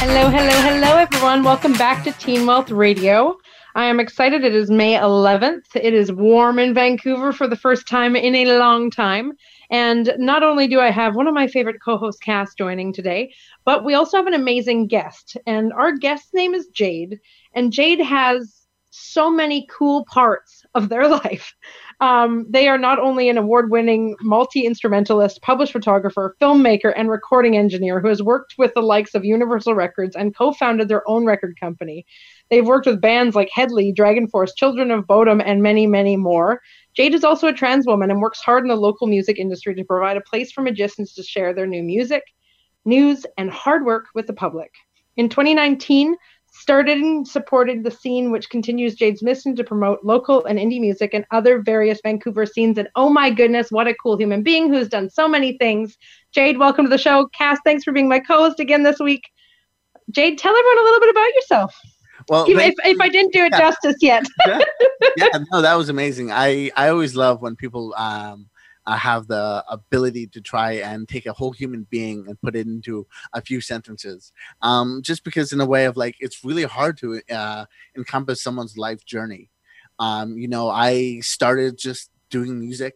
Hello, 0.00 0.30
hello, 0.30 0.60
hello, 0.62 0.96
everyone. 0.96 1.42
Welcome 1.42 1.72
back 1.72 2.04
to 2.04 2.12
Teen 2.12 2.46
Wealth 2.46 2.70
Radio. 2.70 3.36
I 3.74 3.86
am 3.86 3.98
excited. 3.98 4.44
It 4.44 4.54
is 4.54 4.70
May 4.70 4.94
11th. 4.94 5.74
It 5.74 5.92
is 5.92 6.12
warm 6.12 6.60
in 6.60 6.72
Vancouver 6.72 7.32
for 7.32 7.48
the 7.48 7.56
first 7.56 7.88
time 7.88 8.14
in 8.14 8.36
a 8.36 8.58
long 8.58 8.92
time. 8.92 9.32
And 9.72 10.12
not 10.16 10.44
only 10.44 10.68
do 10.68 10.78
I 10.78 10.92
have 10.92 11.16
one 11.16 11.26
of 11.26 11.34
my 11.34 11.48
favorite 11.48 11.82
co 11.84 11.96
host 11.96 12.22
Cass 12.22 12.54
joining 12.54 12.92
today, 12.92 13.34
but 13.64 13.84
we 13.84 13.94
also 13.94 14.16
have 14.16 14.28
an 14.28 14.34
amazing 14.34 14.86
guest. 14.86 15.36
And 15.46 15.72
our 15.72 15.90
guest's 15.90 16.32
name 16.32 16.54
is 16.54 16.68
Jade. 16.68 17.18
And 17.54 17.72
Jade 17.72 18.00
has 18.00 18.66
so 18.90 19.28
many 19.28 19.66
cool 19.68 20.04
parts 20.04 20.64
of 20.76 20.90
their 20.90 21.08
life. 21.24 21.54
Um, 22.00 22.46
they 22.48 22.68
are 22.68 22.78
not 22.78 23.00
only 23.00 23.28
an 23.28 23.38
award 23.38 23.70
winning 23.70 24.14
multi 24.20 24.64
instrumentalist, 24.64 25.42
published 25.42 25.72
photographer, 25.72 26.36
filmmaker, 26.40 26.92
and 26.96 27.10
recording 27.10 27.56
engineer 27.56 27.98
who 28.00 28.06
has 28.06 28.22
worked 28.22 28.54
with 28.56 28.72
the 28.74 28.82
likes 28.82 29.16
of 29.16 29.24
Universal 29.24 29.74
Records 29.74 30.14
and 30.14 30.34
co 30.34 30.52
founded 30.52 30.88
their 30.88 31.08
own 31.08 31.24
record 31.24 31.58
company. 31.58 32.06
They've 32.50 32.66
worked 32.66 32.86
with 32.86 33.00
bands 33.00 33.34
like 33.34 33.50
Hedley, 33.52 33.92
Dragon 33.92 34.28
Force, 34.28 34.54
Children 34.54 34.92
of 34.92 35.06
Bodom, 35.06 35.42
and 35.44 35.60
many, 35.60 35.88
many 35.88 36.16
more. 36.16 36.60
Jade 36.94 37.14
is 37.14 37.24
also 37.24 37.48
a 37.48 37.52
trans 37.52 37.86
woman 37.86 38.12
and 38.12 38.20
works 38.20 38.40
hard 38.40 38.62
in 38.62 38.68
the 38.68 38.76
local 38.76 39.08
music 39.08 39.38
industry 39.38 39.74
to 39.74 39.84
provide 39.84 40.16
a 40.16 40.22
place 40.22 40.52
for 40.52 40.62
magicians 40.62 41.14
to 41.14 41.24
share 41.24 41.52
their 41.52 41.66
new 41.66 41.82
music, 41.82 42.22
news, 42.84 43.26
and 43.36 43.50
hard 43.50 43.84
work 43.84 44.06
with 44.14 44.28
the 44.28 44.32
public. 44.32 44.70
In 45.16 45.28
2019, 45.28 46.14
started 46.68 46.98
and 46.98 47.26
supported 47.26 47.82
the 47.82 47.90
scene, 47.90 48.30
which 48.30 48.50
continues 48.50 48.94
Jade's 48.94 49.22
mission 49.22 49.56
to 49.56 49.64
promote 49.64 50.04
local 50.04 50.44
and 50.44 50.58
indie 50.58 50.78
music 50.78 51.14
and 51.14 51.24
other 51.30 51.62
various 51.62 51.98
Vancouver 52.02 52.44
scenes. 52.44 52.76
And 52.76 52.90
oh 52.94 53.08
my 53.08 53.30
goodness, 53.30 53.70
what 53.70 53.88
a 53.88 53.94
cool 53.94 54.18
human 54.18 54.42
being 54.42 54.68
who's 54.68 54.86
done 54.86 55.08
so 55.08 55.26
many 55.26 55.56
things. 55.56 55.96
Jade, 56.32 56.58
welcome 56.58 56.84
to 56.84 56.90
the 56.90 56.98
show. 56.98 57.26
Cass, 57.28 57.58
thanks 57.64 57.84
for 57.84 57.92
being 57.92 58.06
my 58.06 58.20
co 58.20 58.36
host 58.40 58.60
again 58.60 58.82
this 58.82 58.98
week. 59.00 59.22
Jade, 60.10 60.36
tell 60.36 60.54
everyone 60.54 60.78
a 60.78 60.82
little 60.82 61.00
bit 61.00 61.08
about 61.08 61.34
yourself. 61.36 61.74
Well, 62.28 62.44
if, 62.46 62.74
if, 62.84 63.00
I 63.00 63.08
didn't 63.08 63.32
do 63.32 63.44
it 63.44 63.52
yeah. 63.52 63.58
justice 63.60 63.96
yet. 64.02 64.26
yeah. 64.46 64.60
yeah, 65.16 65.38
no, 65.50 65.62
that 65.62 65.74
was 65.74 65.88
amazing. 65.88 66.30
I, 66.30 66.70
I 66.76 66.90
always 66.90 67.16
love 67.16 67.40
when 67.40 67.56
people 67.56 67.94
um, 67.96 68.50
uh, 68.88 68.96
have 68.96 69.26
the 69.26 69.62
ability 69.68 70.26
to 70.26 70.40
try 70.40 70.72
and 70.72 71.06
take 71.06 71.26
a 71.26 71.32
whole 71.34 71.52
human 71.52 71.86
being 71.90 72.24
and 72.26 72.40
put 72.40 72.56
it 72.56 72.66
into 72.66 73.06
a 73.34 73.42
few 73.42 73.60
sentences. 73.60 74.32
Um, 74.62 75.02
just 75.02 75.24
because, 75.24 75.52
in 75.52 75.60
a 75.60 75.66
way 75.66 75.84
of 75.84 75.98
like, 75.98 76.16
it's 76.20 76.42
really 76.42 76.64
hard 76.64 76.96
to 76.98 77.20
uh, 77.30 77.66
encompass 77.94 78.42
someone's 78.42 78.78
life 78.78 79.04
journey. 79.04 79.50
Um, 79.98 80.38
you 80.38 80.48
know, 80.48 80.70
I 80.70 81.20
started 81.20 81.76
just 81.76 82.10
doing 82.30 82.58
music, 82.58 82.94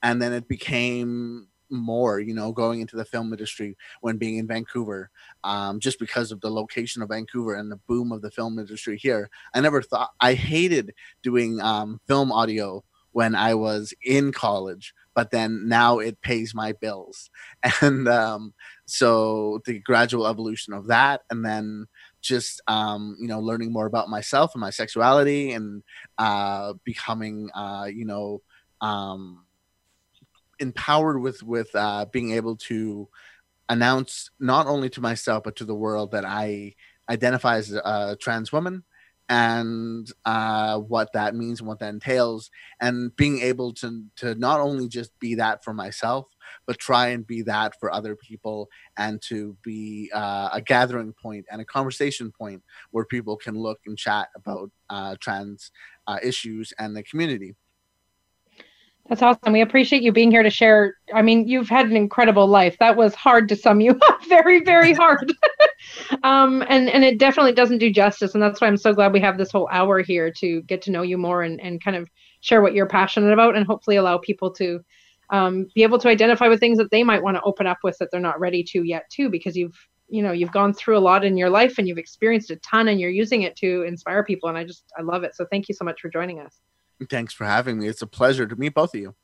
and 0.00 0.22
then 0.22 0.32
it 0.32 0.46
became 0.46 1.48
more, 1.70 2.20
you 2.20 2.34
know, 2.34 2.52
going 2.52 2.80
into 2.80 2.96
the 2.96 3.04
film 3.04 3.32
industry 3.32 3.76
when 4.00 4.18
being 4.18 4.36
in 4.36 4.46
Vancouver, 4.46 5.10
um, 5.42 5.80
just 5.80 5.98
because 5.98 6.30
of 6.30 6.40
the 6.40 6.50
location 6.50 7.02
of 7.02 7.08
Vancouver 7.08 7.54
and 7.54 7.72
the 7.72 7.80
boom 7.88 8.12
of 8.12 8.22
the 8.22 8.30
film 8.30 8.60
industry 8.60 8.96
here. 8.96 9.28
I 9.54 9.60
never 9.60 9.82
thought 9.82 10.10
I 10.20 10.34
hated 10.34 10.94
doing 11.24 11.60
um, 11.60 12.00
film 12.06 12.30
audio 12.30 12.84
when 13.12 13.34
I 13.34 13.54
was 13.54 13.94
in 14.02 14.32
college, 14.32 14.94
but 15.14 15.30
then 15.30 15.68
now 15.68 15.98
it 15.98 16.20
pays 16.20 16.54
my 16.54 16.72
bills. 16.72 17.30
And 17.80 18.08
um, 18.08 18.54
so 18.86 19.60
the 19.66 19.78
gradual 19.78 20.26
evolution 20.26 20.72
of 20.74 20.88
that, 20.88 21.22
and 21.30 21.44
then 21.44 21.86
just 22.20 22.60
um, 22.66 23.16
you 23.20 23.28
know 23.28 23.40
learning 23.40 23.72
more 23.72 23.86
about 23.86 24.08
myself 24.08 24.54
and 24.54 24.60
my 24.60 24.70
sexuality, 24.70 25.52
and 25.52 25.82
uh, 26.18 26.74
becoming 26.84 27.50
uh, 27.54 27.88
you 27.92 28.04
know 28.04 28.42
um, 28.80 29.44
empowered 30.58 31.20
with 31.20 31.42
with 31.42 31.74
uh, 31.74 32.06
being 32.12 32.32
able 32.32 32.56
to 32.56 33.08
announce 33.68 34.30
not 34.38 34.66
only 34.66 34.90
to 34.90 35.00
myself 35.00 35.44
but 35.44 35.56
to 35.56 35.64
the 35.64 35.74
world 35.74 36.10
that 36.12 36.24
I 36.24 36.74
identify 37.08 37.56
as 37.56 37.72
a 37.72 38.16
trans 38.20 38.52
woman 38.52 38.84
and 39.28 40.10
uh, 40.24 40.78
what 40.78 41.12
that 41.12 41.34
means 41.34 41.60
and 41.60 41.68
what 41.68 41.78
that 41.78 41.88
entails, 41.94 42.50
and 42.80 43.14
being 43.16 43.40
able 43.40 43.72
to 43.74 44.04
to 44.16 44.34
not 44.34 44.60
only 44.60 44.88
just 44.88 45.18
be 45.18 45.34
that 45.36 45.64
for 45.64 45.72
myself, 45.72 46.26
but 46.66 46.78
try 46.78 47.08
and 47.08 47.26
be 47.26 47.42
that 47.42 47.74
for 47.80 47.92
other 47.92 48.16
people, 48.16 48.68
and 48.96 49.22
to 49.22 49.56
be 49.62 50.10
uh, 50.14 50.50
a 50.52 50.60
gathering 50.60 51.12
point 51.12 51.46
and 51.50 51.60
a 51.60 51.64
conversation 51.64 52.30
point 52.30 52.62
where 52.90 53.04
people 53.04 53.36
can 53.36 53.54
look 53.54 53.80
and 53.86 53.96
chat 53.96 54.28
about 54.36 54.70
uh, 54.90 55.16
trans 55.20 55.70
uh, 56.06 56.18
issues 56.22 56.72
and 56.78 56.96
the 56.96 57.02
community. 57.02 57.54
That's 59.08 59.22
awesome. 59.22 59.52
We 59.52 59.62
appreciate 59.62 60.02
you 60.02 60.12
being 60.12 60.30
here 60.30 60.42
to 60.42 60.50
share. 60.50 60.94
I 61.12 61.22
mean, 61.22 61.48
you've 61.48 61.68
had 61.68 61.86
an 61.86 61.96
incredible 61.96 62.46
life. 62.46 62.78
That 62.78 62.96
was 62.96 63.14
hard 63.14 63.48
to 63.48 63.56
sum 63.56 63.80
you 63.80 63.98
up. 64.08 64.24
very, 64.28 64.62
very 64.64 64.92
hard. 65.02 65.32
um, 66.22 66.62
and 66.68 66.88
and 66.88 67.04
it 67.04 67.18
definitely 67.18 67.52
doesn't 67.52 67.78
do 67.78 67.90
justice. 67.90 68.34
And 68.34 68.42
that's 68.42 68.60
why 68.60 68.66
I'm 68.66 68.76
so 68.76 68.92
glad 68.92 69.12
we 69.12 69.20
have 69.20 69.38
this 69.38 69.50
whole 69.50 69.68
hour 69.72 70.00
here 70.00 70.30
to 70.38 70.62
get 70.62 70.82
to 70.82 70.90
know 70.90 71.02
you 71.02 71.18
more 71.18 71.42
and 71.42 71.60
and 71.60 71.82
kind 71.82 71.96
of 71.96 72.08
share 72.40 72.62
what 72.62 72.74
you're 72.74 72.86
passionate 72.86 73.32
about, 73.32 73.56
and 73.56 73.66
hopefully 73.66 73.96
allow 73.96 74.18
people 74.18 74.50
to 74.52 74.80
um, 75.30 75.66
be 75.74 75.82
able 75.82 75.98
to 75.98 76.08
identify 76.08 76.48
with 76.48 76.60
things 76.60 76.78
that 76.78 76.90
they 76.90 77.02
might 77.02 77.22
want 77.22 77.36
to 77.36 77.42
open 77.42 77.66
up 77.66 77.78
with 77.82 77.96
that 77.98 78.10
they're 78.10 78.20
not 78.20 78.40
ready 78.40 78.62
to 78.64 78.82
yet, 78.82 79.08
too, 79.10 79.30
because 79.30 79.56
you've 79.56 79.76
you 80.08 80.22
know 80.22 80.32
you've 80.32 80.52
gone 80.52 80.74
through 80.74 80.98
a 80.98 81.00
lot 81.00 81.24
in 81.24 81.36
your 81.36 81.50
life 81.50 81.78
and 81.78 81.88
you've 81.88 81.98
experienced 81.98 82.50
a 82.50 82.56
ton, 82.56 82.88
and 82.88 83.00
you're 83.00 83.10
using 83.10 83.42
it 83.42 83.56
to 83.56 83.82
inspire 83.82 84.24
people. 84.24 84.48
And 84.48 84.58
I 84.58 84.64
just 84.64 84.84
I 84.98 85.02
love 85.02 85.24
it. 85.24 85.34
So 85.34 85.46
thank 85.50 85.68
you 85.68 85.74
so 85.74 85.84
much 85.84 86.00
for 86.00 86.08
joining 86.08 86.40
us. 86.40 86.60
Thanks 87.10 87.32
for 87.34 87.44
having 87.44 87.78
me. 87.78 87.88
It's 87.88 88.02
a 88.02 88.06
pleasure 88.06 88.46
to 88.46 88.54
meet 88.56 88.74
both 88.74 88.94
of 88.94 89.00
you. 89.00 89.14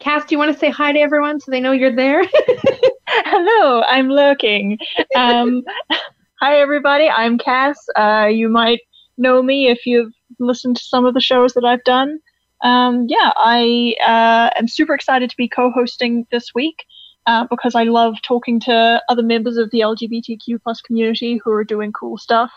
Cass, 0.00 0.24
do 0.24 0.34
you 0.34 0.38
want 0.38 0.52
to 0.52 0.58
say 0.58 0.70
hi 0.70 0.92
to 0.92 0.98
everyone 1.00 1.40
so 1.40 1.50
they 1.50 1.60
know 1.60 1.72
you're 1.72 1.94
there? 1.94 2.22
Hello, 3.08 3.82
I'm 3.82 4.08
lurking. 4.08 4.78
Um, 5.16 5.64
hi, 6.40 6.60
everybody. 6.60 7.08
I'm 7.08 7.36
Cass. 7.36 7.76
Uh, 7.96 8.28
you 8.30 8.48
might 8.48 8.80
know 9.16 9.42
me 9.42 9.68
if 9.68 9.86
you've 9.86 10.12
listened 10.38 10.76
to 10.76 10.84
some 10.84 11.04
of 11.04 11.14
the 11.14 11.20
shows 11.20 11.52
that 11.54 11.64
I've 11.64 11.82
done. 11.82 12.20
Um, 12.62 13.06
yeah, 13.08 13.32
I 13.36 13.94
uh, 14.00 14.56
am 14.56 14.68
super 14.68 14.94
excited 14.94 15.30
to 15.30 15.36
be 15.36 15.48
co 15.48 15.72
hosting 15.72 16.26
this 16.30 16.54
week. 16.54 16.84
Uh, 17.26 17.46
because 17.50 17.74
I 17.74 17.82
love 17.82 18.14
talking 18.22 18.58
to 18.60 19.02
other 19.10 19.22
members 19.22 19.58
of 19.58 19.70
the 19.70 19.80
LGBTQ 19.80 20.62
plus 20.62 20.80
community 20.80 21.38
who 21.44 21.50
are 21.50 21.64
doing 21.64 21.92
cool 21.92 22.16
stuff. 22.16 22.50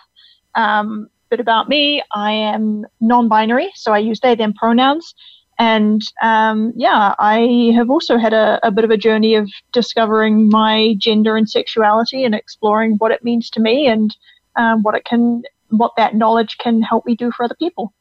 Um, 0.56 1.10
bit 1.30 1.42
about 1.42 1.68
me. 1.68 2.04
I 2.14 2.32
am 2.32 2.86
non-binary, 3.02 3.72
so 3.74 3.92
I 3.92 3.98
use 3.98 4.20
they 4.22 4.36
them 4.36 4.54
pronouns. 4.54 5.14
And 5.62 6.02
um, 6.24 6.74
yeah, 6.76 7.14
I 7.20 7.72
have 7.76 7.92
also 7.92 8.18
had 8.18 8.34
a, 8.34 8.60
a, 8.64 8.72
bit 8.72 8.84
of 8.84 8.90
a 8.90 8.98
journey 8.98 9.36
of 9.36 9.48
discovering 9.72 10.50
my 10.50 10.96
gender 10.98 11.38
and 11.38 11.48
sexuality 11.48 12.24
and 12.24 12.34
exploring 12.34 12.96
what 12.98 13.12
it 13.12 13.24
means 13.24 13.48
to 13.52 13.60
me 13.60 13.86
and 13.86 14.18
um, 14.56 14.82
what 14.82 14.96
it 14.96 15.06
can, 15.06 15.44
what 15.70 15.92
that 15.98 16.16
knowledge 16.16 16.58
can 16.58 16.82
help 16.82 17.06
me 17.06 17.16
do 17.16 17.32
for 17.32 17.44
other 17.44 17.54
people. 17.60 17.94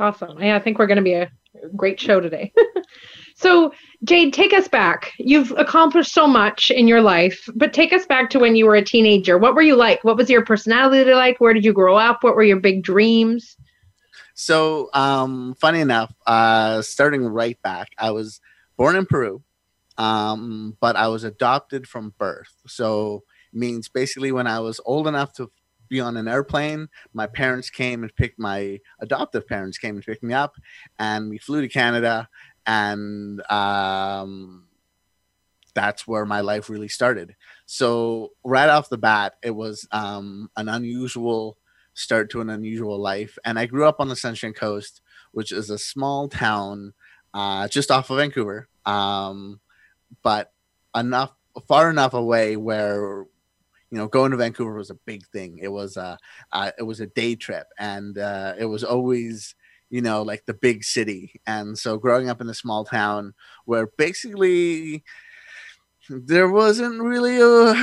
Awesome. 0.00 0.42
Yeah, 0.42 0.56
I 0.56 0.58
think 0.58 0.78
we're 0.78 0.86
going 0.86 0.96
to 0.96 1.02
be 1.02 1.12
a 1.12 1.30
great 1.76 2.00
show 2.00 2.18
today. 2.18 2.50
So, 3.36 3.72
Jade, 4.04 4.32
take 4.32 4.52
us 4.52 4.68
back. 4.68 5.12
You've 5.18 5.52
accomplished 5.58 6.14
so 6.14 6.26
much 6.26 6.70
in 6.70 6.86
your 6.86 7.00
life, 7.00 7.48
but 7.56 7.72
take 7.72 7.92
us 7.92 8.06
back 8.06 8.30
to 8.30 8.38
when 8.38 8.54
you 8.54 8.64
were 8.64 8.76
a 8.76 8.84
teenager. 8.84 9.38
What 9.38 9.56
were 9.56 9.62
you 9.62 9.74
like? 9.74 10.04
What 10.04 10.16
was 10.16 10.30
your 10.30 10.44
personality 10.44 11.12
like? 11.12 11.40
Where 11.40 11.52
did 11.52 11.64
you 11.64 11.72
grow 11.72 11.96
up? 11.96 12.22
What 12.22 12.36
were 12.36 12.44
your 12.44 12.60
big 12.60 12.84
dreams? 12.84 13.56
So, 14.34 14.90
um, 14.92 15.54
funny 15.60 15.80
enough, 15.80 16.12
uh, 16.26 16.82
starting 16.82 17.24
right 17.24 17.60
back, 17.62 17.90
I 17.98 18.10
was 18.10 18.40
born 18.76 18.96
in 18.96 19.06
Peru, 19.06 19.42
um, 19.96 20.76
but 20.80 20.96
I 20.96 21.08
was 21.08 21.24
adopted 21.24 21.86
from 21.88 22.14
birth. 22.18 22.52
So, 22.66 23.22
means 23.52 23.88
basically 23.88 24.32
when 24.32 24.48
I 24.48 24.58
was 24.58 24.80
old 24.84 25.06
enough 25.06 25.32
to 25.34 25.50
be 25.88 26.00
on 26.00 26.16
an 26.16 26.26
airplane. 26.26 26.88
My 27.12 27.26
parents 27.26 27.70
came 27.70 28.02
and 28.02 28.14
picked 28.16 28.38
my 28.38 28.80
adoptive 29.00 29.46
parents 29.46 29.78
came 29.78 29.96
and 29.96 30.04
picked 30.04 30.22
me 30.22 30.34
up, 30.34 30.56
and 30.98 31.30
we 31.30 31.38
flew 31.38 31.60
to 31.60 31.68
Canada 31.68 32.28
and 32.66 33.42
um, 33.50 34.66
that's 35.74 36.06
where 36.06 36.24
my 36.24 36.40
life 36.40 36.70
really 36.70 36.88
started. 36.88 37.34
So 37.66 38.30
right 38.44 38.68
off 38.68 38.88
the 38.88 38.98
bat, 38.98 39.34
it 39.42 39.50
was 39.50 39.86
um, 39.92 40.50
an 40.56 40.68
unusual 40.68 41.58
start 41.94 42.30
to 42.30 42.40
an 42.40 42.50
unusual 42.50 42.98
life, 42.98 43.38
and 43.44 43.58
I 43.58 43.66
grew 43.66 43.86
up 43.86 44.00
on 44.00 44.08
the 44.08 44.16
Sunshine 44.16 44.52
Coast, 44.52 45.00
which 45.32 45.52
is 45.52 45.70
a 45.70 45.78
small 45.78 46.28
town 46.28 46.92
uh, 47.32 47.66
just 47.68 47.90
off 47.90 48.10
of 48.10 48.18
Vancouver, 48.18 48.68
um, 48.86 49.60
but 50.22 50.52
enough 50.94 51.32
far 51.66 51.90
enough 51.90 52.14
away 52.14 52.56
where 52.56 53.26
you 53.94 54.00
know, 54.00 54.08
going 54.08 54.32
to 54.32 54.36
Vancouver 54.36 54.74
was 54.74 54.90
a 54.90 54.98
big 55.06 55.24
thing. 55.28 55.60
It 55.62 55.68
was 55.68 55.96
a, 55.96 56.18
uh, 56.50 56.72
it 56.76 56.82
was 56.82 56.98
a 56.98 57.06
day 57.06 57.36
trip, 57.36 57.68
and 57.78 58.18
uh, 58.18 58.54
it 58.58 58.64
was 58.64 58.82
always, 58.82 59.54
you 59.88 60.02
know, 60.02 60.22
like 60.22 60.44
the 60.46 60.54
big 60.54 60.82
city. 60.82 61.40
And 61.46 61.78
so, 61.78 61.96
growing 61.96 62.28
up 62.28 62.40
in 62.40 62.48
a 62.48 62.54
small 62.54 62.84
town 62.84 63.34
where 63.66 63.86
basically 63.86 65.04
there 66.08 66.48
wasn't 66.48 67.00
really 67.00 67.40
a, 67.40 67.74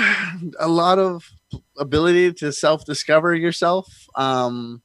a 0.59 0.67
lot 0.67 0.99
of 0.99 1.29
ability 1.77 2.33
to 2.33 2.51
self 2.51 2.85
discover 2.85 3.33
yourself. 3.33 4.07
Um, 4.15 4.81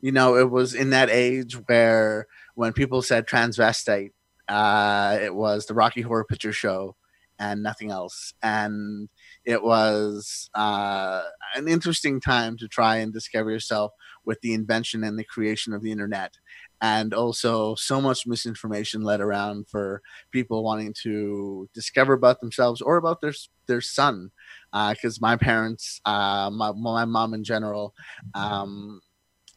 you 0.00 0.12
know, 0.12 0.36
it 0.36 0.50
was 0.50 0.74
in 0.74 0.90
that 0.90 1.10
age 1.10 1.54
where 1.66 2.26
when 2.54 2.72
people 2.72 3.02
said 3.02 3.26
transvestite, 3.26 4.10
uh, 4.48 5.18
it 5.20 5.34
was 5.34 5.66
the 5.66 5.74
Rocky 5.74 6.00
Horror 6.00 6.24
Picture 6.24 6.52
Show 6.52 6.96
and 7.38 7.62
nothing 7.62 7.90
else. 7.90 8.34
And 8.42 9.08
it 9.44 9.62
was 9.62 10.50
uh, 10.54 11.22
an 11.54 11.68
interesting 11.68 12.20
time 12.20 12.56
to 12.58 12.68
try 12.68 12.96
and 12.96 13.12
discover 13.12 13.50
yourself 13.50 13.92
with 14.24 14.40
the 14.42 14.52
invention 14.52 15.02
and 15.04 15.18
the 15.18 15.24
creation 15.24 15.72
of 15.72 15.82
the 15.82 15.92
internet. 15.92 16.34
And 16.82 17.12
also, 17.12 17.74
so 17.74 18.00
much 18.00 18.26
misinformation 18.26 19.02
led 19.02 19.20
around 19.20 19.68
for 19.68 20.02
people 20.30 20.64
wanting 20.64 20.94
to 21.02 21.68
discover 21.74 22.14
about 22.14 22.40
themselves 22.40 22.80
or 22.80 22.96
about 22.96 23.20
their 23.20 23.34
their 23.66 23.82
son, 23.82 24.30
because 24.72 25.18
uh, 25.18 25.20
my 25.20 25.36
parents, 25.36 26.00
uh, 26.06 26.50
my 26.50 26.72
my 26.72 27.04
mom 27.04 27.34
in 27.34 27.44
general, 27.44 27.94
um, 28.34 29.00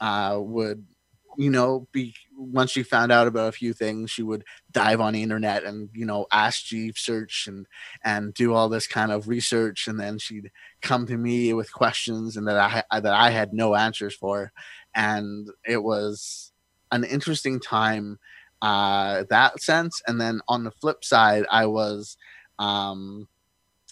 uh, 0.01 0.37
would 0.39 0.85
you 1.37 1.49
know, 1.49 1.87
be 1.91 2.13
once 2.37 2.71
she 2.71 2.83
found 2.83 3.11
out 3.11 3.27
about 3.27 3.49
a 3.49 3.51
few 3.51 3.73
things, 3.73 4.11
she 4.11 4.23
would 4.23 4.43
dive 4.71 5.01
on 5.01 5.13
the 5.13 5.23
internet 5.23 5.63
and 5.63 5.89
you 5.93 6.05
know 6.05 6.27
ask 6.31 6.65
Jeeves 6.65 7.01
search 7.01 7.47
and 7.47 7.65
and 8.03 8.33
do 8.33 8.53
all 8.53 8.69
this 8.69 8.87
kind 8.87 9.11
of 9.11 9.27
research, 9.27 9.87
and 9.87 9.99
then 9.99 10.17
she'd 10.19 10.51
come 10.81 11.05
to 11.07 11.17
me 11.17 11.53
with 11.53 11.73
questions 11.73 12.37
and 12.37 12.47
that 12.47 12.85
I 12.91 12.99
that 12.99 13.13
I 13.13 13.29
had 13.31 13.53
no 13.53 13.75
answers 13.75 14.15
for, 14.15 14.51
and 14.95 15.49
it 15.65 15.83
was 15.83 16.52
an 16.93 17.03
interesting 17.03 17.59
time 17.59 18.19
uh, 18.61 19.25
that 19.29 19.61
sense. 19.61 20.01
And 20.07 20.21
then 20.21 20.39
on 20.47 20.63
the 20.63 20.71
flip 20.71 21.03
side, 21.03 21.43
I 21.51 21.65
was 21.65 22.15
um, 22.59 23.27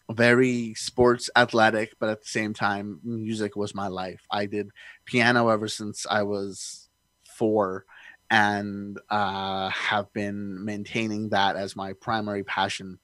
very 0.09 0.73
sports 0.75 1.29
athletic, 1.35 1.93
but 1.99 2.09
at 2.09 2.21
the 2.21 2.27
same 2.27 2.53
time, 2.53 3.01
music 3.03 3.57
was 3.57 3.75
my 3.75 3.87
life. 3.87 4.21
I 4.31 4.45
did 4.45 4.69
piano 5.03 5.49
ever 5.49 5.67
since 5.67 6.05
I 6.09 6.23
was 6.23 6.87
four 7.25 7.85
and 8.29 8.97
uh, 9.09 9.67
have 9.69 10.11
been 10.13 10.63
maintaining 10.63 11.29
that 11.29 11.57
as 11.57 11.75
my 11.75 11.91
primary 11.93 12.45
passion 12.45 12.97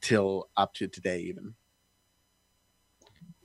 till 0.00 0.48
up 0.56 0.74
to 0.74 0.88
today 0.88 1.20
even 1.20 1.54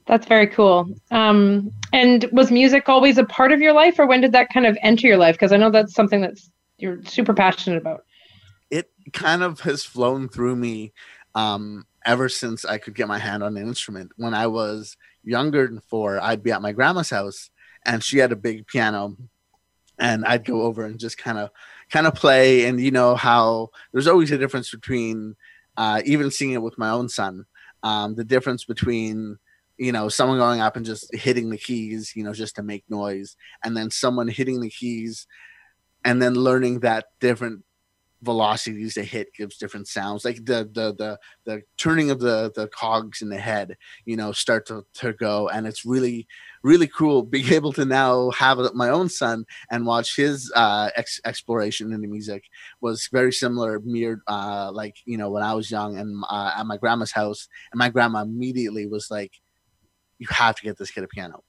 that's 0.06 0.28
very 0.28 0.48
cool. 0.48 0.88
Um, 1.12 1.72
and 1.94 2.26
was 2.32 2.52
music 2.52 2.90
always 2.90 3.18
a 3.18 3.26
part 3.26 3.52
of 3.52 3.62
your 3.62 3.74
life 3.74 3.98
or 3.98 4.06
when 4.06 4.22
did 4.22 4.34
that 4.34 4.50
kind 4.50 4.66
of 4.66 4.78
enter 4.82 5.08
your 5.08 5.18
life? 5.18 5.36
Because 5.36 5.52
i 5.52 5.58
know 5.58 5.72
that's 5.72 5.94
something 5.94 6.22
that's 6.22 6.52
you're 6.78 7.04
super 7.06 7.34
passionate 7.34 7.78
about. 7.78 8.04
It 8.70 8.92
kind 9.14 9.44
of 9.44 9.62
has 9.62 9.84
flown 9.84 10.30
through 10.30 10.56
me 10.56 10.94
um, 11.34 11.86
ever 12.06 12.30
since 12.30 12.66
i 12.66 12.78
could 12.78 12.94
get 12.94 13.08
my 13.08 13.18
hand 13.18 13.44
on 13.44 13.58
an 13.58 13.68
instrument. 13.68 14.12
When 14.16 14.34
i 14.34 14.48
was 14.48 14.96
younger 15.24 15.66
than 15.66 15.80
four 15.80 16.22
i'd 16.22 16.44
be 16.44 16.52
at 16.52 16.62
my 16.62 16.72
grandma's 16.72 17.10
house 17.10 17.50
and 17.84 18.04
she 18.04 18.20
had 18.20 18.32
a 18.32 18.36
big 18.36 18.68
piano 18.68 19.18
and 19.98 20.26
I'd 20.26 20.46
go 20.46 20.64
over 20.64 20.86
and 20.86 21.00
just 21.00 21.18
kind 21.18 21.38
of 21.38 21.50
kind 21.90 22.08
of 22.08 22.16
play. 22.16 22.66
And 22.66 22.80
you 22.80 22.92
know 22.92 23.16
how 23.16 23.70
there's 23.92 24.08
always 24.08 24.32
a 24.32 24.38
difference 24.38 24.72
between 24.72 25.36
uh, 25.78 26.02
even 26.06 26.32
seeing 26.32 26.52
it 26.52 26.62
with 26.62 26.78
my 26.78 26.90
own 26.90 27.10
son. 27.10 27.46
Um, 27.84 28.16
the 28.16 28.24
difference 28.24 28.66
between 28.66 29.38
you 29.78 29.92
know 29.92 30.10
someone 30.10 30.38
going 30.38 30.62
up 30.62 30.76
and 30.76 30.86
just 30.86 31.14
hitting 31.14 31.50
the 31.50 31.58
keys 31.58 32.14
you 32.16 32.24
know 32.24 32.34
just 32.34 32.56
to 32.56 32.64
make 32.64 32.84
noise 32.90 33.36
and 33.64 33.76
then 33.76 33.92
someone 33.92 34.28
hitting 34.28 34.62
the 34.62 34.70
keys 34.70 35.28
and 36.04 36.22
then 36.22 36.36
learning 36.36 36.80
that 36.82 37.06
different 37.20 37.64
velocities 38.26 38.96
they 38.96 39.06
hit 39.06 39.34
gives 39.34 39.58
different 39.58 39.88
sounds. 39.88 40.26
Like 40.26 40.38
the 40.38 40.70
the 40.74 40.94
the 40.96 41.20
the 41.46 41.62
turning 41.78 42.10
of 42.10 42.20
the 42.20 42.52
the 42.56 42.68
cogs 42.70 43.22
in 43.22 43.30
the 43.30 43.38
head 43.38 43.78
you 44.06 44.18
know 44.18 44.32
start 44.32 44.66
to, 44.68 44.84
to 44.96 45.14
go 45.14 45.48
and 45.50 45.68
it's 45.68 45.86
really 45.86 46.28
really 46.64 46.88
cool 46.88 47.22
being 47.36 47.54
able 47.54 47.72
to 47.74 47.86
now 47.86 48.32
have 48.32 48.58
my 48.74 48.90
own 48.90 49.08
son 49.10 49.46
and 49.72 49.86
watch 49.86 50.16
his 50.16 50.52
uh 50.56 50.90
ex- 50.96 51.22
exploration 51.26 51.94
into 51.94 52.08
music 52.08 52.44
was 52.82 53.08
very 53.12 53.32
similar 53.32 53.80
mirrored 53.82 54.22
uh 54.28 54.72
like 54.74 54.96
you 55.06 55.18
know 55.18 55.30
when 55.30 55.44
i 55.44 55.54
was 55.54 55.70
young 55.70 55.98
and 55.98 56.24
uh, 56.30 56.52
at 56.58 56.66
my 56.66 56.78
grandma's 56.78 57.12
house 57.12 57.48
and 57.72 57.78
my 57.80 57.90
grandma 57.90 58.22
immediately 58.22 58.88
was 58.88 59.12
like 59.12 59.34
you 60.20 60.28
have 60.30 60.56
to 60.56 60.64
get 60.64 60.78
this 60.78 60.92
kid 60.92 61.04
a 61.04 61.08
piano. 61.08 61.44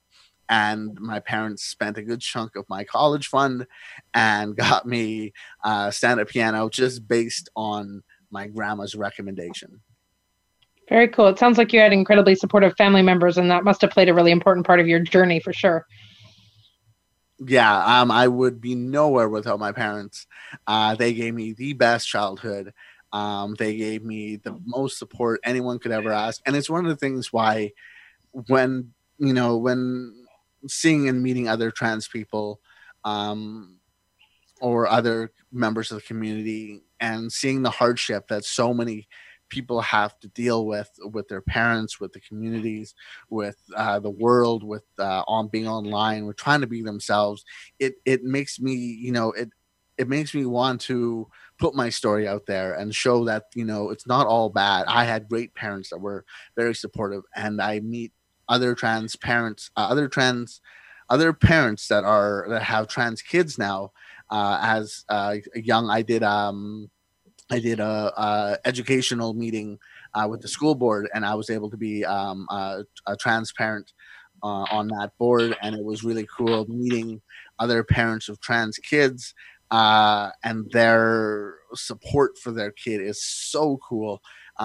And 0.49 0.97
my 1.01 1.19
parents 1.21 1.65
spent 1.65 1.99
a 1.99 2.03
good 2.03 2.21
chunk 2.21 2.55
of 2.55 2.69
my 2.69 2.85
college 2.85 3.27
fund 3.27 3.67
and 4.15 4.57
got 4.57 4.87
me 4.87 5.33
uh, 5.65 5.91
stand-up 5.91 6.29
piano 6.29 6.69
just 6.69 7.07
based 7.07 7.49
on 7.57 8.03
my 8.31 8.47
grandma's 8.47 8.95
recommendation. 8.95 9.81
Very 10.89 11.09
cool. 11.09 11.27
It 11.29 11.39
sounds 11.39 11.59
like 11.59 11.73
you 11.73 11.81
had 11.81 11.93
incredibly 11.93 12.37
supportive 12.37 12.75
family 12.77 13.03
members 13.03 13.39
and 13.39 13.51
that 13.51 13.65
must 13.65 13.81
have 13.81 13.91
played 13.91 14.09
a 14.09 14.15
really 14.15 14.31
important 14.31 14.67
part 14.67 14.79
of 14.79 14.87
your 14.87 15.01
journey 15.01 15.41
for 15.41 15.53
sure. 15.53 15.87
Yeah 17.39 18.01
um, 18.01 18.11
i 18.11 18.27
would 18.27 18.63
be 18.63 18.75
nowhere 18.75 19.29
without 19.29 19.59
my 19.59 19.73
parents. 19.73 20.27
Uh, 20.67 20.95
they 20.95 21.13
gave 21.13 21.35
me 21.35 21.53
the 21.53 21.75
best 21.75 22.09
childhood. 22.09 22.73
Um, 23.13 23.55
they 23.59 23.77
gave 23.77 24.05
me 24.05 24.37
the 24.37 24.59
most 24.65 24.99
support 24.99 25.41
anyone 25.45 25.79
could 25.79 25.93
ever 25.93 26.13
ask. 26.13 26.41
And 26.47 26.57
it's 26.57 26.71
one 26.71 26.85
of 26.85 26.91
the 26.91 26.97
things 26.97 27.33
why 27.33 27.73
when 28.49 28.93
you 29.19 29.33
know 29.33 29.57
when 29.57 30.13
seeing 30.69 31.09
and 31.09 31.23
meeting 31.23 31.49
other 31.49 31.71
trans 31.71 32.09
people 32.09 32.61
um, 33.05 33.79
or 34.61 34.87
other 34.87 35.33
members 35.53 35.91
of 35.91 35.99
the 35.99 36.07
community 36.07 36.83
and 37.01 37.33
seeing 37.33 37.63
the 37.63 37.71
hardship 37.71 38.29
that 38.29 38.45
so 38.45 38.75
many 38.75 39.09
people 39.49 39.81
have 39.81 40.19
to 40.19 40.29
deal 40.29 40.67
with 40.67 40.91
with 41.13 41.29
their 41.29 41.41
parents 41.41 42.01
with 42.01 42.13
the 42.13 42.21
communities 42.21 42.95
with 43.31 43.57
uh, 43.77 43.99
the 44.01 44.11
world 44.11 44.65
with 44.65 44.85
uh, 44.99 45.23
on 45.29 45.49
being 45.49 45.69
online 45.69 46.27
with 46.27 46.37
trying 46.37 46.61
to 46.61 46.67
be 46.67 46.83
themselves 46.83 47.45
it 47.79 47.95
it 48.05 48.25
makes 48.25 48.59
me 48.59 48.75
you 48.75 49.13
know 49.13 49.31
it 49.33 49.51
it 49.99 50.09
makes 50.09 50.35
me 50.35 50.45
want 50.45 50.81
to 50.83 51.27
put 51.59 51.75
my 51.75 51.89
story 51.89 52.29
out 52.29 52.45
there 52.47 52.75
and 52.75 52.95
show 52.95 53.25
that 53.25 53.45
you 53.55 53.65
know 53.65 53.91
it's 53.91 54.07
not 54.07 54.27
all 54.27 54.51
bad. 54.51 54.85
I 54.89 55.05
had 55.05 55.29
great 55.29 55.55
parents 55.55 55.89
that 55.91 55.99
were 55.99 56.25
very 56.55 56.75
supportive 56.75 57.23
and 57.35 57.63
i 57.63 57.81
meet 57.81 58.13
other 58.49 58.75
trans 58.75 59.17
parents, 59.17 59.71
uh, 59.77 59.87
other 59.89 60.09
trans, 60.09 60.61
other 61.09 61.33
parents 61.33 61.89
that 61.89 62.05
are 62.05 62.47
that 62.49 62.63
have 62.63 62.89
trans 62.89 63.23
kids 63.23 63.59
now. 63.59 63.93
Uh, 64.31 64.59
as 64.61 65.05
uh, 65.09 65.37
young, 65.55 65.89
I 65.89 66.03
did 66.03 66.23
um, 66.23 66.91
I 67.51 67.61
did 67.61 67.81
a, 67.81 68.13
a 68.17 68.59
educational 68.65 69.35
meeting 69.35 69.79
uh, 70.15 70.27
with 70.29 70.43
the 70.43 70.49
school 70.49 70.75
board, 70.75 71.09
and 71.15 71.25
I 71.25 71.35
was 71.35 71.51
able 71.51 71.71
to 71.71 71.77
be 71.77 72.05
um, 72.05 72.47
a, 72.51 72.85
a 73.07 73.17
trans 73.17 73.53
parent 73.53 73.93
uh, 74.43 74.67
on 74.71 74.89
that 74.89 75.13
board, 75.19 75.57
and 75.63 75.75
it 75.75 75.85
was 75.85 76.05
really 76.05 76.27
cool 76.37 76.67
meeting 76.69 77.21
other 77.59 77.85
parents 77.85 78.29
of 78.29 78.41
trans 78.41 78.79
kids. 78.79 79.35
Uh, 79.71 80.31
and 80.45 80.71
their 80.71 81.57
support 81.75 82.39
for 82.39 82.53
their 82.53 82.71
kid 82.71 83.01
is 83.01 83.25
so 83.25 83.79
cool 83.79 84.23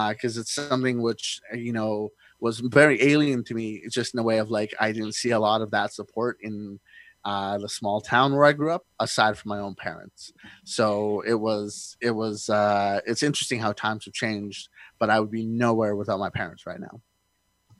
because 0.09 0.37
uh, 0.37 0.41
it's 0.41 0.53
something 0.53 1.01
which 1.01 1.39
you 1.55 1.73
know 1.73 2.09
was 2.41 2.59
very 2.59 3.01
alien 3.01 3.43
to 3.45 3.53
me 3.53 3.83
just 3.89 4.13
in 4.13 4.19
a 4.19 4.23
way 4.23 4.39
of 4.39 4.49
like 4.49 4.73
i 4.79 4.91
didn't 4.91 5.15
see 5.15 5.31
a 5.31 5.39
lot 5.39 5.61
of 5.61 5.71
that 5.71 5.93
support 5.93 6.37
in 6.41 6.79
uh, 7.23 7.57
the 7.59 7.69
small 7.69 8.01
town 8.01 8.33
where 8.33 8.45
i 8.45 8.51
grew 8.51 8.71
up 8.71 8.83
aside 8.99 9.37
from 9.37 9.49
my 9.49 9.59
own 9.59 9.75
parents. 9.75 10.33
So 10.65 11.21
it 11.21 11.35
was 11.35 11.95
it 12.01 12.11
was 12.11 12.49
uh, 12.49 13.01
it's 13.05 13.23
interesting 13.23 13.59
how 13.59 13.73
times 13.73 14.05
have 14.05 14.13
changed 14.13 14.69
but 14.99 15.09
i 15.09 15.19
would 15.19 15.31
be 15.31 15.45
nowhere 15.45 15.95
without 15.95 16.19
my 16.19 16.29
parents 16.29 16.65
right 16.65 16.79
now. 16.79 17.01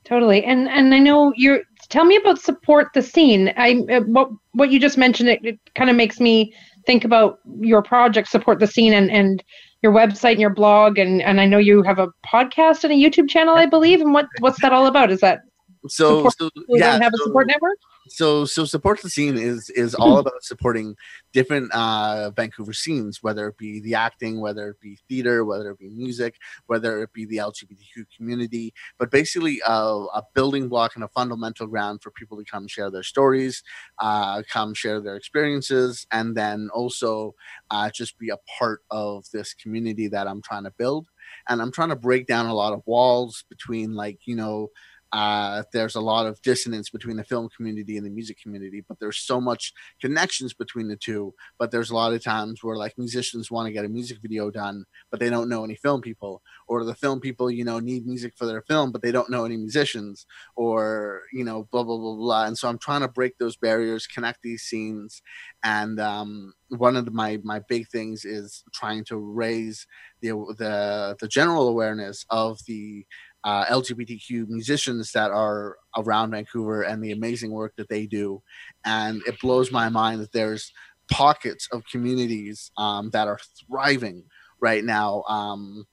Totally. 0.04 0.44
And 0.44 0.68
and 0.68 0.94
i 0.94 0.98
know 0.98 1.32
you're 1.36 1.62
tell 1.88 2.04
me 2.04 2.16
about 2.16 2.40
support 2.40 2.88
the 2.94 3.02
scene. 3.02 3.52
I 3.56 3.84
uh, 3.90 4.00
what 4.00 4.30
what 4.52 4.70
you 4.70 4.78
just 4.78 4.98
mentioned 4.98 5.28
it, 5.28 5.44
it 5.44 5.58
kind 5.74 5.90
of 5.90 5.96
makes 5.96 6.20
me 6.20 6.54
think 6.86 7.04
about 7.04 7.38
your 7.60 7.82
project 7.82 8.28
support 8.28 8.58
the 8.58 8.66
scene 8.66 8.92
and 8.92 9.10
and 9.10 9.42
your 9.82 9.92
website 9.92 10.32
and 10.32 10.40
your 10.40 10.54
blog 10.54 10.98
and 10.98 11.20
and 11.22 11.40
I 11.40 11.46
know 11.46 11.58
you 11.58 11.82
have 11.82 11.98
a 11.98 12.08
podcast 12.26 12.84
and 12.84 12.92
a 12.92 12.96
YouTube 12.96 13.28
channel 13.28 13.54
I 13.54 13.66
believe 13.66 14.00
and 14.00 14.14
what 14.14 14.26
what's 14.38 14.60
that 14.62 14.72
all 14.72 14.86
about? 14.86 15.10
Is 15.10 15.20
that 15.20 15.40
so, 15.88 16.28
so 16.38 16.50
yeah 16.68 16.92
have 17.02 17.12
so, 17.14 17.22
a 17.22 17.26
support 17.26 17.48
network 17.48 17.78
so 18.08 18.44
so 18.44 18.64
support 18.64 19.00
the 19.00 19.10
scene 19.10 19.36
is 19.36 19.70
is 19.70 19.94
all 19.94 20.18
about 20.18 20.42
supporting 20.42 20.96
different 21.32 21.70
uh 21.72 22.30
vancouver 22.30 22.72
scenes 22.72 23.22
whether 23.22 23.48
it 23.48 23.56
be 23.56 23.80
the 23.80 23.94
acting 23.94 24.40
whether 24.40 24.70
it 24.70 24.80
be 24.80 24.98
theater 25.08 25.44
whether 25.44 25.70
it 25.70 25.78
be 25.78 25.88
music 25.88 26.36
whether 26.66 27.02
it 27.02 27.12
be 27.12 27.24
the 27.26 27.36
lgbtq 27.36 28.04
community. 28.16 28.74
But 28.98 29.10
basically 29.10 29.60
uh, 29.62 30.06
a 30.14 30.22
building 30.34 30.68
block 30.68 30.94
and 30.94 31.04
a 31.04 31.08
fundamental 31.08 31.66
ground 31.66 32.02
for 32.02 32.10
people 32.10 32.36
to 32.38 32.44
come 32.44 32.66
share 32.66 32.90
their 32.90 33.02
stories 33.02 33.62
uh 33.98 34.42
come 34.48 34.74
share 34.74 35.00
their 35.00 35.16
experiences 35.16 36.06
and 36.10 36.36
then 36.36 36.70
also 36.74 37.34
uh 37.70 37.90
just 37.90 38.18
be 38.18 38.30
a 38.30 38.38
part 38.58 38.82
of 38.90 39.24
this 39.32 39.54
community 39.54 40.08
that 40.08 40.26
i'm 40.26 40.42
trying 40.42 40.64
to 40.64 40.72
build. 40.72 41.06
And 41.48 41.62
i'm 41.62 41.72
trying 41.72 41.90
to 41.90 41.96
break 41.96 42.26
down 42.26 42.46
a 42.46 42.54
lot 42.54 42.72
of 42.72 42.82
walls 42.86 43.44
between 43.48 43.94
like 43.94 44.20
you 44.26 44.34
know 44.34 44.70
uh, 45.12 45.62
there's 45.72 45.94
a 45.94 46.00
lot 46.00 46.26
of 46.26 46.40
dissonance 46.40 46.88
between 46.88 47.16
the 47.16 47.24
film 47.24 47.48
community 47.54 47.98
and 47.98 48.06
the 48.06 48.10
music 48.10 48.40
community, 48.40 48.82
but 48.86 48.98
there's 48.98 49.18
so 49.18 49.40
much 49.40 49.74
connections 50.00 50.54
between 50.54 50.88
the 50.88 50.96
two. 50.96 51.34
But 51.58 51.70
there's 51.70 51.90
a 51.90 51.94
lot 51.94 52.14
of 52.14 52.24
times 52.24 52.64
where 52.64 52.76
like 52.76 52.96
musicians 52.96 53.50
want 53.50 53.66
to 53.66 53.72
get 53.72 53.84
a 53.84 53.88
music 53.88 54.18
video 54.22 54.50
done, 54.50 54.86
but 55.10 55.20
they 55.20 55.28
don't 55.28 55.50
know 55.50 55.64
any 55.64 55.74
film 55.74 56.00
people, 56.00 56.42
or 56.66 56.84
the 56.84 56.94
film 56.94 57.20
people, 57.20 57.50
you 57.50 57.64
know, 57.64 57.78
need 57.78 58.06
music 58.06 58.32
for 58.36 58.46
their 58.46 58.62
film, 58.62 58.90
but 58.90 59.02
they 59.02 59.12
don't 59.12 59.30
know 59.30 59.44
any 59.44 59.56
musicians, 59.58 60.26
or 60.56 61.22
you 61.32 61.44
know, 61.44 61.68
blah 61.70 61.82
blah 61.84 61.98
blah 61.98 62.14
blah. 62.14 62.44
And 62.46 62.56
so 62.56 62.68
I'm 62.68 62.78
trying 62.78 63.02
to 63.02 63.08
break 63.08 63.36
those 63.36 63.56
barriers, 63.56 64.06
connect 64.06 64.42
these 64.42 64.62
scenes, 64.62 65.20
and 65.62 66.00
um, 66.00 66.54
one 66.68 66.96
of 66.96 67.04
the, 67.04 67.10
my 67.10 67.38
my 67.44 67.60
big 67.68 67.88
things 67.88 68.24
is 68.24 68.64
trying 68.72 69.04
to 69.04 69.18
raise 69.18 69.86
the 70.22 70.30
the 70.58 71.16
the 71.20 71.28
general 71.28 71.68
awareness 71.68 72.24
of 72.30 72.60
the 72.66 73.04
uh, 73.44 73.64
LGBTQ 73.66 74.48
musicians 74.48 75.12
that 75.12 75.30
are 75.30 75.76
around 75.96 76.30
Vancouver 76.30 76.82
and 76.82 77.02
the 77.02 77.12
amazing 77.12 77.50
work 77.50 77.74
that 77.76 77.88
they 77.88 78.06
do. 78.06 78.42
And 78.84 79.22
it 79.26 79.40
blows 79.40 79.72
my 79.72 79.88
mind 79.88 80.20
that 80.20 80.32
there's 80.32 80.72
pockets 81.10 81.68
of 81.72 81.84
communities 81.90 82.70
um, 82.76 83.10
that 83.10 83.28
are 83.28 83.38
thriving 83.66 84.24
right 84.60 84.84
now 84.84 85.22
um, 85.28 85.84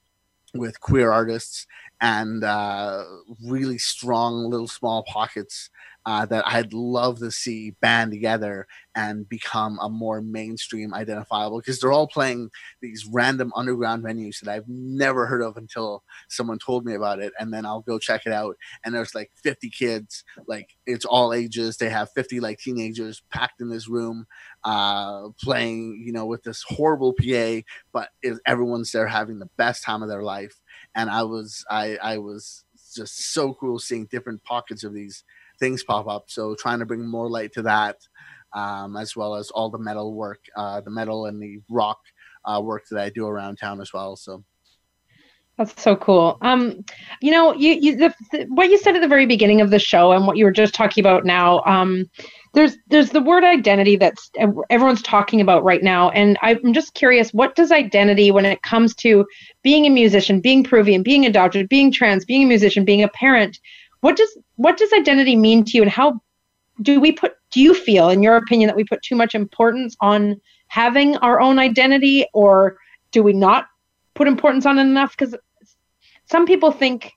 with 0.54 0.80
queer 0.80 1.10
artists 1.10 1.66
and 2.00 2.42
uh, 2.44 3.04
really 3.46 3.78
strong 3.78 4.48
little 4.50 4.68
small 4.68 5.02
pockets 5.04 5.68
uh, 6.06 6.24
that 6.26 6.44
I'd 6.46 6.72
love 6.72 7.18
to 7.18 7.30
see 7.30 7.72
band 7.82 8.10
together 8.10 8.66
and 8.94 9.28
become 9.28 9.78
a 9.82 9.88
more 9.90 10.22
mainstream 10.22 10.94
identifiable 10.94 11.58
because 11.60 11.78
they're 11.78 11.92
all 11.92 12.08
playing 12.08 12.50
these 12.80 13.06
random 13.12 13.52
underground 13.54 14.02
venues 14.02 14.40
that 14.40 14.50
I've 14.50 14.68
never 14.68 15.26
heard 15.26 15.42
of 15.42 15.58
until 15.58 16.02
someone 16.28 16.58
told 16.58 16.86
me 16.86 16.94
about 16.94 17.20
it. 17.20 17.32
And 17.38 17.52
then 17.52 17.66
I'll 17.66 17.82
go 17.82 17.98
check 17.98 18.22
it 18.24 18.32
out. 18.32 18.56
And 18.82 18.94
there's 18.94 19.14
like 19.14 19.30
50 19.42 19.68
kids, 19.68 20.24
like 20.46 20.70
it's 20.86 21.04
all 21.04 21.34
ages. 21.34 21.76
They 21.76 21.90
have 21.90 22.10
50 22.14 22.40
like 22.40 22.58
teenagers 22.58 23.22
packed 23.30 23.60
in 23.60 23.68
this 23.68 23.88
room 23.88 24.26
uh, 24.64 25.28
playing, 25.42 26.02
you 26.04 26.12
know, 26.12 26.26
with 26.26 26.42
this 26.42 26.64
horrible 26.66 27.12
PA, 27.12 27.60
but 27.92 28.08
everyone's 28.46 28.92
there 28.92 29.06
having 29.06 29.38
the 29.38 29.50
best 29.56 29.82
time 29.84 30.02
of 30.02 30.08
their 30.08 30.22
life. 30.22 30.60
And 30.94 31.08
I 31.10 31.22
was, 31.22 31.64
I, 31.70 31.96
I 32.02 32.18
was 32.18 32.64
just 32.94 33.32
so 33.32 33.54
cool 33.54 33.78
seeing 33.78 34.06
different 34.06 34.42
pockets 34.44 34.84
of 34.84 34.92
these 34.92 35.24
things 35.58 35.84
pop 35.84 36.08
up. 36.08 36.24
So 36.28 36.56
trying 36.58 36.80
to 36.80 36.86
bring 36.86 37.06
more 37.06 37.28
light 37.28 37.52
to 37.52 37.62
that, 37.62 37.96
um, 38.52 38.96
as 38.96 39.14
well 39.14 39.34
as 39.34 39.50
all 39.50 39.70
the 39.70 39.78
metal 39.78 40.14
work, 40.14 40.40
uh, 40.56 40.80
the 40.80 40.90
metal 40.90 41.26
and 41.26 41.40
the 41.40 41.60
rock 41.68 41.98
uh, 42.44 42.60
work 42.62 42.84
that 42.90 43.00
I 43.00 43.10
do 43.10 43.26
around 43.26 43.56
town 43.56 43.80
as 43.80 43.92
well. 43.92 44.16
So. 44.16 44.44
That's 45.58 45.82
so 45.82 45.94
cool. 45.94 46.38
Um, 46.40 46.82
you 47.20 47.30
know, 47.30 47.54
you, 47.54 47.72
you 47.74 47.96
the, 47.96 48.14
the, 48.32 48.44
what 48.44 48.70
you 48.70 48.78
said 48.78 48.96
at 48.96 49.02
the 49.02 49.08
very 49.08 49.26
beginning 49.26 49.60
of 49.60 49.70
the 49.70 49.78
show 49.78 50.12
and 50.12 50.26
what 50.26 50.38
you 50.38 50.46
were 50.46 50.50
just 50.50 50.74
talking 50.74 51.02
about 51.02 51.26
now. 51.26 51.60
Um, 51.64 52.08
there's 52.52 52.76
there's 52.88 53.10
the 53.10 53.20
word 53.20 53.44
identity 53.44 53.96
that's 53.96 54.30
everyone's 54.70 55.02
talking 55.02 55.40
about 55.40 55.62
right 55.62 55.82
now, 55.82 56.10
and 56.10 56.36
I'm 56.42 56.72
just 56.72 56.94
curious, 56.94 57.32
what 57.32 57.54
does 57.54 57.70
identity 57.70 58.30
when 58.30 58.44
it 58.44 58.62
comes 58.62 58.94
to 58.96 59.24
being 59.62 59.86
a 59.86 59.90
musician, 59.90 60.40
being 60.40 60.64
Peruvian, 60.64 61.02
being 61.02 61.26
adopted, 61.26 61.68
being 61.68 61.92
trans, 61.92 62.24
being 62.24 62.44
a 62.44 62.46
musician, 62.46 62.84
being 62.84 63.02
a 63.02 63.08
parent? 63.08 63.60
What 64.00 64.16
does 64.16 64.36
what 64.56 64.76
does 64.76 64.92
identity 64.92 65.36
mean 65.36 65.64
to 65.64 65.76
you, 65.76 65.82
and 65.82 65.90
how 65.90 66.20
do 66.82 67.00
we 67.00 67.12
put? 67.12 67.34
Do 67.52 67.60
you 67.60 67.74
feel, 67.74 68.10
in 68.10 68.22
your 68.22 68.36
opinion, 68.36 68.68
that 68.68 68.76
we 68.76 68.84
put 68.84 69.02
too 69.02 69.16
much 69.16 69.34
importance 69.34 69.96
on 70.00 70.40
having 70.68 71.16
our 71.18 71.40
own 71.40 71.58
identity, 71.58 72.26
or 72.32 72.78
do 73.12 73.22
we 73.22 73.32
not 73.32 73.66
put 74.14 74.28
importance 74.28 74.66
on 74.66 74.78
it 74.78 74.82
enough? 74.82 75.16
Because 75.16 75.36
some 76.26 76.46
people 76.46 76.72
think, 76.72 77.12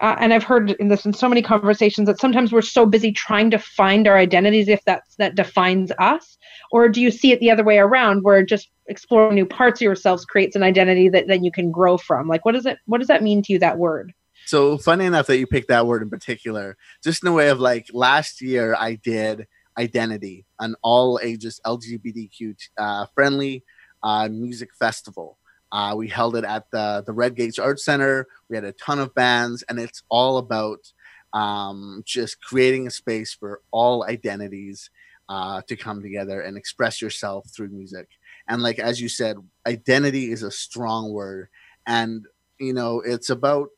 uh, 0.00 0.16
and 0.18 0.32
I've 0.32 0.44
heard 0.44 0.70
in 0.72 0.88
this 0.88 1.04
in 1.04 1.12
so 1.12 1.28
many 1.28 1.42
conversations 1.42 2.06
that 2.06 2.20
sometimes 2.20 2.52
we're 2.52 2.62
so 2.62 2.86
busy 2.86 3.12
trying 3.12 3.50
to 3.50 3.58
find 3.58 4.06
our 4.06 4.16
identities 4.16 4.68
if 4.68 4.84
that's 4.84 5.16
that 5.16 5.34
defines 5.34 5.90
us, 5.98 6.38
or 6.70 6.88
do 6.88 7.00
you 7.00 7.10
see 7.10 7.32
it 7.32 7.40
the 7.40 7.50
other 7.50 7.64
way 7.64 7.78
around, 7.78 8.22
where 8.22 8.44
just 8.44 8.70
exploring 8.86 9.34
new 9.34 9.46
parts 9.46 9.80
of 9.80 9.84
yourselves 9.84 10.24
creates 10.24 10.56
an 10.56 10.62
identity 10.62 11.08
that 11.08 11.26
then 11.26 11.44
you 11.44 11.50
can 11.50 11.70
grow 11.70 11.96
from? 11.96 12.28
Like, 12.28 12.44
what 12.44 12.52
does 12.52 12.66
it? 12.66 12.78
What 12.86 12.98
does 12.98 13.08
that 13.08 13.22
mean 13.22 13.42
to 13.42 13.52
you? 13.52 13.58
That 13.58 13.78
word? 13.78 14.12
So 14.46 14.78
funny 14.78 15.04
enough 15.04 15.26
that 15.26 15.38
you 15.38 15.46
picked 15.46 15.68
that 15.68 15.86
word 15.86 16.02
in 16.02 16.10
particular, 16.10 16.76
just 17.02 17.22
in 17.22 17.26
the 17.26 17.34
way 17.34 17.48
of 17.48 17.60
like 17.60 17.88
last 17.92 18.40
year 18.40 18.74
I 18.78 18.94
did 18.94 19.46
identity, 19.76 20.46
an 20.58 20.74
all 20.82 21.20
ages 21.22 21.60
LGBTQ 21.66 22.56
uh, 22.78 23.06
friendly 23.14 23.64
uh, 24.02 24.28
music 24.28 24.70
festival. 24.78 25.37
Uh, 25.70 25.94
we 25.96 26.08
held 26.08 26.36
it 26.36 26.44
at 26.44 26.70
the 26.70 27.02
the 27.06 27.12
Red 27.12 27.34
Gates 27.34 27.58
Art 27.58 27.80
Center. 27.80 28.26
We 28.48 28.56
had 28.56 28.64
a 28.64 28.72
ton 28.72 28.98
of 28.98 29.14
bands, 29.14 29.62
and 29.68 29.78
it's 29.78 30.02
all 30.08 30.38
about 30.38 30.92
um, 31.32 32.02
just 32.06 32.40
creating 32.40 32.86
a 32.86 32.90
space 32.90 33.34
for 33.34 33.60
all 33.70 34.04
identities 34.04 34.90
uh, 35.28 35.60
to 35.68 35.76
come 35.76 36.02
together 36.02 36.40
and 36.40 36.56
express 36.56 37.02
yourself 37.02 37.46
through 37.54 37.68
music. 37.68 38.08
And 38.48 38.62
like 38.62 38.78
as 38.78 39.00
you 39.00 39.08
said, 39.08 39.36
identity 39.66 40.32
is 40.32 40.42
a 40.42 40.50
strong 40.50 41.12
word, 41.12 41.48
and 41.86 42.26
you 42.58 42.72
know 42.72 43.00
it's 43.00 43.30
about 43.30 43.68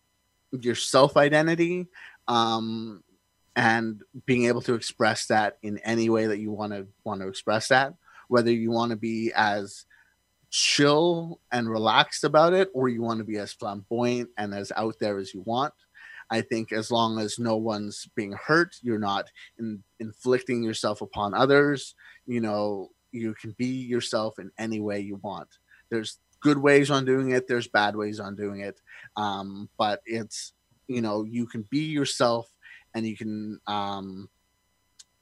your 0.52 0.76
self 0.76 1.16
identity 1.16 1.86
um, 2.28 3.02
and 3.56 4.02
being 4.26 4.46
able 4.46 4.62
to 4.62 4.74
express 4.74 5.26
that 5.26 5.58
in 5.62 5.78
any 5.78 6.08
way 6.08 6.26
that 6.26 6.38
you 6.38 6.52
want 6.52 6.72
to 6.72 6.86
want 7.04 7.20
to 7.20 7.28
express 7.28 7.68
that 7.68 7.94
whether 8.30 8.52
you 8.52 8.70
want 8.70 8.90
to 8.90 8.96
be 8.96 9.32
as 9.34 9.84
chill 10.50 11.40
and 11.52 11.70
relaxed 11.70 12.24
about 12.24 12.52
it 12.52 12.68
or 12.74 12.88
you 12.88 13.02
want 13.02 13.18
to 13.18 13.24
be 13.24 13.36
as 13.36 13.52
flamboyant 13.52 14.28
and 14.36 14.54
as 14.54 14.72
out 14.76 14.96
there 15.00 15.18
as 15.18 15.32
you 15.32 15.42
want. 15.42 15.74
I 16.32 16.42
think 16.42 16.72
as 16.72 16.90
long 16.90 17.18
as 17.18 17.38
no 17.38 17.56
one's 17.56 18.08
being 18.14 18.32
hurt 18.32 18.76
you're 18.82 18.98
not 18.98 19.26
in, 19.58 19.82
inflicting 19.98 20.62
yourself 20.62 21.02
upon 21.02 21.34
others 21.34 21.94
you 22.26 22.40
know 22.40 22.90
you 23.12 23.34
can 23.34 23.54
be 23.58 23.66
yourself 23.66 24.38
in 24.38 24.50
any 24.58 24.80
way 24.80 25.00
you 25.00 25.16
want. 25.16 25.48
There's 25.90 26.18
good 26.40 26.58
ways 26.58 26.90
on 26.90 27.04
doing 27.04 27.30
it 27.30 27.46
there's 27.46 27.68
bad 27.68 27.94
ways 27.94 28.18
on 28.18 28.34
doing 28.34 28.60
it 28.60 28.80
um, 29.16 29.68
but 29.78 30.00
it's 30.06 30.52
you 30.88 31.00
know 31.00 31.24
you 31.24 31.46
can 31.46 31.62
be 31.70 31.84
yourself 31.84 32.50
and 32.94 33.06
you 33.06 33.16
can 33.16 33.60
um, 33.66 34.28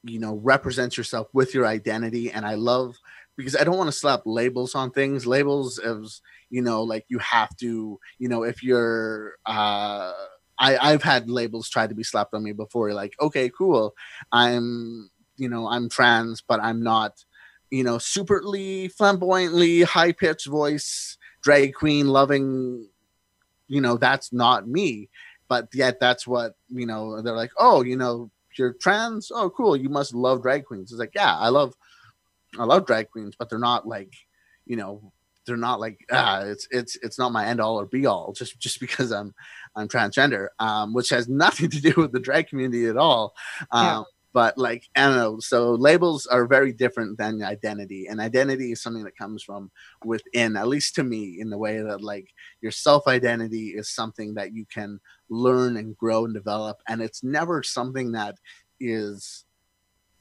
you 0.04 0.18
know 0.18 0.36
represent 0.36 0.96
yourself 0.96 1.28
with 1.32 1.54
your 1.54 1.66
identity 1.66 2.30
and 2.30 2.46
i 2.46 2.54
love 2.54 2.96
because 3.38 3.56
i 3.56 3.64
don't 3.64 3.78
want 3.78 3.88
to 3.88 3.92
slap 3.92 4.20
labels 4.26 4.74
on 4.74 4.90
things 4.90 5.26
labels 5.26 5.78
as 5.78 6.20
you 6.50 6.60
know 6.60 6.82
like 6.82 7.06
you 7.08 7.18
have 7.18 7.56
to 7.56 7.98
you 8.18 8.28
know 8.28 8.42
if 8.42 8.62
you're 8.62 9.34
uh 9.46 10.12
I, 10.60 10.76
I've 10.76 11.04
had 11.04 11.30
labels 11.30 11.68
try 11.68 11.86
to 11.86 11.94
be 11.94 12.02
slapped 12.02 12.34
on 12.34 12.42
me 12.42 12.50
before. 12.50 12.92
Like, 12.92 13.14
okay, 13.20 13.48
cool. 13.48 13.94
I'm, 14.32 15.08
you 15.36 15.48
know, 15.48 15.68
I'm 15.68 15.88
trans, 15.88 16.40
but 16.40 16.58
I'm 16.60 16.82
not, 16.82 17.24
you 17.70 17.84
know, 17.84 17.98
superly 17.98 18.90
flamboyantly 18.90 19.82
high 19.82 20.10
pitched 20.10 20.48
voice, 20.48 21.16
drag 21.42 21.74
queen 21.74 22.08
loving, 22.08 22.88
you 23.68 23.80
know, 23.80 23.96
that's 23.98 24.32
not 24.32 24.66
me 24.66 25.10
but 25.48 25.68
yet 25.72 25.98
that's 25.98 26.26
what 26.26 26.54
you 26.68 26.86
know 26.86 27.20
they're 27.22 27.34
like 27.34 27.52
oh 27.58 27.82
you 27.82 27.96
know 27.96 28.30
you're 28.56 28.74
trans 28.74 29.30
oh 29.34 29.50
cool 29.50 29.76
you 29.76 29.88
must 29.88 30.14
love 30.14 30.42
drag 30.42 30.64
queens 30.64 30.92
it's 30.92 31.00
like 31.00 31.14
yeah 31.14 31.36
i 31.36 31.48
love 31.48 31.74
i 32.58 32.64
love 32.64 32.86
drag 32.86 33.10
queens 33.10 33.34
but 33.38 33.48
they're 33.48 33.58
not 33.58 33.86
like 33.86 34.12
you 34.66 34.76
know 34.76 35.12
they're 35.46 35.56
not 35.56 35.80
like 35.80 35.98
ah 36.12 36.40
it's 36.40 36.68
it's 36.70 36.96
it's 37.02 37.18
not 37.18 37.32
my 37.32 37.46
end 37.46 37.60
all 37.60 37.80
or 37.80 37.86
be 37.86 38.06
all 38.06 38.32
just 38.32 38.58
just 38.60 38.80
because 38.80 39.12
i'm 39.12 39.34
i'm 39.76 39.88
transgender 39.88 40.48
um 40.58 40.92
which 40.92 41.08
has 41.08 41.28
nothing 41.28 41.70
to 41.70 41.80
do 41.80 41.94
with 41.96 42.12
the 42.12 42.20
drag 42.20 42.48
community 42.48 42.86
at 42.86 42.96
all 42.96 43.34
um 43.72 43.84
yeah 43.84 44.02
but 44.32 44.56
like 44.58 44.84
I 44.94 45.06
don't 45.06 45.16
know. 45.16 45.40
So 45.40 45.72
labels 45.72 46.26
are 46.26 46.46
very 46.46 46.72
different 46.72 47.18
than 47.18 47.42
identity, 47.42 48.06
and 48.06 48.20
identity 48.20 48.72
is 48.72 48.82
something 48.82 49.04
that 49.04 49.16
comes 49.16 49.42
from 49.42 49.70
within, 50.04 50.56
at 50.56 50.68
least 50.68 50.94
to 50.96 51.02
me, 51.02 51.38
in 51.40 51.50
the 51.50 51.58
way 51.58 51.80
that 51.80 52.02
like 52.02 52.28
your 52.60 52.72
self 52.72 53.06
identity 53.06 53.70
is 53.70 53.88
something 53.88 54.34
that 54.34 54.52
you 54.52 54.66
can 54.66 55.00
learn 55.30 55.76
and 55.76 55.96
grow 55.96 56.24
and 56.24 56.34
develop, 56.34 56.78
and 56.88 57.00
it's 57.00 57.24
never 57.24 57.62
something 57.62 58.12
that 58.12 58.36
is 58.80 59.44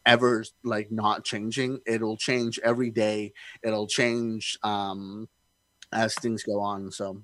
ever 0.08 0.44
like 0.64 0.92
not 0.92 1.24
changing. 1.24 1.82
It'll 1.86 2.18
change 2.18 2.60
every 2.64 2.90
day. 2.90 3.34
It'll 3.62 3.88
change 3.88 4.58
um, 4.64 5.28
as 5.92 6.16
things 6.16 6.44
go 6.44 6.62
on. 6.62 6.92
So 6.92 7.22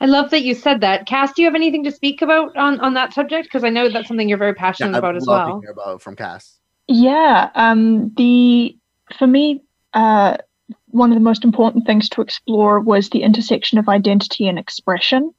I 0.00 0.06
love 0.06 0.30
that 0.30 0.42
you 0.42 0.54
said 0.54 0.80
that. 0.80 1.06
Cass, 1.06 1.32
do 1.34 1.42
you 1.42 1.46
have 1.46 1.54
anything 1.54 1.84
to 1.84 1.92
speak 1.92 2.22
about 2.22 2.56
on, 2.56 2.80
on 2.80 2.94
that 2.94 3.12
subject? 3.12 3.46
Because 3.46 3.62
I 3.62 3.68
know 3.68 3.88
that's 3.88 4.08
something 4.08 4.28
you're 4.28 4.38
very 4.38 4.54
passionate 4.54 4.92
yeah, 4.92 4.98
about 4.98 5.14
as 5.14 5.26
well. 5.26 5.46
To 5.46 5.60
hear 5.60 5.70
about 5.70 6.02
from 6.02 6.16
Cass. 6.16 6.58
Yeah. 6.88 7.50
Um, 7.54 8.12
the 8.16 8.76
for 9.16 9.26
me, 9.26 9.62
uh, 9.92 10.38
one 10.88 11.10
of 11.10 11.14
the 11.14 11.22
most 11.22 11.44
important 11.44 11.86
things 11.86 12.08
to 12.10 12.22
explore 12.22 12.80
was 12.80 13.10
the 13.10 13.22
intersection 13.22 13.78
of 13.78 13.88
identity 13.88 14.48
and 14.48 14.58
expression. 14.58 15.32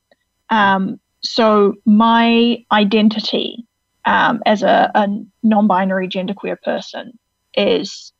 Um, 0.49 0.99
so 1.21 1.73
my 1.85 2.63
identity 2.71 3.65
um, 4.05 4.41
as 4.45 4.63
a, 4.63 4.91
a 4.95 5.07
non-binary 5.43 6.07
genderqueer 6.07 6.61
person 6.61 7.17
is 7.55 8.13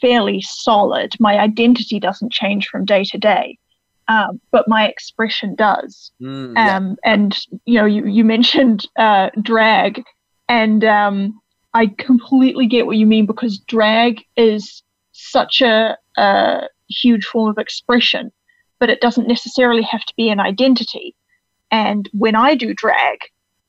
fairly 0.00 0.40
solid. 0.40 1.14
My 1.20 1.38
identity 1.38 2.00
doesn't 2.00 2.32
change 2.32 2.68
from 2.68 2.84
day 2.84 3.04
to 3.04 3.18
day. 3.18 3.58
um, 4.08 4.40
but 4.50 4.66
my 4.66 4.88
expression 4.88 5.54
does. 5.54 6.10
Mm, 6.20 6.54
yeah. 6.54 6.76
Um, 6.76 6.96
and 7.04 7.38
you 7.66 7.74
know, 7.74 7.84
you 7.84 8.06
you 8.06 8.24
mentioned 8.24 8.86
uh, 8.96 9.30
drag, 9.42 10.02
and 10.48 10.82
um, 10.84 11.40
I 11.74 11.88
completely 11.98 12.66
get 12.66 12.86
what 12.86 12.96
you 12.96 13.06
mean 13.06 13.26
because 13.26 13.58
drag 13.58 14.24
is 14.36 14.82
such 15.12 15.60
a, 15.60 15.96
a 16.16 16.68
huge 16.88 17.24
form 17.26 17.50
of 17.50 17.58
expression, 17.58 18.32
but 18.78 18.88
it 18.88 19.00
doesn't 19.00 19.28
necessarily 19.28 19.82
have 19.82 20.04
to 20.04 20.14
be 20.16 20.30
an 20.30 20.40
identity. 20.40 21.14
And 21.70 22.08
when 22.14 22.34
I 22.34 22.54
do 22.54 22.72
drag, 22.72 23.18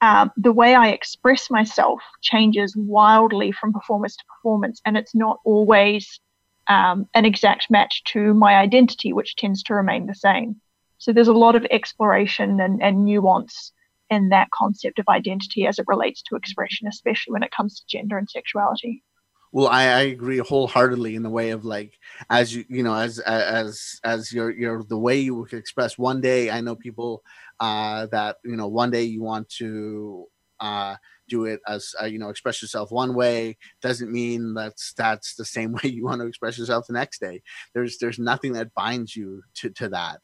um, 0.01 0.31
the 0.37 0.53
way 0.53 0.75
I 0.75 0.89
express 0.89 1.49
myself 1.49 2.01
changes 2.21 2.75
wildly 2.77 3.51
from 3.51 3.73
performance 3.73 4.15
to 4.15 4.23
performance, 4.37 4.81
and 4.85 4.97
it's 4.97 5.13
not 5.13 5.39
always 5.43 6.19
um, 6.67 7.07
an 7.13 7.25
exact 7.25 7.69
match 7.69 8.03
to 8.05 8.33
my 8.33 8.55
identity, 8.55 9.11
which 9.11 9.35
tends 9.35 9.63
to 9.63 9.73
remain 9.73 10.05
the 10.05 10.15
same. 10.15 10.55
So 10.99 11.11
there's 11.11 11.27
a 11.27 11.33
lot 11.33 11.55
of 11.55 11.65
exploration 11.71 12.59
and, 12.59 12.81
and 12.81 13.05
nuance 13.05 13.73
in 14.09 14.29
that 14.29 14.49
concept 14.51 14.99
of 14.99 15.07
identity 15.07 15.67
as 15.67 15.79
it 15.79 15.85
relates 15.87 16.21
to 16.23 16.35
expression, 16.35 16.87
especially 16.87 17.33
when 17.33 17.43
it 17.43 17.51
comes 17.51 17.79
to 17.79 17.85
gender 17.87 18.17
and 18.17 18.29
sexuality. 18.29 19.03
Well, 19.51 19.67
I, 19.67 19.85
I 19.85 19.99
agree 20.01 20.37
wholeheartedly 20.37 21.15
in 21.15 21.23
the 21.23 21.29
way 21.29 21.49
of 21.49 21.65
like 21.65 21.97
as 22.29 22.53
you 22.53 22.65
you 22.69 22.83
know 22.83 22.93
as 22.93 23.17
as 23.19 23.99
as 24.03 24.31
your 24.31 24.51
your 24.51 24.83
the 24.83 24.97
way 24.97 25.19
you 25.19 25.43
express 25.51 25.97
one 25.97 26.21
day. 26.21 26.51
I 26.51 26.61
know 26.61 26.75
people 26.75 27.23
uh, 27.59 28.07
that 28.07 28.37
you 28.43 28.55
know 28.55 28.67
one 28.67 28.91
day 28.91 29.03
you 29.03 29.21
want 29.21 29.49
to 29.49 30.25
uh, 30.59 30.95
do 31.27 31.45
it 31.45 31.59
as 31.67 31.93
uh, 32.01 32.05
you 32.05 32.19
know 32.19 32.29
express 32.29 32.61
yourself 32.61 32.91
one 32.91 33.13
way 33.13 33.57
doesn't 33.81 34.11
mean 34.11 34.53
that's 34.53 34.93
that's 34.93 35.35
the 35.35 35.45
same 35.45 35.71
way 35.83 35.89
you 35.89 36.05
want 36.05 36.21
to 36.21 36.27
express 36.27 36.57
yourself 36.57 36.85
the 36.87 36.93
next 36.93 37.19
day. 37.19 37.41
There's 37.73 37.97
there's 37.97 38.19
nothing 38.19 38.53
that 38.53 38.73
binds 38.73 39.15
you 39.15 39.43
to 39.55 39.69
to 39.71 39.89
that. 39.89 40.19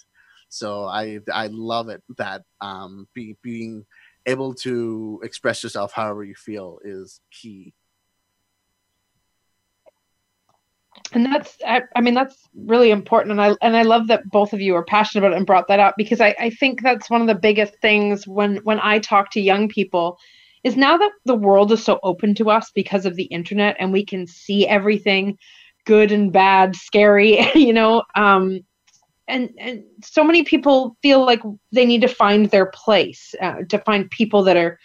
So 0.50 0.86
i 0.86 1.20
i 1.34 1.48
love 1.48 1.90
it 1.90 2.04
that 2.18 2.44
um 2.62 3.08
be, 3.14 3.36
being 3.42 3.86
able 4.26 4.54
to 4.54 5.20
express 5.24 5.62
yourself 5.64 5.92
however 5.94 6.24
you 6.24 6.36
feel 6.36 6.80
is 6.84 7.20
key 7.32 7.74
and 11.14 11.26
that's 11.26 11.58
I, 11.66 11.82
I, 11.96 12.02
mean 12.02 12.14
that's 12.14 12.48
really 12.56 12.92
important 12.92 13.32
and 13.32 13.42
i 13.42 13.56
and 13.62 13.76
i 13.78 13.84
love 13.84 14.08
that 14.08 14.30
both 14.30 14.54
of 14.54 14.62
you 14.62 14.76
are 14.76 14.84
passionate 14.84 15.26
about 15.26 15.34
it 15.34 15.38
and 15.38 15.46
brought 15.46 15.68
that 15.68 15.80
up 15.80 15.96
because 15.98 16.22
I, 16.22 16.36
I 16.40 16.50
think 16.50 16.82
that's 16.82 17.10
one 17.10 17.22
of 17.22 17.28
the 17.28 17.36
biggest 17.36 17.76
things 17.82 18.28
when 18.28 18.58
when 18.58 18.80
i 18.82 19.00
talk 19.00 19.32
to 19.32 19.42
young 19.42 19.70
people 19.70 20.18
is 20.64 20.76
now 20.76 20.98
that 20.98 21.12
the 21.26 21.36
world 21.36 21.72
is 21.72 21.84
so 21.84 22.00
open 22.04 22.34
to 22.36 22.50
us 22.50 22.72
because 22.74 23.06
of 23.06 23.16
the 23.16 23.26
internet 23.26 23.76
and 23.80 23.94
we 23.94 24.06
can 24.06 24.26
see 24.26 24.68
everything 24.68 25.38
good 25.86 26.12
and 26.12 26.32
bad 26.32 26.76
scary 26.76 27.40
you 27.56 27.74
know 27.74 28.04
um 28.16 28.60
and 29.28 29.50
and 29.60 29.84
so 30.04 30.24
many 30.24 30.44
people 30.44 30.96
feel 31.02 31.26
like 31.26 31.42
they 31.72 31.86
need 31.86 32.02
to 32.02 32.08
find 32.08 32.52
their 32.52 32.68
place 32.68 33.34
uh, 33.42 33.64
to 33.70 33.80
find 33.80 34.10
people 34.12 34.44
that 34.44 34.58
are 34.58 34.80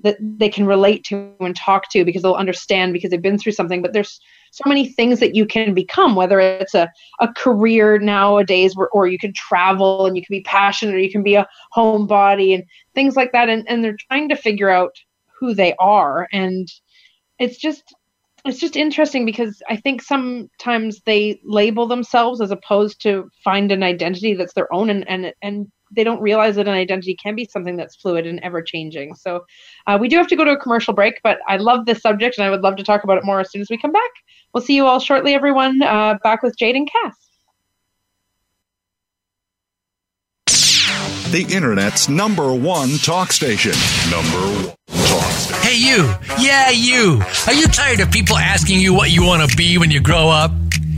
that 0.00 0.16
they 0.20 0.48
can 0.48 0.66
relate 0.66 1.04
to 1.04 1.32
and 1.40 1.56
talk 1.56 1.90
to 1.90 2.04
because 2.04 2.22
they'll 2.22 2.34
understand 2.34 2.92
because 2.92 3.10
they've 3.10 3.22
been 3.22 3.38
through 3.38 3.52
something. 3.52 3.80
But 3.80 3.92
there's 3.92 4.20
so 4.52 4.62
many 4.66 4.88
things 4.88 5.20
that 5.20 5.34
you 5.34 5.46
can 5.46 5.74
become 5.74 6.14
whether 6.14 6.38
it's 6.38 6.74
a, 6.74 6.90
a 7.20 7.32
career 7.32 7.98
nowadays 7.98 8.76
where, 8.76 8.88
or 8.90 9.06
you 9.06 9.18
can 9.18 9.32
travel 9.32 10.06
and 10.06 10.16
you 10.16 10.22
can 10.22 10.34
be 10.34 10.42
passionate 10.42 10.94
or 10.94 10.98
you 10.98 11.10
can 11.10 11.22
be 11.22 11.34
a 11.34 11.46
homebody 11.74 12.54
and 12.54 12.64
things 12.94 13.16
like 13.16 13.32
that. 13.32 13.48
And, 13.48 13.68
and 13.68 13.82
they're 13.82 13.96
trying 14.08 14.28
to 14.28 14.36
figure 14.36 14.70
out 14.70 14.92
who 15.38 15.54
they 15.54 15.74
are. 15.78 16.28
And 16.32 16.68
it's 17.38 17.58
just 17.58 17.94
it's 18.44 18.60
just 18.60 18.76
interesting 18.76 19.24
because 19.24 19.60
I 19.68 19.76
think 19.76 20.02
sometimes 20.02 21.00
they 21.04 21.40
label 21.44 21.88
themselves 21.88 22.40
as 22.40 22.52
opposed 22.52 23.02
to 23.02 23.28
find 23.42 23.72
an 23.72 23.82
identity 23.82 24.34
that's 24.34 24.54
their 24.54 24.72
own 24.72 24.88
and 24.88 25.08
and 25.08 25.32
and 25.42 25.66
they 25.90 26.04
don't 26.04 26.20
realize 26.20 26.56
that 26.56 26.66
an 26.68 26.74
identity 26.74 27.14
can 27.14 27.34
be 27.34 27.44
something 27.44 27.76
that's 27.76 27.96
fluid 27.96 28.26
and 28.26 28.40
ever 28.42 28.62
changing. 28.62 29.14
So 29.14 29.44
uh, 29.86 29.98
we 30.00 30.08
do 30.08 30.16
have 30.16 30.26
to 30.28 30.36
go 30.36 30.44
to 30.44 30.52
a 30.52 30.56
commercial 30.58 30.94
break, 30.94 31.20
but 31.22 31.38
I 31.48 31.56
love 31.56 31.86
this 31.86 32.00
subject 32.00 32.38
and 32.38 32.46
I 32.46 32.50
would 32.50 32.62
love 32.62 32.76
to 32.76 32.82
talk 32.82 33.04
about 33.04 33.18
it 33.18 33.24
more 33.24 33.40
as 33.40 33.50
soon 33.50 33.60
as 33.62 33.70
we 33.70 33.78
come 33.78 33.92
back. 33.92 34.10
We'll 34.52 34.62
see 34.62 34.74
you 34.74 34.86
all 34.86 35.00
shortly, 35.00 35.34
everyone. 35.34 35.82
Uh, 35.82 36.18
back 36.22 36.42
with 36.42 36.56
Jade 36.58 36.76
and 36.76 36.90
Cass. 36.90 37.14
The 41.30 41.44
Internet's 41.50 42.08
number 42.08 42.54
one 42.54 42.98
talk 42.98 43.32
station. 43.32 43.72
Number 44.10 44.38
one 44.38 44.76
talk 45.06 45.30
station. 45.32 45.62
Hey, 45.62 45.76
you. 45.76 46.14
Yeah, 46.38 46.70
you. 46.70 47.20
Are 47.46 47.52
you 47.52 47.66
tired 47.66 48.00
of 48.00 48.10
people 48.10 48.36
asking 48.36 48.80
you 48.80 48.94
what 48.94 49.10
you 49.10 49.24
want 49.24 49.48
to 49.48 49.56
be 49.56 49.76
when 49.76 49.90
you 49.90 50.00
grow 50.00 50.28
up? 50.28 50.52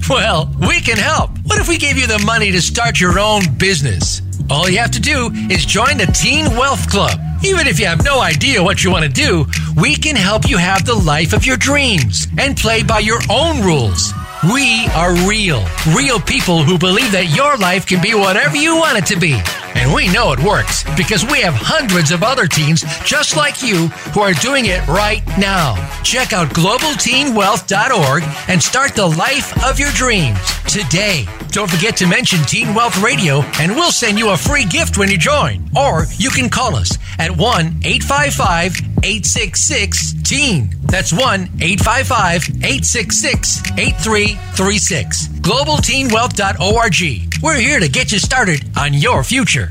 Well, 0.08 0.54
we 0.60 0.80
can 0.80 0.96
help. 0.96 1.30
What 1.44 1.58
if 1.58 1.68
we 1.68 1.78
gave 1.78 1.98
you 1.98 2.06
the 2.06 2.22
money 2.24 2.50
to 2.52 2.60
start 2.60 3.00
your 3.00 3.18
own 3.18 3.42
business? 3.58 4.22
All 4.50 4.68
you 4.68 4.78
have 4.78 4.92
to 4.92 5.00
do 5.00 5.30
is 5.50 5.66
join 5.66 5.98
the 5.98 6.06
Teen 6.06 6.46
Wealth 6.56 6.88
Club. 6.88 7.20
Even 7.44 7.66
if 7.66 7.78
you 7.78 7.84
have 7.84 8.02
no 8.02 8.20
idea 8.20 8.62
what 8.62 8.82
you 8.82 8.90
want 8.90 9.04
to 9.04 9.10
do, 9.10 9.46
we 9.76 9.94
can 9.94 10.16
help 10.16 10.48
you 10.48 10.56
have 10.56 10.86
the 10.86 10.94
life 10.94 11.34
of 11.34 11.44
your 11.44 11.58
dreams 11.58 12.26
and 12.38 12.56
play 12.56 12.82
by 12.82 13.00
your 13.00 13.20
own 13.30 13.62
rules. 13.62 14.12
We 14.50 14.86
are 14.94 15.12
real, 15.28 15.62
real 15.94 16.18
people 16.18 16.62
who 16.62 16.78
believe 16.78 17.12
that 17.12 17.34
your 17.36 17.58
life 17.58 17.86
can 17.86 18.00
be 18.00 18.14
whatever 18.14 18.56
you 18.56 18.76
want 18.76 18.96
it 18.96 19.06
to 19.06 19.20
be. 19.20 19.38
And 19.74 19.92
we 19.92 20.08
know 20.12 20.32
it 20.32 20.40
works 20.40 20.84
because 20.96 21.24
we 21.24 21.40
have 21.40 21.54
hundreds 21.54 22.10
of 22.10 22.22
other 22.22 22.46
teens 22.46 22.84
just 23.04 23.36
like 23.36 23.62
you 23.62 23.88
who 24.12 24.20
are 24.20 24.32
doing 24.34 24.66
it 24.66 24.86
right 24.88 25.26
now. 25.38 25.74
Check 26.02 26.32
out 26.32 26.48
globalteenwealth.org 26.48 28.22
and 28.48 28.62
start 28.62 28.94
the 28.94 29.06
life 29.06 29.52
of 29.64 29.78
your 29.78 29.90
dreams 29.92 30.38
today. 30.68 31.26
Don't 31.50 31.70
forget 31.70 31.96
to 31.98 32.06
mention 32.06 32.42
Teen 32.44 32.74
Wealth 32.74 33.02
Radio 33.02 33.40
and 33.58 33.72
we'll 33.72 33.92
send 33.92 34.18
you 34.18 34.30
a 34.30 34.36
free 34.36 34.64
gift 34.64 34.98
when 34.98 35.10
you 35.10 35.18
join. 35.18 35.68
Or 35.76 36.06
you 36.16 36.30
can 36.30 36.48
call 36.48 36.76
us 36.76 36.98
at 37.18 37.30
1 37.30 37.80
855 37.84 38.76
866 39.02 40.14
TEEN. 40.22 40.70
That's 40.82 41.12
1 41.12 41.20
855 41.60 42.48
866 42.64 43.62
8336. 43.78 45.37
GlobalTeenWealth.org. 45.40 47.42
We're 47.42 47.60
here 47.60 47.80
to 47.80 47.88
get 47.88 48.12
you 48.12 48.18
started 48.18 48.60
on 48.76 48.94
your 48.94 49.22
future. 49.22 49.70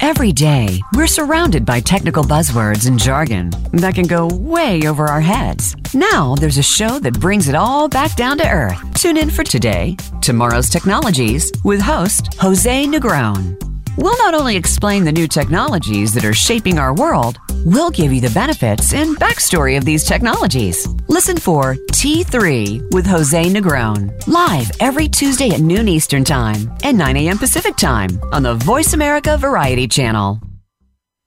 Every 0.00 0.32
day, 0.32 0.80
we're 0.96 1.06
surrounded 1.06 1.64
by 1.64 1.80
technical 1.80 2.24
buzzwords 2.24 2.88
and 2.88 2.98
jargon 2.98 3.50
that 3.72 3.94
can 3.94 4.06
go 4.06 4.26
way 4.26 4.88
over 4.88 5.06
our 5.06 5.20
heads. 5.20 5.76
Now, 5.94 6.34
there's 6.34 6.58
a 6.58 6.62
show 6.62 6.98
that 6.98 7.20
brings 7.20 7.48
it 7.48 7.54
all 7.54 7.88
back 7.88 8.16
down 8.16 8.38
to 8.38 8.48
earth. 8.48 8.82
Tune 8.94 9.16
in 9.16 9.30
for 9.30 9.44
today, 9.44 9.96
Tomorrow's 10.20 10.70
Technologies, 10.70 11.52
with 11.62 11.80
host 11.80 12.34
Jose 12.34 12.84
Negron. 12.86 13.71
We'll 13.98 14.16
not 14.18 14.34
only 14.34 14.56
explain 14.56 15.04
the 15.04 15.12
new 15.12 15.28
technologies 15.28 16.14
that 16.14 16.24
are 16.24 16.32
shaping 16.32 16.78
our 16.78 16.94
world, 16.94 17.38
we'll 17.64 17.90
give 17.90 18.10
you 18.12 18.22
the 18.22 18.30
benefits 18.30 18.94
and 18.94 19.16
backstory 19.18 19.76
of 19.76 19.84
these 19.84 20.04
technologies. 20.04 20.88
Listen 21.08 21.36
for 21.36 21.74
T3 21.92 22.92
with 22.94 23.06
Jose 23.06 23.44
Negron, 23.44 24.26
live 24.26 24.70
every 24.80 25.08
Tuesday 25.08 25.50
at 25.50 25.60
noon 25.60 25.88
Eastern 25.88 26.24
Time 26.24 26.72
and 26.82 26.96
9 26.96 27.16
a.m. 27.18 27.36
Pacific 27.38 27.76
Time 27.76 28.18
on 28.32 28.42
the 28.42 28.54
Voice 28.54 28.94
America 28.94 29.36
Variety 29.36 29.86
Channel. 29.86 30.40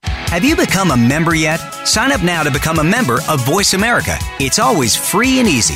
Have 0.03 0.43
you 0.43 0.55
become 0.55 0.91
a 0.91 0.97
member 0.97 1.35
yet? 1.35 1.57
Sign 1.85 2.11
up 2.11 2.23
now 2.23 2.41
to 2.43 2.51
become 2.51 2.79
a 2.79 2.83
member 2.83 3.19
of 3.29 3.45
Voice 3.45 3.73
America. 3.73 4.17
It's 4.39 4.59
always 4.59 4.95
free 4.95 5.39
and 5.39 5.47
easy. 5.47 5.75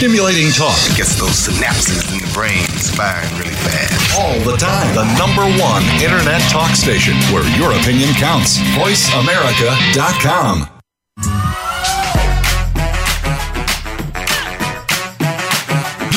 Stimulating 0.00 0.48
talk 0.52 0.78
Gets 0.96 1.16
those 1.20 1.46
synapses 1.46 2.10
in 2.10 2.20
the 2.26 2.32
brain 2.32 2.64
firing 2.96 3.28
really 3.36 3.52
fast. 3.52 4.18
all 4.18 4.32
the 4.50 4.56
time. 4.56 4.94
The 4.96 5.04
number 5.20 5.44
one 5.60 5.82
internet 6.00 6.40
talk 6.48 6.70
station 6.70 7.12
where 7.28 7.44
your 7.58 7.78
opinion 7.78 8.08
counts. 8.14 8.56
VoiceAmerica.com. 8.80 10.68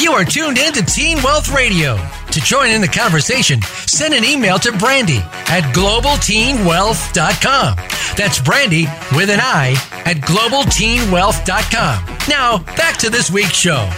You 0.02 0.14
are 0.14 0.24
tuned 0.24 0.58
in 0.60 0.72
to 0.72 0.82
Teen 0.82 1.22
Wealth 1.22 1.54
Radio. 1.54 1.98
To 2.32 2.40
join 2.40 2.70
in 2.70 2.80
the 2.80 2.88
conversation, 2.88 3.62
send 3.86 4.14
an 4.14 4.24
email 4.24 4.58
to 4.60 4.72
Brandy 4.72 5.18
at 5.52 5.64
globalteenwealth.com. 5.76 7.76
That's 8.16 8.40
Brandy 8.40 8.88
with 9.14 9.30
an 9.30 9.42
I 9.42 9.72
at 10.06 10.18
globalteenwealth.com. 10.18 12.13
Now, 12.30 12.60
back 12.78 12.96
to 13.00 13.10
this 13.10 13.30
week's 13.30 13.54
show. 13.54 13.90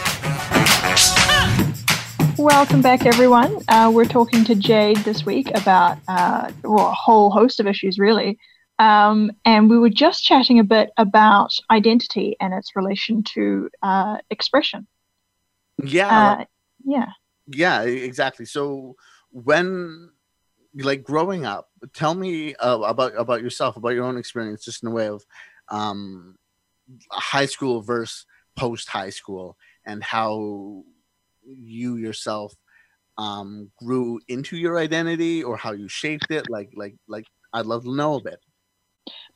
Welcome 2.39 2.81
back, 2.81 3.05
everyone. 3.05 3.61
Uh, 3.67 3.91
we're 3.93 4.05
talking 4.05 4.43
to 4.45 4.55
Jade 4.55 4.97
this 4.97 5.27
week 5.27 5.51
about 5.53 5.99
uh, 6.07 6.51
well, 6.63 6.87
a 6.87 6.93
whole 6.93 7.29
host 7.29 7.59
of 7.59 7.67
issues, 7.67 7.99
really. 7.99 8.39
Um, 8.79 9.31
and 9.45 9.69
we 9.69 9.77
were 9.77 9.91
just 9.91 10.23
chatting 10.23 10.57
a 10.57 10.63
bit 10.63 10.89
about 10.97 11.51
identity 11.69 12.35
and 12.41 12.51
its 12.51 12.75
relation 12.75 13.21
to 13.35 13.69
uh, 13.83 14.17
expression. 14.31 14.87
Yeah. 15.83 16.39
Uh, 16.39 16.45
yeah. 16.83 17.09
Yeah, 17.47 17.83
exactly. 17.83 18.45
So 18.45 18.95
when 19.29 20.09
like 20.73 21.03
growing 21.03 21.45
up, 21.45 21.69
tell 21.93 22.15
me 22.15 22.55
uh, 22.55 22.79
about 22.79 23.13
about 23.15 23.43
yourself, 23.43 23.77
about 23.77 23.89
your 23.89 24.05
own 24.05 24.17
experience, 24.17 24.65
just 24.65 24.81
in 24.81 24.89
a 24.89 24.91
way 24.91 25.09
of 25.09 25.23
um, 25.69 26.37
high 27.11 27.45
school 27.45 27.81
versus 27.81 28.25
post 28.55 28.89
high 28.89 29.09
school, 29.09 29.57
and 29.85 30.03
how 30.03 30.83
you 31.43 31.97
yourself 31.97 32.53
um, 33.17 33.71
grew 33.77 34.19
into 34.27 34.57
your 34.57 34.77
identity, 34.77 35.43
or 35.43 35.57
how 35.57 35.71
you 35.71 35.87
shaped 35.87 36.31
it. 36.31 36.49
Like, 36.49 36.69
like, 36.75 36.95
like, 37.07 37.25
I'd 37.53 37.65
love 37.65 37.83
to 37.83 37.95
know 37.95 38.15
a 38.15 38.21
bit. 38.21 38.39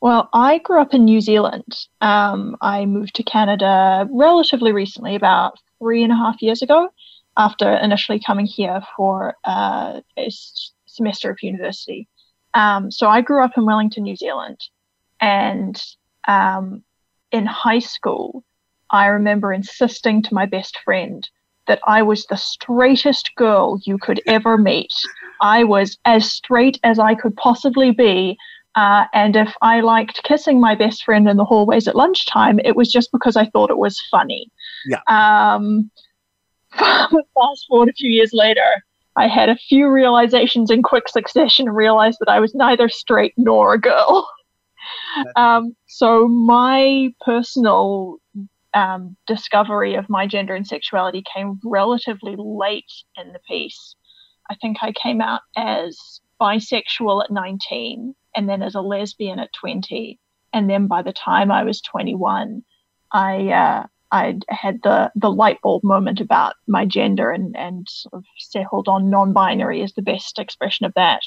Well, 0.02 0.30
I 0.34 0.60
grew 0.60 0.82
up 0.82 0.94
in 0.94 1.06
New 1.06 1.22
Zealand. 1.22 1.78
Um, 2.02 2.56
I 2.62 2.86
moved 2.86 3.16
to 3.16 3.24
Canada 3.24 4.08
relatively 4.12 4.72
recently, 4.72 5.16
about 5.16 5.58
three 5.78 6.04
and 6.04 6.12
a 6.12 6.16
half 6.16 6.42
years 6.42 6.62
ago, 6.62 6.90
after 7.38 7.74
initially 7.74 8.20
coming 8.26 8.46
here 8.46 8.82
for 8.96 9.36
uh, 9.44 10.02
a 10.18 10.32
semester 10.86 11.30
of 11.32 11.38
university. 11.44 12.08
Um, 12.54 12.92
so 12.92 13.08
I 13.08 13.22
grew 13.22 13.44
up 13.44 13.52
in 13.58 13.66
Wellington, 13.66 14.04
New 14.04 14.16
Zealand. 14.16 14.60
And 15.22 15.82
um, 16.28 16.84
in 17.32 17.46
high 17.46 17.80
school, 17.80 18.44
I 18.92 19.08
remember 19.08 19.54
insisting 19.54 20.22
to 20.24 20.34
my 20.34 20.46
best 20.46 20.78
friend 20.84 21.28
that 21.68 21.80
I 21.86 22.02
was 22.02 22.26
the 22.26 22.36
straightest 22.36 23.34
girl 23.36 23.80
you 23.86 23.98
could 23.98 24.22
ever 24.28 24.58
meet. 24.58 24.94
I 25.42 25.64
was 25.64 25.98
as 26.06 26.32
straight 26.32 26.80
as 26.84 27.00
I 27.00 27.16
could 27.16 27.36
possibly 27.38 27.92
be. 27.92 28.38
Uh, 28.76 29.06
and 29.14 29.36
if 29.36 29.54
I 29.62 29.82
liked 29.82 30.24
kissing 30.24 30.60
my 30.60 30.76
best 30.76 31.04
friend 31.04 31.28
in 31.28 31.38
the 31.38 31.46
hallways 31.46 31.88
at 31.88 31.96
lunchtime, 31.96 32.60
it 32.60 32.76
was 32.76 32.92
just 32.92 33.12
because 33.12 33.36
I 33.36 33.46
thought 33.46 33.72
it 33.72 33.78
was 33.78 34.02
funny. 34.12 34.50
Yeah. 34.86 35.02
Um, 35.08 35.92
fast 36.78 37.66
forward 37.68 37.90
a 37.90 37.94
few 37.94 38.10
years 38.10 38.32
later, 38.34 38.84
I 39.16 39.28
had 39.28 39.50
a 39.50 39.56
few 39.56 39.90
realizations 39.90 40.72
in 40.72 40.82
quick 40.82 41.10
succession 41.10 41.68
and 41.68 41.76
realized 41.76 42.18
that 42.20 42.30
I 42.30 42.40
was 42.40 42.56
neither 42.56 42.90
straight 42.90 43.34
nor 43.38 43.74
a 43.74 43.80
girl. 43.80 44.30
Um, 45.36 45.76
so 45.88 46.28
my 46.28 47.10
personal 47.26 48.18
um, 48.74 49.18
discovery 49.28 49.96
of 49.96 50.10
my 50.10 50.28
gender 50.28 50.54
and 50.56 50.68
sexuality 50.68 51.24
came 51.36 51.60
relatively 51.64 52.36
late 52.38 52.92
in 53.18 53.34
the 53.34 53.40
piece. 53.48 53.96
I 54.50 54.56
think 54.56 54.78
I 54.82 54.92
came 54.92 55.22
out 55.22 55.42
as 55.58 56.22
bisexual 56.40 57.24
at 57.24 57.32
19 57.32 58.16
and 58.36 58.50
then 58.50 58.62
as 58.62 58.76
a 58.76 58.82
lesbian 58.82 59.40
at 59.40 59.54
20. 59.60 60.20
And 60.54 60.70
then 60.70 60.88
by 60.88 61.02
the 61.02 61.14
time 61.14 61.52
I 61.52 61.64
was 61.64 61.82
21, 61.82 62.64
I 63.12 63.50
uh, 63.50 63.88
I 64.12 64.40
had 64.50 64.80
the 64.84 65.12
the 65.16 65.32
light 65.32 65.62
bulb 65.62 65.84
moment 65.84 66.20
about 66.20 66.56
my 66.68 66.86
gender 66.86 67.32
and 67.32 67.56
and 67.56 67.88
sort 67.88 68.14
of 68.16 68.24
settled 68.38 68.88
on 68.88 69.10
non-binary 69.10 69.82
as 69.84 69.94
the 69.94 70.02
best 70.02 70.40
expression 70.40 70.86
of 70.86 70.94
that. 70.96 71.22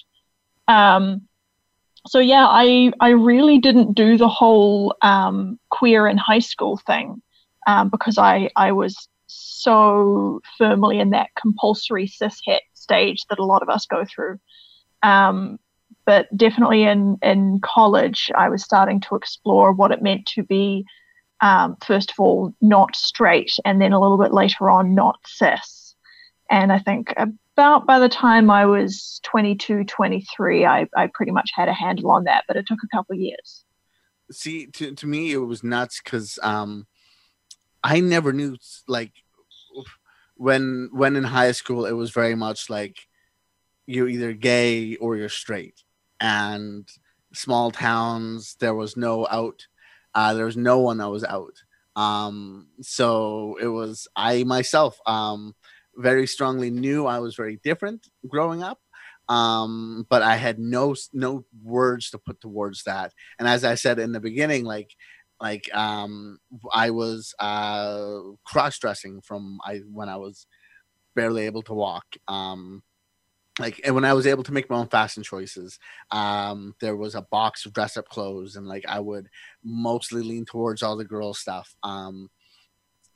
Um, 0.66 1.28
so 2.06 2.18
yeah, 2.18 2.46
I 2.48 2.92
I 3.00 3.10
really 3.10 3.58
didn't 3.58 3.94
do 3.94 4.16
the 4.16 4.28
whole 4.28 4.96
um, 5.02 5.58
queer 5.70 6.06
in 6.06 6.18
high 6.18 6.40
school 6.40 6.80
thing 6.86 7.22
um, 7.66 7.88
because 7.88 8.18
I 8.18 8.50
I 8.56 8.72
was 8.72 9.08
so 9.26 10.40
firmly 10.58 10.98
in 10.98 11.10
that 11.10 11.30
compulsory 11.40 12.06
cis 12.06 12.40
het 12.46 12.62
stage 12.74 13.24
that 13.30 13.38
a 13.38 13.44
lot 13.44 13.62
of 13.62 13.68
us 13.68 13.86
go 13.86 14.04
through. 14.04 14.38
Um, 15.02 15.58
but 16.04 16.26
definitely 16.36 16.82
in 16.82 17.18
in 17.22 17.60
college, 17.60 18.30
I 18.36 18.48
was 18.48 18.64
starting 18.64 19.00
to 19.02 19.14
explore 19.14 19.72
what 19.72 19.92
it 19.92 20.02
meant 20.02 20.26
to 20.34 20.42
be 20.42 20.84
um, 21.42 21.76
first 21.84 22.12
of 22.12 22.20
all, 22.20 22.54
not 22.60 22.94
straight, 22.94 23.52
and 23.64 23.80
then 23.80 23.92
a 23.92 24.00
little 24.00 24.16
bit 24.16 24.32
later 24.32 24.70
on, 24.70 24.94
not 24.94 25.18
cis. 25.26 25.96
And 26.50 26.72
I 26.72 26.78
think 26.78 27.12
about 27.56 27.86
by 27.86 27.98
the 27.98 28.08
time 28.08 28.50
I 28.50 28.66
was 28.66 29.20
22, 29.24 29.84
23, 29.84 30.66
I, 30.66 30.88
I 30.96 31.08
pretty 31.12 31.32
much 31.32 31.50
had 31.54 31.68
a 31.68 31.72
handle 31.72 32.10
on 32.10 32.24
that, 32.24 32.44
but 32.46 32.56
it 32.56 32.66
took 32.66 32.78
a 32.82 32.96
couple 32.96 33.14
years. 33.16 33.64
See, 34.30 34.66
to, 34.66 34.94
to 34.94 35.06
me, 35.06 35.32
it 35.32 35.38
was 35.38 35.62
nuts 35.62 36.00
because 36.02 36.38
um, 36.42 36.86
I 37.82 38.00
never 38.00 38.32
knew, 38.32 38.56
like, 38.88 39.12
when 40.36 40.88
when 40.92 41.14
in 41.14 41.24
high 41.24 41.52
school, 41.52 41.84
it 41.84 41.92
was 41.92 42.10
very 42.10 42.34
much 42.34 42.68
like 42.68 42.96
you're 43.86 44.08
either 44.08 44.32
gay 44.32 44.96
or 44.96 45.16
you're 45.16 45.28
straight. 45.28 45.82
And 46.20 46.88
small 47.32 47.70
towns, 47.70 48.56
there 48.58 48.74
was 48.74 48.96
no 48.96 49.26
out 49.30 49.66
uh, 50.14 50.34
there 50.34 50.46
was 50.46 50.56
no 50.56 50.78
one 50.78 50.98
that 50.98 51.08
was 51.08 51.24
out. 51.24 51.62
Um, 51.94 52.68
so 52.80 53.56
it 53.60 53.66
was 53.66 54.08
I 54.16 54.44
myself 54.44 54.98
um, 55.06 55.54
very 55.96 56.26
strongly 56.26 56.70
knew 56.70 57.06
I 57.06 57.18
was 57.18 57.34
very 57.36 57.60
different 57.62 58.08
growing 58.28 58.62
up, 58.62 58.78
um, 59.28 60.06
but 60.08 60.22
I 60.22 60.36
had 60.36 60.58
no 60.58 60.94
no 61.12 61.44
words 61.62 62.10
to 62.10 62.18
put 62.18 62.40
towards 62.40 62.84
that. 62.84 63.12
And 63.38 63.48
as 63.48 63.64
I 63.64 63.74
said 63.74 63.98
in 63.98 64.12
the 64.12 64.20
beginning, 64.20 64.64
like 64.64 64.90
like 65.40 65.72
um, 65.74 66.38
I 66.72 66.90
was 66.90 67.34
uh, 67.38 68.18
cross 68.44 68.78
dressing 68.78 69.20
from 69.22 69.58
I 69.64 69.78
when 69.90 70.08
I 70.08 70.16
was 70.16 70.46
barely 71.14 71.46
able 71.46 71.62
to 71.64 71.74
walk. 71.74 72.04
Um, 72.28 72.82
like 73.58 73.80
and 73.84 73.94
when 73.94 74.04
I 74.04 74.14
was 74.14 74.26
able 74.26 74.42
to 74.44 74.52
make 74.52 74.70
my 74.70 74.76
own 74.76 74.88
fashion 74.88 75.22
choices, 75.22 75.78
um, 76.10 76.74
there 76.80 76.96
was 76.96 77.14
a 77.14 77.22
box 77.22 77.66
of 77.66 77.72
dress 77.74 77.96
up 77.96 78.08
clothes, 78.08 78.56
and 78.56 78.66
like 78.66 78.84
I 78.88 79.00
would 79.00 79.28
mostly 79.62 80.22
lean 80.22 80.44
towards 80.46 80.82
all 80.82 80.96
the 80.96 81.04
girl 81.04 81.34
stuff, 81.34 81.74
um, 81.82 82.30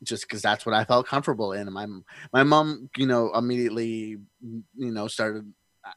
just 0.06 0.22
because 0.28 0.42
that's 0.42 0.64
what 0.64 0.74
I 0.74 0.84
felt 0.84 1.06
comfortable 1.06 1.52
in. 1.52 1.62
And 1.62 1.72
my 1.74 1.86
my 2.32 2.42
mom, 2.42 2.88
you 2.96 3.06
know, 3.06 3.32
immediately, 3.34 4.18
you 4.40 4.92
know, 4.92 5.08
started 5.08 5.52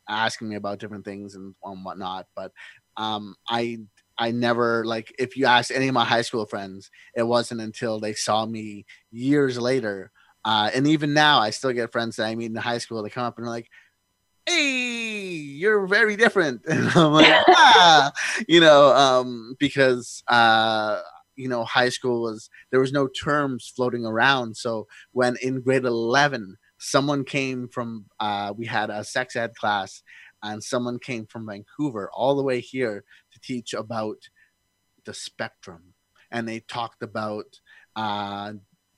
asking 0.07 0.49
me 0.49 0.55
about 0.55 0.79
different 0.79 1.05
things 1.05 1.35
and, 1.35 1.55
and 1.63 1.85
whatnot, 1.85 2.27
but 2.35 2.51
um, 2.97 3.35
I 3.47 3.77
I 4.17 4.31
never 4.31 4.85
like 4.85 5.13
if 5.17 5.37
you 5.37 5.45
ask 5.45 5.71
any 5.71 5.87
of 5.87 5.93
my 5.93 6.05
high 6.05 6.21
school 6.21 6.45
friends, 6.45 6.91
it 7.15 7.23
wasn't 7.23 7.61
until 7.61 7.99
they 7.99 8.13
saw 8.13 8.45
me 8.45 8.85
years 9.11 9.59
later. 9.59 10.11
Uh, 10.45 10.69
and 10.73 10.87
even 10.87 11.13
now, 11.13 11.39
I 11.39 11.49
still 11.49 11.73
get 11.73 11.91
friends 11.91 12.15
that 12.15 12.25
I 12.25 12.35
meet 12.35 12.45
in 12.45 12.55
high 12.55 12.77
school. 12.77 13.03
They 13.03 13.09
come 13.09 13.25
up 13.25 13.37
and 13.37 13.45
are 13.45 13.49
like, 13.49 13.69
hey 14.49 15.27
you're 15.59 15.85
very 15.85 16.15
different 16.15 16.61
and 16.69 16.89
i'm 16.95 17.13
like 17.13 17.27
ah 17.49 18.11
you 18.47 18.59
know 18.59 18.93
um 18.95 19.55
because 19.59 20.23
uh 20.27 21.01
you 21.39 21.47
know 21.47 21.63
high 21.63 21.89
school 21.89 22.21
was 22.21 22.49
there 22.69 22.81
was 22.81 22.91
no 22.91 23.07
terms 23.07 23.71
floating 23.73 24.05
around. 24.05 24.57
So 24.57 24.87
when 25.13 25.37
in 25.41 25.61
grade 25.61 25.85
11 25.85 26.57
someone 26.77 27.23
came 27.23 27.67
from 27.69 28.05
uh 28.19 28.53
we 28.55 28.65
had 28.65 28.89
a 28.89 29.03
sex 29.03 29.35
ed 29.35 29.55
class 29.55 30.03
and 30.43 30.63
someone 30.63 30.99
came 30.99 31.25
from 31.25 31.47
vancouver 31.47 32.09
all 32.13 32.35
the 32.35 32.43
way 32.43 32.59
here 32.59 33.03
to 33.31 33.39
teach 33.39 33.73
about 33.73 34.17
the 35.05 35.13
spectrum. 35.13 35.93
And 36.29 36.47
they 36.47 36.59
talked 36.59 37.03
about 37.03 37.59
uh 37.95 38.53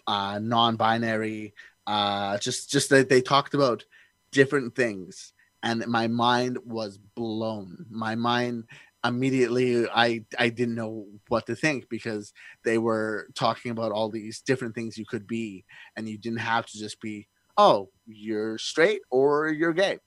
uh 0.07 0.39
non-binary 0.39 1.53
uh 1.85 2.39
just 2.39 2.71
just 2.71 2.89
that 2.89 3.09
they 3.09 3.21
talked 3.21 3.53
about 3.53 3.85
different 4.31 4.75
things. 4.75 5.33
And 5.63 5.85
my 5.85 6.07
mind 6.07 6.57
was 6.65 6.97
blown. 6.97 7.85
My 7.91 8.15
mind 8.15 8.63
immediately 9.03 9.87
i 9.89 10.23
i 10.37 10.49
didn't 10.49 10.75
know 10.75 11.05
what 11.27 11.45
to 11.47 11.55
think 11.55 11.89
because 11.89 12.33
they 12.63 12.77
were 12.77 13.27
talking 13.35 13.71
about 13.71 13.91
all 13.91 14.09
these 14.09 14.41
different 14.41 14.75
things 14.75 14.97
you 14.97 15.05
could 15.05 15.25
be 15.27 15.65
and 15.95 16.07
you 16.07 16.17
didn't 16.17 16.39
have 16.39 16.65
to 16.65 16.77
just 16.77 16.99
be 17.01 17.27
oh 17.57 17.89
you're 18.05 18.57
straight 18.57 19.01
or 19.09 19.49
you're 19.49 19.73
gay. 19.73 19.97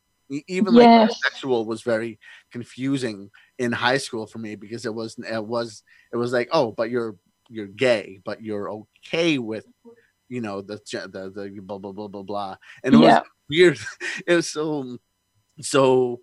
Even 0.48 0.74
like 0.74 0.90
sexual 1.24 1.66
was 1.66 1.82
very 1.82 2.18
confusing 2.50 3.30
in 3.58 3.72
high 3.72 3.98
school 3.98 4.26
for 4.26 4.38
me 4.38 4.56
because 4.56 4.86
it 4.86 4.94
was 4.94 5.16
it 5.18 5.44
was 5.44 5.82
it 6.12 6.16
was 6.16 6.32
like 6.32 6.48
oh 6.50 6.72
but 6.72 6.88
you're 6.90 7.16
you're 7.50 7.66
gay 7.66 8.18
but 8.24 8.42
you're 8.42 8.70
okay 8.70 9.38
with 9.38 9.66
you 10.28 10.40
know 10.40 10.62
the 10.62 10.80
the, 10.92 11.30
the 11.34 11.60
blah 11.60 11.78
blah 11.78 11.92
blah 11.92 12.08
blah 12.08 12.22
blah. 12.22 12.56
And 12.82 12.94
it 12.94 12.98
Yeah. 12.98 13.20
was 13.20 13.28
weird. 13.50 13.78
It 14.26 14.34
was 14.34 14.50
so 14.50 14.98
so 15.60 16.20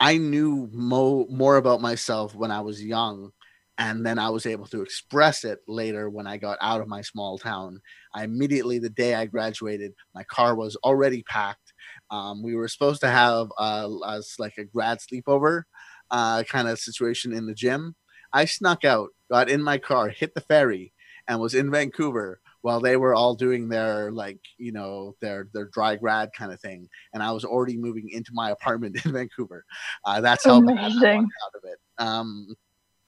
I 0.00 0.18
knew 0.18 0.68
mo- 0.72 1.26
more 1.30 1.56
about 1.56 1.80
myself 1.80 2.34
when 2.34 2.50
I 2.50 2.60
was 2.60 2.82
young, 2.82 3.30
and 3.78 4.04
then 4.04 4.18
I 4.18 4.30
was 4.30 4.46
able 4.46 4.66
to 4.68 4.82
express 4.82 5.44
it 5.44 5.60
later 5.68 6.08
when 6.10 6.26
I 6.26 6.36
got 6.36 6.58
out 6.60 6.80
of 6.80 6.88
my 6.88 7.02
small 7.02 7.38
town. 7.38 7.80
I 8.14 8.24
immediately, 8.24 8.78
the 8.78 8.90
day 8.90 9.14
I 9.14 9.26
graduated, 9.26 9.92
my 10.14 10.24
car 10.24 10.54
was 10.54 10.76
already 10.84 11.22
packed. 11.22 11.72
Um, 12.10 12.42
we 12.42 12.54
were 12.54 12.68
supposed 12.68 13.00
to 13.02 13.08
have 13.08 13.48
uh, 13.58 13.94
us 14.00 14.36
like 14.38 14.54
a 14.58 14.64
grad 14.64 14.98
sleepover 14.98 15.62
uh, 16.10 16.42
kind 16.44 16.68
of 16.68 16.78
situation 16.78 17.32
in 17.32 17.46
the 17.46 17.54
gym. 17.54 17.94
I 18.32 18.44
snuck 18.44 18.84
out, 18.84 19.10
got 19.30 19.48
in 19.48 19.62
my 19.62 19.78
car, 19.78 20.08
hit 20.08 20.34
the 20.34 20.40
ferry, 20.40 20.92
and 21.28 21.40
was 21.40 21.54
in 21.54 21.70
Vancouver 21.70 22.40
while 22.66 22.80
they 22.80 22.96
were 22.96 23.14
all 23.14 23.36
doing 23.36 23.68
their 23.68 24.10
like 24.10 24.40
you 24.58 24.72
know 24.72 25.14
their 25.20 25.46
their 25.54 25.66
dry 25.66 25.94
grad 25.94 26.30
kind 26.36 26.52
of 26.52 26.60
thing 26.60 26.88
and 27.14 27.22
i 27.22 27.30
was 27.30 27.44
already 27.44 27.76
moving 27.76 28.08
into 28.10 28.32
my 28.34 28.50
apartment 28.50 28.98
in 29.04 29.12
vancouver 29.12 29.64
uh, 30.04 30.20
that's 30.20 30.44
how 30.44 30.58
Amazing. 30.58 30.74
bad 30.74 30.92
I 31.04 31.44
out 31.44 31.54
of 31.54 31.62
it 31.62 31.78
um 31.98 32.56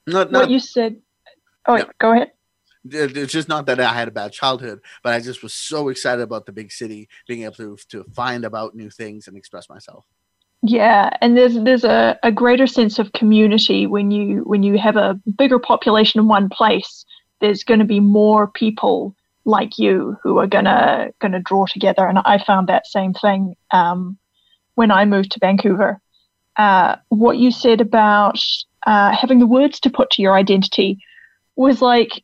Not, 0.07 0.31
what 0.31 0.43
not, 0.43 0.51
you 0.51 0.61
said. 0.61 1.03
Oh, 1.67 1.75
Yeah. 1.77 1.85
go 1.99 2.13
ahead. 2.13 2.31
it's 2.85 3.33
just 3.33 3.49
not 3.49 3.67
that 3.67 3.81
I 3.81 3.93
had 3.93 4.07
a 4.07 4.13
bad 4.13 4.33
childhood, 4.33 4.79
but 5.03 5.13
I 5.13 5.19
just 5.21 5.43
was 5.43 5.53
so 5.53 5.89
excited 5.89 6.23
about 6.23 6.47
the 6.47 6.53
big 6.53 6.71
city, 6.71 7.09
being 7.27 7.43
able 7.43 7.57
to 7.57 7.77
to 7.93 8.05
find 8.15 8.45
about 8.45 8.77
new 8.77 8.91
things 8.91 9.27
and 9.27 9.37
express 9.37 9.69
myself. 9.69 10.05
Yeah, 10.63 11.11
and 11.21 11.37
there's 11.37 11.57
there's 11.67 11.85
a, 11.85 12.17
a 12.23 12.31
greater 12.31 12.69
sense 12.69 13.01
of 13.01 13.13
community 13.21 13.89
when 13.89 14.13
you 14.13 14.45
when 14.53 14.63
you 14.63 14.79
have 14.79 14.97
a 14.97 15.21
bigger 15.37 15.59
population 15.59 16.21
in 16.21 16.29
one 16.29 16.49
place. 16.49 17.05
There's 17.41 17.65
going 17.65 17.81
to 17.81 17.93
be 17.97 18.01
more 18.01 18.47
people 18.47 19.15
like 19.49 19.79
you 19.79 20.17
who 20.23 20.39
are 20.39 20.47
gonna 20.47 21.11
gonna 21.21 21.41
draw 21.41 21.67
together, 21.67 22.07
and 22.07 22.19
I 22.19 22.39
found 22.39 22.69
that 22.69 22.87
same 22.87 23.15
thing 23.15 23.57
um, 23.71 24.19
when 24.75 24.91
I 24.91 25.07
moved 25.07 25.33
to 25.33 25.41
Vancouver. 25.41 26.01
Uh, 26.57 26.97
what 27.09 27.39
you 27.39 27.51
said 27.51 27.81
about 27.81 28.39
uh, 28.87 29.11
having 29.11 29.39
the 29.39 29.47
words 29.47 29.81
to 29.81 29.91
put 29.91 30.11
to 30.11 30.23
your 30.23 30.35
identity 30.35 30.99
was 31.57 31.81
like 31.81 32.23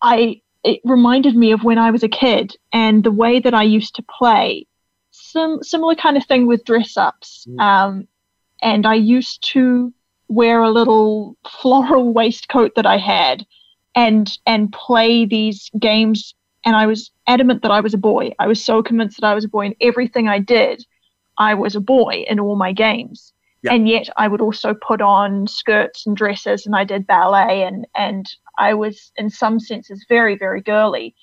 I 0.00 0.40
it 0.62 0.80
reminded 0.84 1.34
me 1.34 1.50
of 1.50 1.64
when 1.64 1.78
I 1.78 1.90
was 1.90 2.04
a 2.04 2.08
kid 2.08 2.54
and 2.72 3.02
the 3.02 3.10
way 3.10 3.40
that 3.40 3.54
I 3.54 3.64
used 3.64 3.96
to 3.96 4.04
play. 4.18 4.66
Some 5.10 5.62
similar 5.62 5.96
kind 5.96 6.16
of 6.16 6.24
thing 6.24 6.46
with 6.46 6.64
dress 6.64 6.96
ups. 6.96 7.44
Mm. 7.48 7.60
Um, 7.60 8.08
and 8.62 8.86
I 8.86 8.94
used 8.94 9.42
to 9.52 9.92
wear 10.28 10.62
a 10.62 10.70
little 10.70 11.36
floral 11.60 12.14
waistcoat 12.18 12.76
that 12.76 12.86
I 12.86 12.98
had 12.98 13.44
and 13.96 14.38
and 14.46 14.72
play 14.72 15.26
these 15.26 15.70
games 15.78 16.34
and 16.64 16.76
I 16.76 16.86
was 16.86 17.10
adamant 17.26 17.62
that 17.62 17.70
I 17.70 17.80
was 17.80 17.94
a 17.94 17.98
boy. 17.98 18.32
I 18.38 18.46
was 18.46 18.64
so 18.64 18.82
convinced 18.82 19.20
that 19.20 19.26
I 19.26 19.34
was 19.34 19.44
a 19.44 19.48
boy 19.48 19.66
in 19.66 19.74
everything 19.80 20.28
I 20.28 20.38
did, 20.38 20.84
I 21.38 21.54
was 21.54 21.74
a 21.74 21.80
boy 21.80 22.24
in 22.28 22.38
all 22.38 22.56
my 22.56 22.72
games. 22.72 23.32
And 23.70 23.88
yet 23.88 24.08
I 24.16 24.26
would 24.26 24.40
also 24.40 24.74
put 24.74 25.00
on 25.00 25.46
skirts 25.46 26.04
and 26.04 26.16
dresses 26.16 26.66
and 26.66 26.74
I 26.74 26.82
did 26.84 27.06
ballet 27.06 27.62
and 27.62 27.86
and 27.94 28.26
I 28.58 28.74
was 28.74 29.12
in 29.16 29.30
some 29.30 29.60
senses 29.60 30.04
very, 30.08 30.36
very 30.36 30.60
girly. 30.60 31.14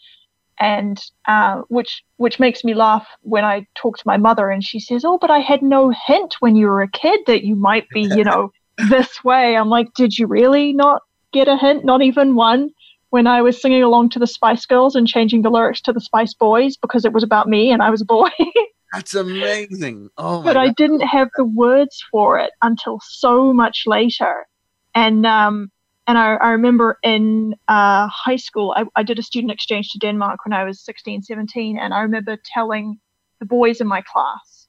And 0.58 1.02
uh, 1.28 1.62
which 1.68 2.04
which 2.18 2.40
makes 2.40 2.64
me 2.64 2.74
laugh 2.74 3.08
when 3.22 3.46
I 3.46 3.68
talk 3.76 3.98
to 3.98 4.04
my 4.08 4.18
mother 4.18 4.50
and 4.50 4.64
she 4.64 4.80
says, 4.80 5.06
"Oh, 5.06 5.18
but 5.18 5.32
I 5.32 5.40
had 5.40 5.62
no 5.62 5.94
hint 6.08 6.36
when 6.40 6.56
you 6.56 6.68
were 6.68 6.82
a 6.82 6.90
kid 6.90 7.22
that 7.28 7.44
you 7.44 7.56
might 7.56 7.88
be, 7.90 8.02
you 8.02 8.24
know, 8.30 8.52
this 8.90 9.24
way." 9.24 9.56
I'm 9.56 9.70
like, 9.70 9.94
"Did 9.94 10.18
you 10.18 10.28
really 10.28 10.74
not 10.74 11.02
get 11.32 11.48
a 11.48 11.56
hint? 11.56 11.86
Not 11.86 12.02
even 12.02 12.36
one?" 12.36 12.72
When 13.12 13.26
I 13.26 13.42
was 13.42 13.60
singing 13.62 13.84
along 13.84 14.10
to 14.12 14.20
the 14.20 14.28
Spice 14.28 14.66
Girls 14.66 14.96
and 14.96 15.08
changing 15.08 15.42
the 15.42 15.50
lyrics 15.50 15.82
to 15.82 15.94
the 15.94 16.02
Spice 16.02 16.34
Boys 16.34 16.78
because 16.78 17.06
it 17.06 17.14
was 17.14 17.24
about 17.24 17.48
me 17.48 17.72
and 17.72 17.82
I 17.82 17.90
was 17.90 18.02
a 18.02 18.06
boy, 18.06 18.30
That's 18.94 19.14
amazing. 19.14 20.10
Oh 20.18 20.42
but 20.42 20.58
I 20.58 20.70
didn't 20.70 21.02
have 21.02 21.30
the 21.36 21.46
words 21.46 22.04
for 22.12 22.40
it 22.40 22.52
until 22.62 23.00
so 23.04 23.54
much 23.54 23.84
later. 23.86 24.48
And 24.96 25.26
um, 25.26 25.72
and 26.08 26.18
I, 26.18 26.36
I 26.36 26.50
remember 26.50 26.98
in 27.04 27.54
uh, 27.68 28.08
high 28.08 28.38
school, 28.38 28.74
I, 28.76 28.86
I 28.96 29.04
did 29.04 29.20
a 29.20 29.24
student 29.24 29.52
exchange 29.52 29.92
to 29.92 30.00
Denmark 30.00 30.44
when 30.44 30.54
I 30.54 30.64
was 30.64 30.84
16, 30.84 31.22
17, 31.22 31.78
and 31.78 31.94
I 31.94 32.02
remember 32.02 32.38
telling 32.52 33.00
the 33.40 33.46
boys 33.46 33.80
in 33.80 33.88
my 33.88 34.02
class 34.02 34.68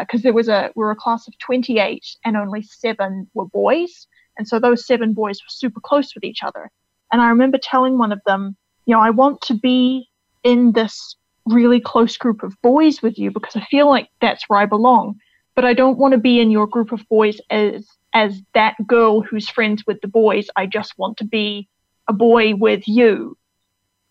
because 0.00 0.22
there 0.22 0.32
was 0.32 0.48
a 0.48 0.70
we 0.76 0.84
were 0.84 0.92
a 0.92 0.96
class 0.96 1.26
of 1.26 1.36
28 1.38 2.04
and 2.24 2.36
only 2.36 2.62
seven 2.62 3.28
were 3.34 3.46
boys, 3.46 4.06
and 4.36 4.46
so 4.46 4.60
those 4.60 4.86
seven 4.86 5.14
boys 5.14 5.40
were 5.40 5.50
super 5.50 5.80
close 5.80 6.14
with 6.14 6.22
each 6.22 6.44
other. 6.44 6.70
And 7.12 7.20
I 7.22 7.28
remember 7.28 7.58
telling 7.58 7.98
one 7.98 8.12
of 8.12 8.20
them, 8.26 8.56
you 8.86 8.94
know, 8.94 9.00
I 9.00 9.10
want 9.10 9.40
to 9.42 9.54
be 9.54 10.08
in 10.44 10.72
this 10.72 11.16
really 11.46 11.80
close 11.80 12.16
group 12.16 12.42
of 12.42 12.60
boys 12.62 13.02
with 13.02 13.18
you 13.18 13.30
because 13.30 13.56
I 13.56 13.64
feel 13.70 13.88
like 13.88 14.08
that's 14.20 14.44
where 14.48 14.60
I 14.60 14.66
belong. 14.66 15.18
But 15.54 15.64
I 15.64 15.74
don't 15.74 15.98
want 15.98 16.12
to 16.12 16.18
be 16.18 16.40
in 16.40 16.50
your 16.50 16.66
group 16.66 16.92
of 16.92 17.06
boys 17.08 17.40
as 17.50 17.86
as 18.14 18.40
that 18.54 18.74
girl 18.86 19.20
who's 19.20 19.48
friends 19.48 19.84
with 19.86 20.00
the 20.00 20.08
boys. 20.08 20.48
I 20.56 20.66
just 20.66 20.96
want 20.98 21.18
to 21.18 21.24
be 21.24 21.68
a 22.08 22.12
boy 22.12 22.54
with 22.54 22.88
you. 22.88 23.36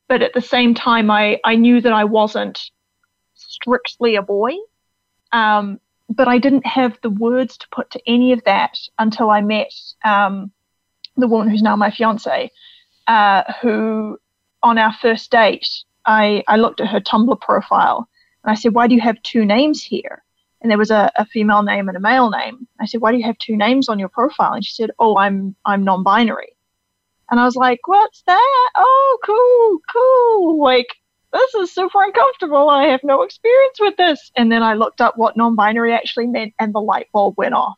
But 0.07 0.21
at 0.21 0.33
the 0.33 0.41
same 0.41 0.73
time, 0.75 1.09
I, 1.09 1.39
I 1.43 1.55
knew 1.55 1.81
that 1.81 1.91
I 1.93 2.05
wasn't 2.05 2.59
strictly 3.33 4.15
a 4.15 4.21
boy. 4.21 4.53
Um, 5.31 5.79
but 6.09 6.27
I 6.27 6.37
didn't 6.37 6.65
have 6.65 6.97
the 7.01 7.09
words 7.09 7.57
to 7.57 7.67
put 7.71 7.91
to 7.91 8.01
any 8.07 8.31
of 8.31 8.43
that 8.45 8.77
until 8.97 9.29
I 9.29 9.41
met 9.41 9.73
um, 10.05 10.51
the 11.17 11.27
woman 11.27 11.49
who's 11.49 11.61
now 11.61 11.75
my 11.75 11.91
fiance, 11.91 12.51
uh, 13.07 13.43
who 13.61 14.17
on 14.63 14.77
our 14.77 14.93
first 14.93 15.31
date, 15.31 15.67
I, 16.05 16.43
I 16.47 16.57
looked 16.57 16.81
at 16.81 16.87
her 16.87 16.99
Tumblr 16.99 17.39
profile 17.41 18.07
and 18.43 18.51
I 18.51 18.55
said, 18.55 18.73
Why 18.73 18.87
do 18.87 18.95
you 18.95 19.01
have 19.01 19.21
two 19.23 19.45
names 19.45 19.83
here? 19.83 20.23
And 20.61 20.71
there 20.71 20.77
was 20.77 20.91
a, 20.91 21.11
a 21.17 21.25
female 21.25 21.63
name 21.63 21.87
and 21.87 21.97
a 21.97 22.01
male 22.01 22.29
name. 22.29 22.67
I 22.79 22.85
said, 22.85 23.01
Why 23.01 23.11
do 23.11 23.17
you 23.17 23.25
have 23.25 23.37
two 23.37 23.55
names 23.55 23.89
on 23.89 23.99
your 23.99 24.09
profile? 24.09 24.53
And 24.53 24.65
she 24.65 24.73
said, 24.73 24.91
Oh, 24.99 25.17
I'm 25.17 25.55
I'm 25.65 25.83
non 25.83 26.03
binary. 26.03 26.55
And 27.29 27.39
I 27.39 27.45
was 27.45 27.55
like, 27.55 27.79
What's 27.87 28.23
that? 28.23 28.69
Oh, 28.75 29.17
cool, 29.23 29.79
cool. 29.91 30.63
Like, 30.63 30.87
this 31.33 31.53
is 31.55 31.73
super 31.73 32.01
uncomfortable. 32.01 32.69
I 32.69 32.85
have 32.85 33.01
no 33.03 33.21
experience 33.21 33.79
with 33.79 33.97
this. 33.97 34.31
And 34.35 34.51
then 34.51 34.63
I 34.63 34.73
looked 34.73 35.01
up 35.01 35.17
what 35.17 35.37
non 35.37 35.55
binary 35.55 35.93
actually 35.93 36.27
meant 36.27 36.53
and 36.59 36.73
the 36.73 36.79
light 36.79 37.07
bulb 37.13 37.35
went 37.37 37.53
off. 37.53 37.77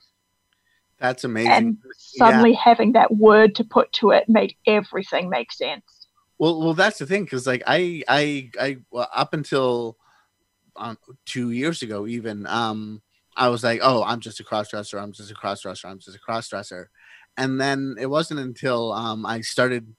That's 1.00 1.24
amazing. 1.24 1.52
And 1.52 1.78
suddenly 1.98 2.54
having 2.54 2.92
that 2.94 3.16
word 3.16 3.56
to 3.56 3.64
put 3.64 3.92
to 3.94 4.12
it 4.12 4.28
made 4.28 4.56
everything 4.68 5.30
make 5.30 5.52
sense. 5.52 6.08
Well, 6.38 6.60
well, 6.60 6.74
that's 6.74 7.00
the 7.00 7.06
thing, 7.06 7.24
because 7.24 7.48
like 7.48 7.64
I, 7.66 8.04
I, 8.08 8.52
I, 8.60 8.78
well, 8.92 9.10
up 9.14 9.34
until 9.34 9.98
um, 10.76 10.98
two 11.26 11.52
years 11.52 11.82
ago, 11.82 12.08
even, 12.08 12.48
um, 12.48 13.02
I 13.36 13.48
was 13.48 13.64
like, 13.64 13.80
oh, 13.82 14.04
I'm 14.04 14.20
just 14.20 14.40
a 14.42 14.44
cross 14.44 14.70
dresser. 14.70 15.00
I'm 15.00 15.14
just 15.14 15.32
a 15.32 15.34
cross 15.34 15.62
dresser. 15.62 15.88
I'm 15.88 16.00
just 16.00 16.16
a 16.16 16.20
cross 16.20 16.50
dresser. 16.50 16.90
And 17.38 17.60
then 17.60 17.96
it 17.98 18.08
wasn't 18.08 18.42
until 18.42 18.92
um, 18.92 19.26
I 19.26 19.42
started 19.42 19.96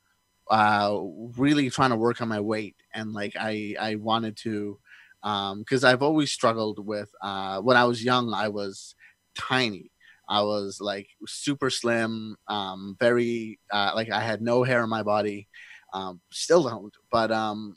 uh, 0.50 0.98
really 1.38 1.70
trying 1.70 1.90
to 1.90 1.96
work 1.96 2.20
on 2.20 2.28
my 2.28 2.40
weight 2.40 2.76
and 2.92 3.12
like 3.12 3.34
I, 3.38 3.76
I 3.80 3.94
wanted 3.94 4.36
to, 4.38 4.78
because 5.22 5.84
I've 5.84 6.02
always 6.02 6.32
struggled 6.32 6.84
with. 6.84 7.10
Uh, 7.22 7.60
when 7.60 7.76
I 7.76 7.84
was 7.84 8.04
young, 8.04 8.34
I 8.34 8.48
was 8.48 8.94
tiny. 9.34 9.90
I 10.30 10.42
was 10.42 10.78
like 10.80 11.08
super 11.26 11.70
slim, 11.70 12.36
um, 12.48 12.96
very 12.98 13.58
uh, 13.70 13.92
like 13.94 14.10
I 14.10 14.20
had 14.20 14.40
no 14.40 14.62
hair 14.62 14.82
on 14.82 14.88
my 14.88 15.02
body 15.02 15.48
um, 15.92 16.20
still 16.30 16.62
don't 16.62 16.94
but 17.10 17.30
um, 17.32 17.74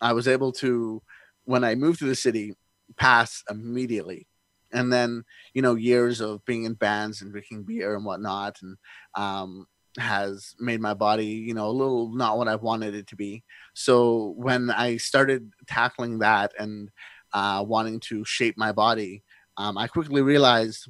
i 0.00 0.12
was 0.12 0.26
able 0.26 0.52
to 0.52 1.02
when 1.44 1.62
i 1.62 1.74
moved 1.74 1.98
to 1.98 2.06
the 2.06 2.14
city 2.14 2.54
pass 2.96 3.42
immediately. 3.50 4.26
And 4.72 4.92
then 4.92 5.24
you 5.54 5.62
know 5.62 5.74
years 5.74 6.20
of 6.20 6.44
being 6.44 6.64
in 6.64 6.74
bands 6.74 7.22
and 7.22 7.32
drinking 7.32 7.64
beer 7.64 7.94
and 7.96 8.04
whatnot 8.04 8.58
and 8.62 8.76
um, 9.14 9.66
has 9.98 10.54
made 10.60 10.80
my 10.80 10.94
body 10.94 11.26
you 11.26 11.54
know 11.54 11.66
a 11.68 11.72
little 11.72 12.14
not 12.14 12.38
what 12.38 12.46
i 12.46 12.54
wanted 12.54 12.94
it 12.94 13.08
to 13.08 13.16
be. 13.16 13.42
So 13.74 14.34
when 14.36 14.70
i 14.70 14.96
started 14.96 15.52
tackling 15.66 16.20
that 16.20 16.52
and 16.58 16.90
uh, 17.32 17.64
wanting 17.66 18.00
to 18.00 18.24
shape 18.24 18.56
my 18.56 18.72
body 18.72 19.22
um, 19.56 19.76
i 19.78 19.86
quickly 19.86 20.22
realized 20.22 20.88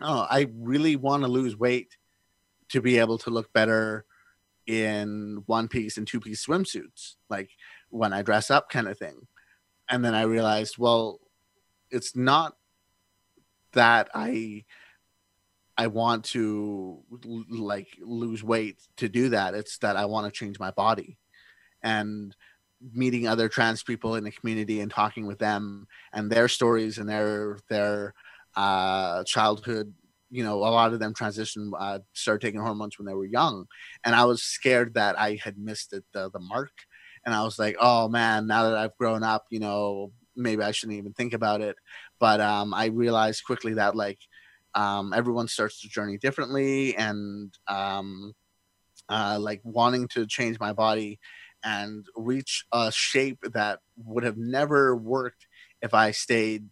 oh 0.00 0.26
i 0.30 0.46
really 0.54 0.96
want 0.96 1.22
to 1.22 1.28
lose 1.28 1.56
weight 1.56 1.96
to 2.68 2.80
be 2.80 2.98
able 2.98 3.18
to 3.18 3.30
look 3.30 3.52
better 3.52 4.04
in 4.66 5.42
one 5.46 5.68
piece 5.68 5.96
and 5.96 6.06
two 6.06 6.20
piece 6.20 6.44
swimsuits, 6.44 7.14
like 7.30 7.50
when 7.90 8.12
I 8.12 8.22
dress 8.22 8.50
up, 8.50 8.68
kind 8.68 8.88
of 8.88 8.98
thing. 8.98 9.26
And 9.88 10.04
then 10.04 10.14
I 10.14 10.22
realized, 10.22 10.76
well, 10.78 11.20
it's 11.90 12.16
not 12.16 12.56
that 13.72 14.08
I 14.14 14.64
I 15.78 15.88
want 15.88 16.24
to 16.26 17.02
like 17.50 17.88
lose 18.00 18.42
weight 18.42 18.80
to 18.96 19.08
do 19.08 19.28
that. 19.28 19.54
It's 19.54 19.78
that 19.78 19.96
I 19.96 20.06
want 20.06 20.26
to 20.26 20.36
change 20.36 20.58
my 20.58 20.70
body, 20.70 21.18
and 21.82 22.34
meeting 22.92 23.28
other 23.28 23.48
trans 23.48 23.82
people 23.82 24.16
in 24.16 24.24
the 24.24 24.30
community 24.30 24.80
and 24.80 24.90
talking 24.90 25.26
with 25.26 25.38
them 25.38 25.86
and 26.12 26.30
their 26.30 26.48
stories 26.48 26.98
and 26.98 27.08
their 27.08 27.58
their 27.68 28.14
uh, 28.56 29.24
childhood 29.24 29.92
you 30.30 30.42
know 30.42 30.56
a 30.56 30.74
lot 30.74 30.92
of 30.92 30.98
them 30.98 31.14
transitioned 31.14 31.70
uh, 31.78 32.00
started 32.12 32.44
taking 32.44 32.60
hormones 32.60 32.98
when 32.98 33.06
they 33.06 33.14
were 33.14 33.24
young. 33.24 33.66
And 34.04 34.14
i 34.14 34.24
was 34.24 34.42
scared 34.42 34.94
that 34.94 35.18
i 35.18 35.38
had 35.42 35.58
missed 35.58 35.92
it, 35.92 36.04
the, 36.12 36.30
the 36.30 36.40
mark. 36.40 36.72
And 37.24 37.34
i 37.34 37.42
was 37.44 37.58
like 37.58 37.76
oh 37.80 38.08
man 38.08 38.46
now 38.46 38.64
that 38.64 38.76
i've 38.76 38.96
grown 38.96 39.22
up 39.22 39.46
you 39.50 39.60
know 39.60 40.12
maybe 40.34 40.62
i 40.62 40.70
shouldn't 40.72 40.98
even 40.98 41.12
think 41.12 41.32
about 41.32 41.60
it. 41.60 41.76
But 42.18 42.40
um, 42.40 42.74
i 42.74 42.86
realized 42.86 43.44
quickly 43.44 43.74
that 43.74 43.94
like 43.96 44.18
um, 44.74 45.14
everyone 45.14 45.48
starts 45.48 45.80
the 45.80 45.88
journey 45.88 46.18
differently 46.18 46.94
and 46.96 47.50
um, 47.66 48.34
uh, 49.08 49.38
like 49.40 49.60
wanting 49.64 50.06
to 50.08 50.26
change 50.26 50.60
my 50.60 50.72
body 50.72 51.18
and 51.64 52.04
reach 52.16 52.66
a 52.72 52.92
shape 52.92 53.38
that 53.54 53.80
would 53.96 54.24
have 54.24 54.36
never 54.36 54.94
worked 54.94 55.46
if 55.82 55.94
i 55.94 56.10
stayed 56.10 56.66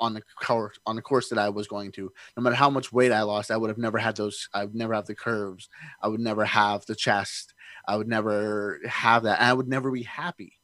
on 0.00 0.14
the 0.14 0.22
course 0.40 0.78
on 0.86 0.96
the 0.96 1.02
course 1.02 1.28
that 1.28 1.38
I 1.38 1.48
was 1.50 1.66
going 1.68 1.92
to. 1.92 2.12
No 2.36 2.42
matter 2.42 2.56
how 2.56 2.70
much 2.70 2.92
weight 2.92 3.12
I 3.12 3.22
lost, 3.22 3.50
I 3.50 3.56
would 3.56 3.70
have 3.70 3.78
never 3.78 3.98
had 3.98 4.16
those. 4.16 4.48
I 4.54 4.64
would 4.64 4.74
never 4.74 4.94
have 4.94 5.06
the 5.06 5.14
curves. 5.14 5.68
I 6.02 6.08
would 6.08 6.20
never 6.20 6.44
have 6.44 6.86
the 6.86 6.94
chest. 6.94 7.54
I 7.86 7.96
would 7.96 8.08
never 8.08 8.80
have 8.86 9.22
that. 9.24 9.40
And 9.40 9.48
I 9.48 9.52
would 9.52 9.68
never 9.68 9.90
be 9.90 10.02
happy. 10.02 10.54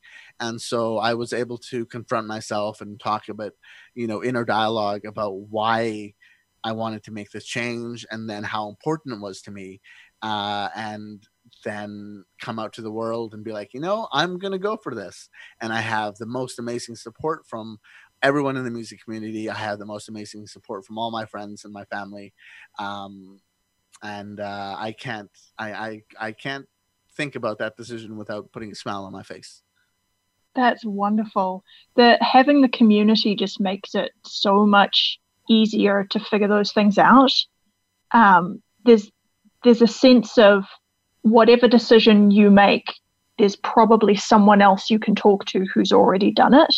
And 0.41 0.61
so 0.61 0.99
I 0.99 1.15
was 1.15 1.33
able 1.33 1.59
to 1.59 1.87
confront 1.87 2.27
myself 2.27 2.81
and 2.81 2.99
talk 3.01 3.29
about, 3.29 3.53
you 3.95 4.07
know, 4.07 4.23
inner 4.23 4.45
dialogue 4.45 5.05
about 5.05 5.35
why 5.35 6.15
I 6.63 6.73
wanted 6.73 7.05
to 7.05 7.13
make 7.13 7.31
this 7.31 7.45
change 7.45 8.07
and 8.11 8.29
then 8.29 8.43
how 8.43 8.69
important 8.69 9.15
it 9.15 9.21
was 9.21 9.43
to 9.43 9.51
me. 9.51 9.81
uh, 10.23 10.71
and 10.75 11.23
then 11.65 12.25
come 12.41 12.59
out 12.59 12.73
to 12.73 12.81
the 12.83 12.91
world 12.91 13.35
and 13.35 13.45
be 13.45 13.53
like, 13.53 13.75
you 13.75 13.81
know, 13.81 14.09
I'm 14.13 14.39
gonna 14.39 14.59
go 14.59 14.77
for 14.77 14.95
this. 14.95 15.29
And 15.61 15.73
I 15.73 15.81
have 15.81 16.17
the 16.17 16.25
most 16.27 16.59
amazing 16.59 16.97
support 16.97 17.47
from 17.47 17.79
everyone 18.25 18.57
in 18.57 18.65
the 18.65 18.71
music 18.71 19.05
community. 19.05 19.51
I 19.51 19.55
have 19.55 19.79
the 19.79 19.85
most 19.85 20.09
amazing 20.09 20.47
support 20.47 20.87
from 20.87 20.97
all 20.97 21.11
my 21.11 21.27
friends 21.27 21.65
and 21.65 21.73
my 21.73 21.85
family. 21.85 22.33
Um, 22.79 23.39
and 24.03 24.41
uh, 24.41 24.75
I 24.79 24.93
can't, 24.93 25.31
I, 25.59 25.73
I, 25.73 26.03
I 26.19 26.33
can't 26.33 26.67
think 27.17 27.37
about 27.37 27.59
that 27.59 27.77
decision 27.77 28.17
without 28.17 28.51
putting 28.51 28.73
a 28.73 28.75
smile 28.75 29.05
on 29.05 29.13
my 29.13 29.23
face. 29.23 29.63
That's 30.55 30.85
wonderful. 30.85 31.65
That 31.97 32.23
having 32.23 32.63
the 32.63 32.69
community 32.69 33.37
just 33.37 33.61
makes 33.61 33.95
it 33.95 34.13
so 34.25 34.65
much 34.65 35.21
easier 35.49 36.07
to 36.11 36.19
figure 36.19 36.49
those 36.49 36.73
things 36.73 36.97
out. 36.97 37.33
Um, 38.13 38.63
there's 38.85 39.11
there's 39.65 39.83
a 39.83 39.87
sense 39.87 40.39
of 40.39 40.65
whatever 41.23 41.67
decision 41.67 42.31
you 42.31 42.51
make, 42.51 42.87
there's 43.39 43.57
probably 43.57 44.15
someone 44.15 44.63
else 44.63 44.91
you 44.91 44.99
can 44.99 45.15
talk 45.15 45.45
to 45.47 45.65
who's 45.73 45.93
already 45.93 46.31
done 46.31 46.55
it. 46.55 46.75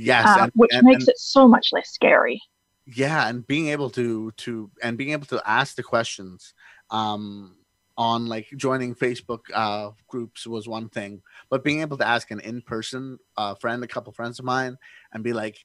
Yes, 0.00 0.26
uh, 0.28 0.44
and, 0.44 0.52
which 0.54 0.70
and, 0.72 0.86
makes 0.86 1.04
and, 1.04 1.08
it 1.08 1.18
so 1.18 1.48
much 1.48 1.70
less 1.72 1.90
scary. 1.90 2.40
Yeah, 2.86 3.28
and 3.28 3.44
being 3.46 3.68
able 3.68 3.90
to 3.90 4.30
to 4.30 4.70
and 4.80 4.96
being 4.96 5.10
able 5.10 5.26
to 5.26 5.42
ask 5.44 5.74
the 5.74 5.82
questions 5.82 6.54
um, 6.90 7.56
on 7.96 8.26
like 8.26 8.46
joining 8.56 8.94
Facebook 8.94 9.40
uh, 9.52 9.90
groups 10.06 10.46
was 10.46 10.68
one 10.68 10.88
thing, 10.88 11.20
but 11.50 11.64
being 11.64 11.80
able 11.80 11.98
to 11.98 12.06
ask 12.06 12.30
an 12.30 12.38
in 12.40 12.62
person 12.62 13.18
uh, 13.36 13.56
friend, 13.56 13.82
a 13.82 13.88
couple 13.88 14.12
friends 14.12 14.38
of 14.38 14.44
mine, 14.44 14.78
and 15.12 15.24
be 15.24 15.32
like, 15.32 15.64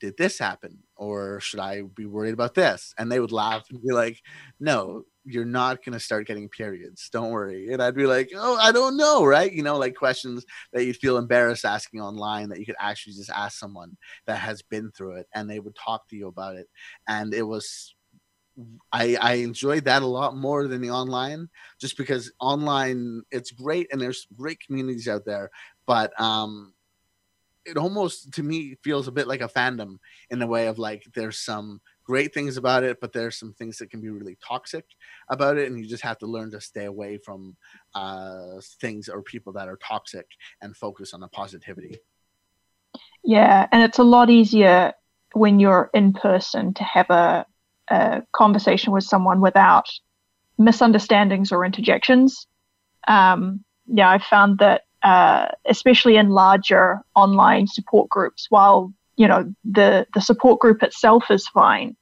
did 0.00 0.16
this 0.16 0.38
happen 0.38 0.78
or 0.94 1.40
should 1.40 1.58
i 1.58 1.82
be 1.82 2.06
worried 2.06 2.32
about 2.32 2.54
this 2.54 2.94
and 2.96 3.10
they 3.10 3.18
would 3.18 3.32
laugh 3.32 3.64
and 3.70 3.82
be 3.82 3.92
like 3.92 4.22
no 4.60 5.02
you're 5.24 5.44
not 5.44 5.84
going 5.84 5.92
to 5.92 6.00
start 6.00 6.26
getting 6.26 6.48
periods 6.48 7.08
don't 7.12 7.30
worry. 7.30 7.72
And 7.72 7.82
i'd 7.82 7.94
be 7.94 8.06
like 8.06 8.30
oh 8.34 8.56
i 8.56 8.72
don't 8.72 8.96
know 8.96 9.24
right? 9.24 9.52
You 9.52 9.62
know 9.62 9.78
like 9.78 9.94
questions 9.94 10.44
that 10.72 10.84
you'd 10.84 10.96
feel 10.96 11.18
embarrassed 11.18 11.64
asking 11.64 12.00
online 12.00 12.48
that 12.48 12.58
you 12.58 12.66
could 12.66 12.76
actually 12.80 13.14
just 13.14 13.30
ask 13.30 13.58
someone 13.58 13.96
that 14.26 14.38
has 14.38 14.62
been 14.62 14.90
through 14.92 15.16
it 15.16 15.26
and 15.34 15.48
they 15.48 15.60
would 15.60 15.76
talk 15.76 16.08
to 16.08 16.16
you 16.16 16.28
about 16.28 16.56
it. 16.56 16.68
And 17.08 17.34
it 17.34 17.42
was 17.42 17.94
I, 18.92 19.16
I 19.20 19.34
enjoyed 19.34 19.84
that 19.84 20.02
a 20.02 20.06
lot 20.06 20.36
more 20.36 20.66
than 20.66 20.80
the 20.80 20.90
online 20.90 21.48
just 21.80 21.96
because 21.96 22.32
online 22.40 23.22
it's 23.30 23.52
great 23.52 23.88
and 23.92 24.00
there's 24.00 24.26
great 24.36 24.60
communities 24.60 25.08
out 25.08 25.24
there 25.24 25.50
but 25.86 26.18
um 26.20 26.74
it 27.64 27.76
almost 27.76 28.32
to 28.32 28.42
me 28.42 28.76
feels 28.82 29.06
a 29.06 29.12
bit 29.12 29.28
like 29.28 29.40
a 29.40 29.48
fandom 29.48 29.98
in 30.30 30.38
the 30.38 30.46
way 30.46 30.66
of 30.66 30.78
like 30.78 31.04
there's 31.14 31.38
some 31.38 31.80
great 32.10 32.32
things 32.34 32.56
about 32.56 32.82
it 32.82 32.98
but 33.00 33.12
there's 33.12 33.38
some 33.38 33.52
things 33.52 33.78
that 33.78 33.90
can 33.90 34.00
be 34.00 34.10
really 34.10 34.36
toxic 34.46 34.84
about 35.28 35.56
it 35.56 35.68
and 35.68 35.78
you 35.78 35.86
just 35.86 36.02
have 36.02 36.18
to 36.18 36.26
learn 36.26 36.50
to 36.50 36.60
stay 36.60 36.86
away 36.86 37.18
from 37.18 37.56
uh, 37.94 38.60
things 38.80 39.08
or 39.08 39.22
people 39.22 39.52
that 39.52 39.68
are 39.68 39.76
toxic 39.76 40.26
and 40.62 40.76
focus 40.76 41.14
on 41.14 41.20
the 41.20 41.28
positivity 41.28 41.96
yeah 43.22 43.66
and 43.72 43.82
it's 43.82 43.98
a 43.98 44.10
lot 44.16 44.28
easier 44.28 44.92
when 45.34 45.60
you're 45.60 45.88
in 45.94 46.12
person 46.12 46.74
to 46.74 46.82
have 46.82 47.08
a, 47.10 47.46
a 47.88 48.22
conversation 48.32 48.92
with 48.92 49.04
someone 49.04 49.40
without 49.40 49.86
misunderstandings 50.58 51.52
or 51.52 51.64
interjections 51.64 52.46
um, 53.06 53.64
yeah 53.86 54.10
i 54.10 54.18
found 54.18 54.58
that 54.58 54.82
uh, 55.02 55.46
especially 55.66 56.16
in 56.16 56.30
larger 56.30 57.00
online 57.14 57.66
support 57.66 58.08
groups. 58.10 58.46
While 58.50 58.92
you 59.16 59.28
know 59.28 59.52
the 59.64 60.06
the 60.14 60.20
support 60.20 60.60
group 60.60 60.82
itself 60.82 61.30
is 61.30 61.48
fine, 61.48 61.96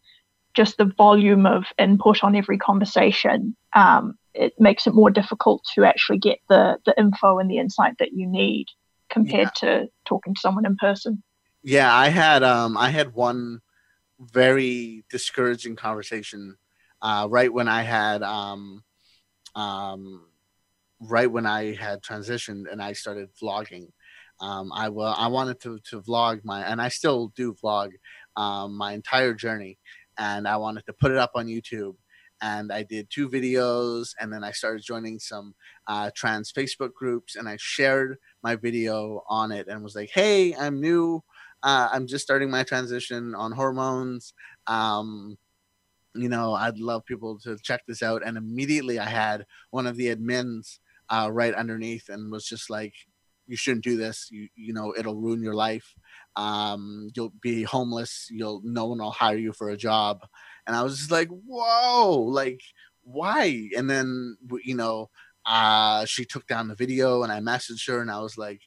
just 0.59 0.77
the 0.77 0.93
volume 0.97 1.47
of 1.47 1.65
input 1.79 2.25
on 2.25 2.35
every 2.35 2.59
conversation 2.59 3.57
um, 3.75 4.19
it 4.35 4.55
makes 4.59 4.87
it 4.87 4.95
more 4.95 5.11
difficult 5.11 5.63
to 5.75 5.85
actually 5.85 6.19
get 6.19 6.39
the 6.49 6.79
the 6.87 6.95
info 6.99 7.39
and 7.39 7.51
the 7.51 7.59
insight 7.59 7.95
that 7.99 8.13
you 8.13 8.27
need 8.27 8.67
compared 9.11 9.51
yeah. 9.63 9.83
to 9.83 9.89
talking 10.05 10.35
to 10.35 10.41
someone 10.41 10.67
in 10.67 10.77
person. 10.77 11.23
Yeah, 11.63 11.95
I 11.95 12.09
had 12.09 12.43
um 12.43 12.77
I 12.77 12.91
had 12.91 13.15
one 13.15 13.61
very 14.21 15.05
discouraging 15.11 15.77
conversation 15.77 16.57
uh, 17.03 17.27
right 17.31 17.53
when 17.53 17.69
I 17.69 17.83
had 17.83 18.23
um 18.23 18.83
um 19.55 20.27
right 21.01 21.31
when 21.31 21.47
I 21.47 21.75
had 21.75 22.03
transitioned 22.03 22.71
and 22.71 22.83
I 22.83 22.93
started 22.93 23.31
vlogging. 23.41 23.89
Um, 24.41 24.71
I 24.73 24.89
will. 24.89 25.15
I 25.25 25.27
wanted 25.27 25.61
to 25.63 25.81
to 25.91 26.01
vlog 26.01 26.45
my, 26.45 26.63
and 26.63 26.81
I 26.81 26.91
still 26.91 27.33
do 27.35 27.57
vlog 27.61 27.91
um, 28.37 28.77
my 28.77 28.93
entire 28.93 29.35
journey, 29.35 29.79
and 30.19 30.49
I 30.49 30.57
wanted 30.57 30.87
to 30.87 30.93
put 30.93 31.13
it 31.13 31.19
up 31.19 31.33
on 31.35 31.47
YouTube. 31.47 31.95
And 32.41 32.73
I 32.73 32.85
did 32.85 33.11
two 33.11 33.29
videos, 33.29 34.11
and 34.21 34.33
then 34.33 34.45
I 34.45 34.53
started 34.53 34.83
joining 34.85 35.19
some 35.19 35.55
uh, 35.89 36.11
trans 36.15 36.53
Facebook 36.53 36.93
groups, 36.95 37.35
and 37.35 37.49
I 37.49 37.57
shared 37.59 38.17
my 38.45 38.55
video 38.55 39.23
on 39.29 39.51
it, 39.53 39.67
and 39.69 39.83
was 39.83 39.97
like, 39.97 40.11
"Hey, 40.15 40.55
I'm 40.55 40.81
new. 40.81 41.25
Uh, 41.65 41.89
I'm 41.93 42.07
just 42.07 42.25
starting 42.25 42.51
my 42.51 42.63
transition 42.63 43.35
on 43.35 43.51
hormones. 43.53 44.35
Um, 44.69 45.37
you 46.15 46.29
know, 46.29 46.55
I'd 46.55 46.79
love 46.79 47.05
people 47.07 47.39
to 47.41 47.59
check 47.63 47.83
this 47.89 48.03
out." 48.03 48.23
And 48.25 48.37
immediately, 48.37 48.99
I 48.99 49.09
had 49.09 49.47
one 49.71 49.87
of 49.87 49.97
the 49.97 50.15
admins 50.15 50.79
uh, 51.11 51.29
right 51.33 51.55
underneath 51.55 52.09
and 52.09 52.31
was 52.31 52.47
just 52.47 52.71
like, 52.71 52.95
you 53.49 53.57
shouldn't 53.57 53.85
do 53.85 53.97
this. 53.97 54.29
You 54.31 54.49
you 54.55 54.73
know 54.75 54.95
it'll 54.97 55.17
ruin 55.17 55.43
your 55.43 55.55
life. 55.55 55.95
Um, 56.39 57.11
you'll 57.17 57.33
be 57.43 57.65
homeless. 57.65 58.29
You'll 58.31 58.63
no 58.65 58.87
one 58.87 58.99
will 58.99 59.11
hire 59.11 59.37
you 59.37 59.53
for 59.53 59.71
a 59.71 59.77
job. 59.77 60.21
And 60.67 60.77
I 60.77 60.83
was 60.83 60.97
just 60.99 61.11
like, 61.11 61.29
whoa, 61.29 62.13
like 62.13 62.61
why? 63.03 63.69
And 63.77 63.91
then 63.91 64.37
you 64.65 64.77
know, 64.77 65.11
uh, 65.45 66.05
she 66.05 66.25
took 66.25 66.47
down 66.47 66.69
the 66.69 66.77
video 66.77 67.25
and 67.25 67.33
I 67.33 67.41
messaged 67.41 67.89
her 67.89 68.01
and 68.01 68.11
I 68.11 68.21
was 68.21 68.39
like, 68.39 68.61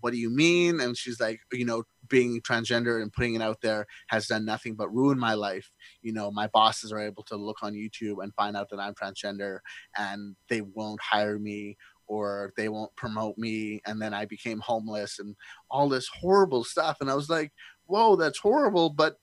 what 0.00 0.12
do 0.14 0.18
you 0.18 0.30
mean? 0.30 0.80
And 0.80 0.96
she's 0.96 1.20
like, 1.20 1.40
you 1.52 1.66
know, 1.66 1.82
being 2.08 2.40
transgender 2.40 3.02
and 3.02 3.12
putting 3.12 3.34
it 3.34 3.42
out 3.42 3.60
there 3.60 3.86
has 4.08 4.26
done 4.26 4.46
nothing 4.46 4.74
but 4.74 4.88
ruin 4.88 5.18
my 5.18 5.34
life. 5.34 5.70
You 6.00 6.14
know, 6.14 6.30
my 6.30 6.46
bosses 6.46 6.92
are 6.92 6.98
able 6.98 7.22
to 7.24 7.36
look 7.36 7.58
on 7.62 7.74
YouTube 7.74 8.22
and 8.22 8.34
find 8.34 8.56
out 8.56 8.70
that 8.70 8.80
I'm 8.80 8.94
transgender 8.94 9.58
and 9.98 10.34
they 10.48 10.62
won't 10.62 11.00
hire 11.02 11.38
me 11.38 11.76
or 12.10 12.52
they 12.56 12.68
won't 12.68 12.94
promote 12.96 13.38
me. 13.38 13.80
And 13.86 14.02
then 14.02 14.12
I 14.12 14.24
became 14.24 14.58
homeless 14.58 15.20
and 15.20 15.36
all 15.70 15.88
this 15.88 16.08
horrible 16.08 16.64
stuff. 16.64 16.96
And 17.00 17.08
I 17.08 17.14
was 17.14 17.30
like, 17.30 17.52
whoa, 17.86 18.16
that's 18.16 18.40
horrible. 18.40 18.90
But 18.90 19.14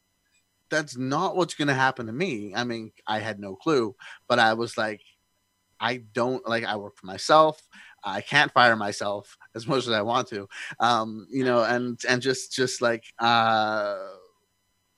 that's 0.69 0.95
not 0.97 1.35
what's 1.35 1.53
going 1.53 1.67
to 1.67 1.73
happen 1.73 2.05
to 2.05 2.13
me. 2.13 2.53
I 2.55 2.63
mean, 2.63 2.93
I 3.05 3.19
had 3.19 3.41
no 3.41 3.57
clue, 3.57 3.93
but 4.29 4.39
I 4.39 4.53
was 4.53 4.77
like, 4.77 5.01
I 5.81 5.97
don't 6.13 6.47
like, 6.47 6.63
I 6.63 6.77
work 6.77 6.95
for 6.95 7.07
myself. 7.07 7.61
I 8.05 8.21
can't 8.21 8.53
fire 8.53 8.77
myself 8.77 9.37
as 9.53 9.67
much 9.67 9.79
as 9.79 9.89
I 9.91 10.01
want 10.01 10.29
to, 10.29 10.47
um, 10.79 11.27
you 11.29 11.43
know, 11.43 11.63
and 11.63 11.99
and 12.07 12.21
just 12.21 12.53
just 12.53 12.81
like 12.81 13.03
uh, 13.19 13.97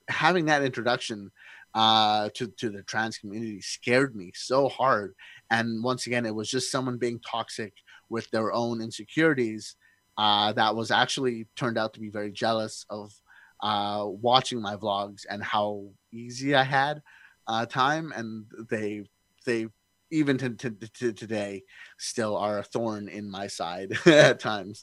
having 0.09 0.45
that 0.45 0.61
introduction 0.63 1.31
uh, 1.73 2.29
to 2.35 2.47
to 2.59 2.69
the 2.69 2.83
trans 2.83 3.17
community 3.17 3.61
scared 3.61 4.15
me 4.15 4.31
so 4.35 4.69
hard. 4.69 5.15
And 5.51 5.83
once 5.83 6.07
again, 6.07 6.25
it 6.25 6.35
was 6.35 6.49
just 6.49 6.71
someone 6.71 6.97
being 6.97 7.19
toxic 7.19 7.73
with 8.09 8.29
their 8.31 8.51
own 8.53 8.81
insecurities 8.81 9.75
uh, 10.17 10.51
that 10.53 10.75
was 10.75 10.91
actually 10.91 11.47
turned 11.55 11.77
out 11.77 11.93
to 11.93 11.99
be 11.99 12.09
very 12.09 12.31
jealous 12.31 12.85
of 12.89 13.13
uh, 13.61 14.03
watching 14.05 14.61
my 14.61 14.75
vlogs 14.75 15.21
and 15.29 15.43
how 15.43 15.87
easy 16.11 16.55
I 16.55 16.63
had 16.63 17.01
uh, 17.47 17.65
time, 17.65 18.11
and 18.15 18.45
they 18.69 19.03
they 19.45 19.67
even 20.11 20.37
to, 20.37 20.49
to, 20.49 20.71
to 20.71 21.13
today 21.13 21.63
still 21.97 22.35
are 22.35 22.59
a 22.59 22.63
thorn 22.63 23.07
in 23.07 23.29
my 23.29 23.47
side 23.47 23.91
at 24.05 24.39
times. 24.39 24.81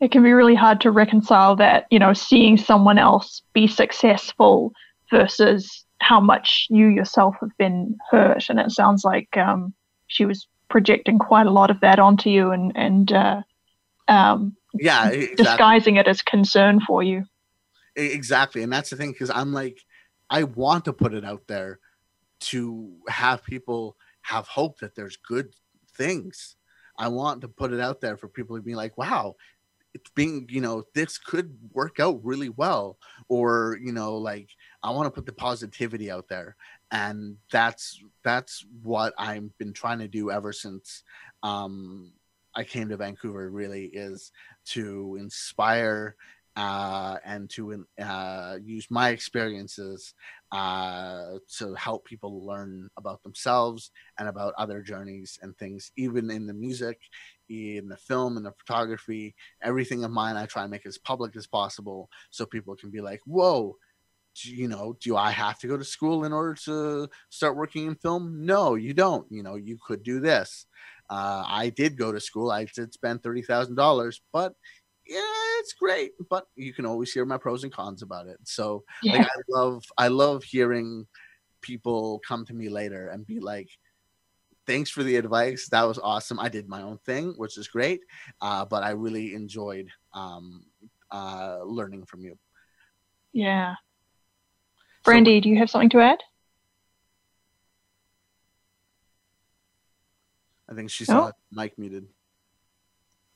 It 0.00 0.12
can 0.12 0.22
be 0.22 0.32
really 0.32 0.54
hard 0.54 0.80
to 0.82 0.90
reconcile 0.90 1.56
that 1.56 1.86
you 1.90 1.98
know 1.98 2.12
seeing 2.14 2.56
someone 2.56 2.98
else 2.98 3.42
be 3.52 3.66
successful 3.66 4.72
versus 5.10 5.84
how 6.10 6.20
much 6.20 6.66
you 6.70 6.86
yourself 6.88 7.36
have 7.40 7.56
been 7.58 7.96
hurt 8.10 8.48
and 8.48 8.58
it 8.58 8.70
sounds 8.70 9.04
like 9.04 9.36
um, 9.36 9.72
she 10.08 10.24
was 10.24 10.46
projecting 10.68 11.18
quite 11.18 11.46
a 11.46 11.50
lot 11.50 11.70
of 11.70 11.80
that 11.80 11.98
onto 11.98 12.28
you 12.28 12.50
and 12.50 12.72
and 12.74 13.12
uh, 13.12 13.40
um, 14.08 14.56
yeah 14.74 15.08
exactly. 15.08 15.36
disguising 15.36 15.96
it 15.96 16.06
as 16.06 16.22
concern 16.22 16.80
for 16.80 17.02
you 17.02 17.24
exactly 17.96 18.62
and 18.62 18.72
that's 18.72 18.90
the 18.90 18.96
thing 18.96 19.12
because 19.12 19.30
i'm 19.30 19.52
like 19.52 19.78
i 20.30 20.44
want 20.44 20.84
to 20.84 20.92
put 20.92 21.12
it 21.12 21.24
out 21.24 21.42
there 21.48 21.78
to 22.40 22.92
have 23.08 23.44
people 23.44 23.96
have 24.22 24.46
hope 24.46 24.78
that 24.80 24.94
there's 24.94 25.16
good 25.16 25.54
things. 25.96 26.56
I 26.98 27.08
want 27.08 27.40
to 27.42 27.48
put 27.48 27.72
it 27.72 27.80
out 27.80 28.00
there 28.00 28.16
for 28.16 28.28
people 28.28 28.56
to 28.56 28.62
be 28.62 28.74
like, 28.74 28.96
wow, 28.98 29.36
it's 29.94 30.10
being, 30.10 30.46
you 30.50 30.60
know, 30.60 30.84
this 30.94 31.18
could 31.18 31.56
work 31.72 31.98
out 32.00 32.20
really 32.22 32.48
well. 32.48 32.98
Or, 33.28 33.78
you 33.82 33.92
know, 33.92 34.16
like 34.16 34.48
I 34.82 34.90
want 34.90 35.06
to 35.06 35.10
put 35.10 35.26
the 35.26 35.32
positivity 35.32 36.10
out 36.10 36.28
there. 36.28 36.56
And 36.90 37.36
that's 37.52 38.02
that's 38.24 38.64
what 38.82 39.14
I've 39.18 39.56
been 39.58 39.72
trying 39.72 39.98
to 40.00 40.08
do 40.08 40.30
ever 40.30 40.52
since 40.52 41.02
um 41.42 42.12
I 42.54 42.64
came 42.64 42.88
to 42.88 42.96
Vancouver 42.96 43.48
really 43.50 43.86
is 43.86 44.32
to 44.66 45.16
inspire 45.20 46.16
uh, 46.56 47.16
and 47.24 47.48
to 47.48 47.86
uh, 48.02 48.58
use 48.62 48.86
my 48.90 49.10
experiences 49.10 50.14
uh, 50.52 51.34
to 51.58 51.74
help 51.74 52.04
people 52.04 52.44
learn 52.44 52.90
about 52.96 53.22
themselves 53.22 53.92
and 54.18 54.28
about 54.28 54.52
other 54.58 54.82
journeys 54.82 55.38
and 55.42 55.56
things, 55.56 55.92
even 55.96 56.30
in 56.30 56.46
the 56.46 56.52
music, 56.52 56.98
in 57.48 57.88
the 57.88 57.96
film, 57.96 58.36
and 58.36 58.44
the 58.44 58.52
photography, 58.52 59.34
everything 59.62 60.02
of 60.02 60.10
mine. 60.10 60.36
I 60.36 60.46
try 60.46 60.62
and 60.62 60.70
make 60.70 60.86
as 60.86 60.98
public 60.98 61.36
as 61.36 61.46
possible 61.46 62.10
so 62.30 62.44
people 62.44 62.74
can 62.74 62.90
be 62.90 63.00
like, 63.00 63.20
"Whoa." 63.24 63.76
You 64.44 64.68
know, 64.68 64.96
do 65.00 65.16
I 65.16 65.30
have 65.30 65.58
to 65.60 65.66
go 65.66 65.76
to 65.76 65.84
school 65.84 66.24
in 66.24 66.32
order 66.32 66.54
to 66.64 67.08
start 67.30 67.56
working 67.56 67.86
in 67.86 67.96
film? 67.96 68.46
No, 68.46 68.74
you 68.74 68.94
don't. 68.94 69.30
You 69.30 69.42
know, 69.42 69.56
you 69.56 69.78
could 69.84 70.02
do 70.02 70.20
this. 70.20 70.66
Uh, 71.08 71.44
I 71.46 71.70
did 71.70 71.96
go 71.98 72.12
to 72.12 72.20
school. 72.20 72.50
I 72.50 72.64
did 72.66 72.92
spend 72.94 73.22
thirty 73.22 73.42
thousand 73.42 73.74
dollars, 73.76 74.22
but 74.32 74.54
yeah, 75.06 75.20
it's 75.58 75.72
great. 75.74 76.12
But 76.28 76.46
you 76.56 76.72
can 76.72 76.86
always 76.86 77.12
hear 77.12 77.24
my 77.24 77.38
pros 77.38 77.64
and 77.64 77.72
cons 77.72 78.02
about 78.02 78.28
it. 78.28 78.38
So, 78.44 78.84
Yeah. 79.02 79.12
like, 79.12 79.24
I 79.26 79.40
love, 79.48 79.84
I 79.98 80.08
love 80.08 80.44
hearing 80.44 81.06
people 81.62 82.20
come 82.26 82.44
to 82.46 82.54
me 82.54 82.68
later 82.68 83.08
and 83.08 83.26
be 83.26 83.40
like, 83.40 83.68
"Thanks 84.66 84.90
for 84.90 85.02
the 85.02 85.16
advice. 85.16 85.68
That 85.70 85.84
was 85.84 85.98
awesome. 85.98 86.38
I 86.38 86.48
did 86.48 86.68
my 86.68 86.82
own 86.82 86.98
thing, 86.98 87.34
which 87.36 87.58
is 87.58 87.68
great. 87.68 88.02
Uh, 88.40 88.64
but 88.64 88.82
I 88.82 88.90
really 88.90 89.34
enjoyed 89.34 89.90
um, 90.12 90.66
uh, 91.10 91.62
learning 91.64 92.06
from 92.06 92.24
you." 92.24 92.38
Yeah. 93.32 93.74
Brandy, 95.04 95.40
do 95.40 95.48
you 95.48 95.58
have 95.58 95.70
something 95.70 95.90
to 95.90 96.00
add? 96.00 96.18
I 100.68 100.74
think 100.74 100.90
she 100.90 101.04
Oh. 101.04 101.06
saw 101.06 101.32
Mike 101.50 101.78
muted. 101.78 102.06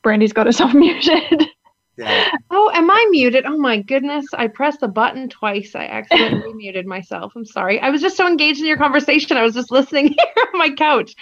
Brandy's 0.03 0.33
got 0.33 0.47
herself 0.47 0.75
muted. 0.75 1.49
Yeah. 1.97 2.29
Oh, 2.51 2.71
am 2.75 2.91
I 2.91 3.07
muted? 3.11 3.47
Oh 3.47 3.57
my 3.57 3.81
goodness. 3.81 4.27
I 4.35 4.49
pressed 4.49 4.81
the 4.81 4.89
button 4.89 5.29
twice. 5.29 5.75
I 5.75 5.87
accidentally 5.87 6.53
muted 6.55 6.87
myself. 6.87 7.33
I'm 7.37 7.45
sorry. 7.45 7.81
I 7.81 7.91
was 7.91 8.01
just 8.03 8.17
so 8.17 8.27
engaged 8.27 8.61
in 8.61 8.67
your 8.67 8.77
conversation. 8.77 9.37
I 9.37 9.43
was 9.43 9.55
just 9.55 9.71
listening 9.71 10.09
here 10.35 10.45
on 10.53 10.59
my 10.59 10.71
couch. 10.71 11.15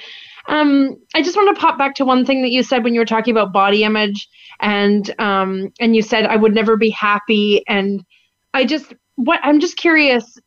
Um, 0.49 0.97
I 1.15 1.23
just 1.23 1.37
want 1.37 1.55
to 1.55 1.61
pop 1.61 1.79
back 1.79 1.95
to 1.97 2.05
one 2.05 2.27
thing 2.27 2.43
that 2.43 2.51
you 2.51 2.63
said 2.63 2.83
when 2.83 2.95
you 2.95 3.01
were 3.01 3.07
talking 3.07 3.33
about 3.33 3.53
body 3.53 3.85
image 3.85 4.29
and 4.61 5.15
um 5.21 5.73
and 5.79 5.95
you 5.95 6.03
said 6.03 6.27
I 6.27 6.35
would 6.37 6.53
never 6.55 6.77
be 6.77 6.91
happy 6.91 7.63
and 7.69 8.05
I 8.53 8.65
just 8.65 8.93
what 9.17 9.41
I'm 9.43 9.61
just 9.61 9.77
curious 9.77 10.39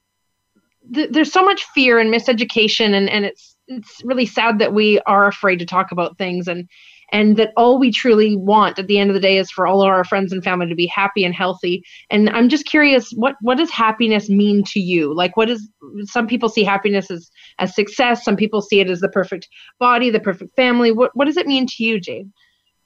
th- 0.94 1.10
there's 1.12 1.32
so 1.32 1.44
much 1.44 1.64
fear 1.74 2.00
and 2.00 2.14
miseducation 2.14 2.94
and 2.94 3.10
and 3.10 3.26
it's 3.26 3.56
it's 3.68 4.02
really 4.04 4.26
sad 4.26 4.60
that 4.60 4.74
we 4.74 5.00
are 5.02 5.28
afraid 5.28 5.58
to 5.58 5.66
talk 5.66 5.92
about 5.92 6.18
things 6.18 6.48
and 6.48 6.70
and 7.12 7.38
that 7.38 7.52
all 7.56 7.80
we 7.80 7.92
truly 7.92 8.36
want 8.36 8.80
at 8.80 8.88
the 8.88 8.98
end 8.98 9.10
of 9.10 9.14
the 9.14 9.20
day 9.20 9.38
is 9.38 9.52
for 9.52 9.68
all 9.68 9.82
of 9.82 9.88
our 9.88 10.04
friends 10.04 10.32
and 10.32 10.44
family 10.44 10.68
to 10.68 10.76
be 10.76 10.88
happy 10.88 11.24
and 11.24 11.36
healthy. 11.36 11.84
And 12.10 12.30
i'm 12.32 12.50
just 12.50 12.66
curious 12.66 13.12
what 13.12 13.36
what 13.42 13.58
does 13.58 13.72
happiness 13.72 14.30
mean 14.30 14.64
to 14.68 14.80
you? 14.80 15.14
Like 15.14 15.38
what 15.38 15.50
is 15.50 15.68
some 16.04 16.28
people 16.28 16.50
see 16.50 16.64
happiness 16.64 17.10
as 17.10 17.30
as 17.60 17.76
success 17.76 18.24
some 18.24 18.36
people 18.36 18.62
see 18.62 18.80
it 18.80 18.90
as 18.90 19.00
the 19.00 19.10
perfect 19.10 19.48
body 19.80 20.10
the 20.10 20.20
perfect 20.20 20.56
family. 20.56 20.92
What 20.92 21.12
what 21.14 21.26
does 21.26 21.38
it 21.38 21.48
mean 21.48 21.68
to 21.68 21.84
you 21.84 22.00
jade? 22.00 22.32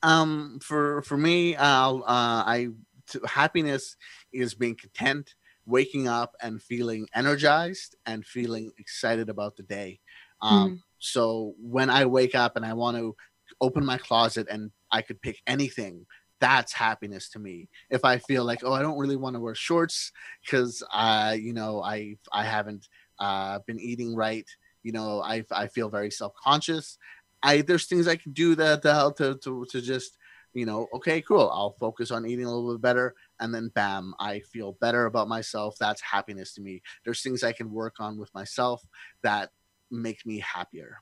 Um 0.01 0.59
for 0.61 1.01
for 1.01 1.17
me 1.17 1.57
i'll 1.57 2.03
uh 2.03 2.43
i 2.45 2.67
t- 3.09 3.19
happiness 3.25 3.97
is 4.31 4.53
being 4.53 4.75
content 4.75 5.35
waking 5.69 6.07
up 6.07 6.35
and 6.41 6.61
feeling 6.61 7.07
energized 7.13 7.95
and 8.05 8.25
feeling 8.25 8.71
excited 8.77 9.29
about 9.29 9.55
the 9.55 9.63
day. 9.63 9.99
Um 10.41 10.83
so 10.99 11.55
when 11.59 11.89
i 11.89 12.05
wake 12.05 12.35
up 12.35 12.55
and 12.57 12.65
i 12.65 12.73
want 12.73 12.97
to 12.97 13.15
open 13.61 13.85
my 13.85 13.97
closet 13.97 14.47
and 14.51 14.69
i 14.91 15.01
could 15.01 15.21
pick 15.21 15.37
anything 15.47 16.05
that's 16.41 16.71
happiness 16.71 17.29
to 17.29 17.39
me. 17.39 17.67
If 17.89 18.05
i 18.05 18.17
feel 18.17 18.45
like 18.45 18.61
oh 18.63 18.73
i 18.73 18.81
don't 18.81 18.97
really 18.97 19.15
want 19.15 19.35
to 19.35 19.39
wear 19.39 19.55
shorts 19.55 20.11
because 20.43 20.83
uh 20.93 21.35
you 21.37 21.53
know 21.53 21.81
i 21.81 22.15
i 22.31 22.43
haven't 22.43 22.87
uh 23.19 23.59
been 23.67 23.79
eating 23.79 24.15
right 24.15 24.47
you 24.83 24.93
know 24.93 25.21
i 25.21 25.43
i 25.51 25.67
feel 25.67 25.89
very 25.89 26.11
self-conscious. 26.11 26.97
I 27.41 27.61
there's 27.61 27.87
things 27.87 28.07
I 28.07 28.17
can 28.17 28.33
do 28.33 28.55
that 28.55 28.81
to 28.83 28.93
help 28.93 29.17
to, 29.17 29.35
to 29.43 29.65
to 29.71 29.81
just 29.81 30.17
you 30.53 30.65
know 30.65 30.87
okay 30.93 31.21
cool 31.21 31.49
I'll 31.53 31.75
focus 31.79 32.11
on 32.11 32.25
eating 32.25 32.45
a 32.45 32.53
little 32.53 32.73
bit 32.73 32.81
better 32.81 33.15
and 33.39 33.53
then 33.53 33.71
bam 33.75 34.13
I 34.19 34.39
feel 34.39 34.77
better 34.81 35.05
about 35.05 35.27
myself 35.27 35.75
that's 35.79 36.01
happiness 36.01 36.53
to 36.55 36.61
me 36.61 36.81
there's 37.05 37.21
things 37.21 37.43
I 37.43 37.53
can 37.53 37.71
work 37.71 37.95
on 37.99 38.17
with 38.17 38.33
myself 38.33 38.81
that 39.23 39.49
make 39.91 40.25
me 40.25 40.39
happier 40.39 40.97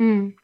Mm. 0.00 0.34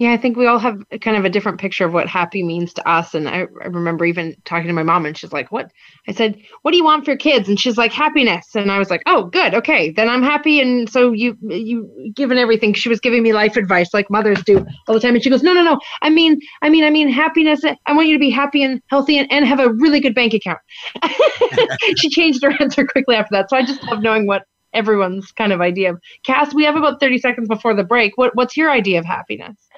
Yeah, 0.00 0.12
I 0.12 0.16
think 0.16 0.38
we 0.38 0.46
all 0.46 0.58
have 0.58 0.82
kind 1.02 1.18
of 1.18 1.26
a 1.26 1.28
different 1.28 1.60
picture 1.60 1.84
of 1.84 1.92
what 1.92 2.08
happy 2.08 2.42
means 2.42 2.72
to 2.72 2.88
us. 2.88 3.12
And 3.12 3.28
I, 3.28 3.40
I 3.62 3.66
remember 3.66 4.06
even 4.06 4.34
talking 4.46 4.66
to 4.66 4.72
my 4.72 4.82
mom, 4.82 5.04
and 5.04 5.14
she's 5.14 5.30
like, 5.30 5.52
"What?" 5.52 5.70
I 6.08 6.12
said, 6.12 6.40
"What 6.62 6.70
do 6.70 6.78
you 6.78 6.84
want 6.84 7.04
for 7.04 7.10
your 7.10 7.18
kids?" 7.18 7.50
And 7.50 7.60
she's 7.60 7.76
like, 7.76 7.92
"Happiness." 7.92 8.46
And 8.54 8.72
I 8.72 8.78
was 8.78 8.88
like, 8.88 9.02
"Oh, 9.04 9.24
good, 9.24 9.52
okay, 9.52 9.90
then 9.90 10.08
I'm 10.08 10.22
happy." 10.22 10.58
And 10.58 10.88
so 10.88 11.12
you 11.12 11.36
you 11.42 12.12
given 12.16 12.38
everything. 12.38 12.72
She 12.72 12.88
was 12.88 12.98
giving 12.98 13.22
me 13.22 13.34
life 13.34 13.58
advice 13.58 13.92
like 13.92 14.10
mothers 14.10 14.42
do 14.44 14.64
all 14.88 14.94
the 14.94 15.00
time. 15.00 15.14
And 15.16 15.22
she 15.22 15.28
goes, 15.28 15.42
"No, 15.42 15.52
no, 15.52 15.62
no. 15.62 15.78
I 16.00 16.08
mean, 16.08 16.40
I 16.62 16.70
mean, 16.70 16.82
I 16.82 16.88
mean, 16.88 17.10
happiness. 17.10 17.60
I 17.84 17.92
want 17.92 18.08
you 18.08 18.14
to 18.14 18.20
be 18.20 18.30
happy 18.30 18.62
and 18.62 18.80
healthy 18.86 19.18
and, 19.18 19.30
and 19.30 19.44
have 19.44 19.60
a 19.60 19.70
really 19.70 20.00
good 20.00 20.14
bank 20.14 20.32
account." 20.32 20.60
she 21.98 22.08
changed 22.08 22.42
her 22.42 22.54
answer 22.58 22.86
quickly 22.86 23.16
after 23.16 23.34
that. 23.34 23.50
So 23.50 23.56
I 23.58 23.66
just 23.66 23.82
love 23.82 24.00
knowing 24.00 24.26
what 24.26 24.44
everyone's 24.72 25.30
kind 25.32 25.52
of 25.52 25.60
idea 25.60 25.90
of. 25.92 26.00
Cass, 26.24 26.54
we 26.54 26.64
have 26.64 26.76
about 26.76 27.00
thirty 27.00 27.18
seconds 27.18 27.48
before 27.48 27.74
the 27.74 27.84
break. 27.84 28.16
What 28.16 28.34
what's 28.34 28.56
your 28.56 28.70
idea 28.70 28.98
of 28.98 29.04
happiness? 29.04 29.69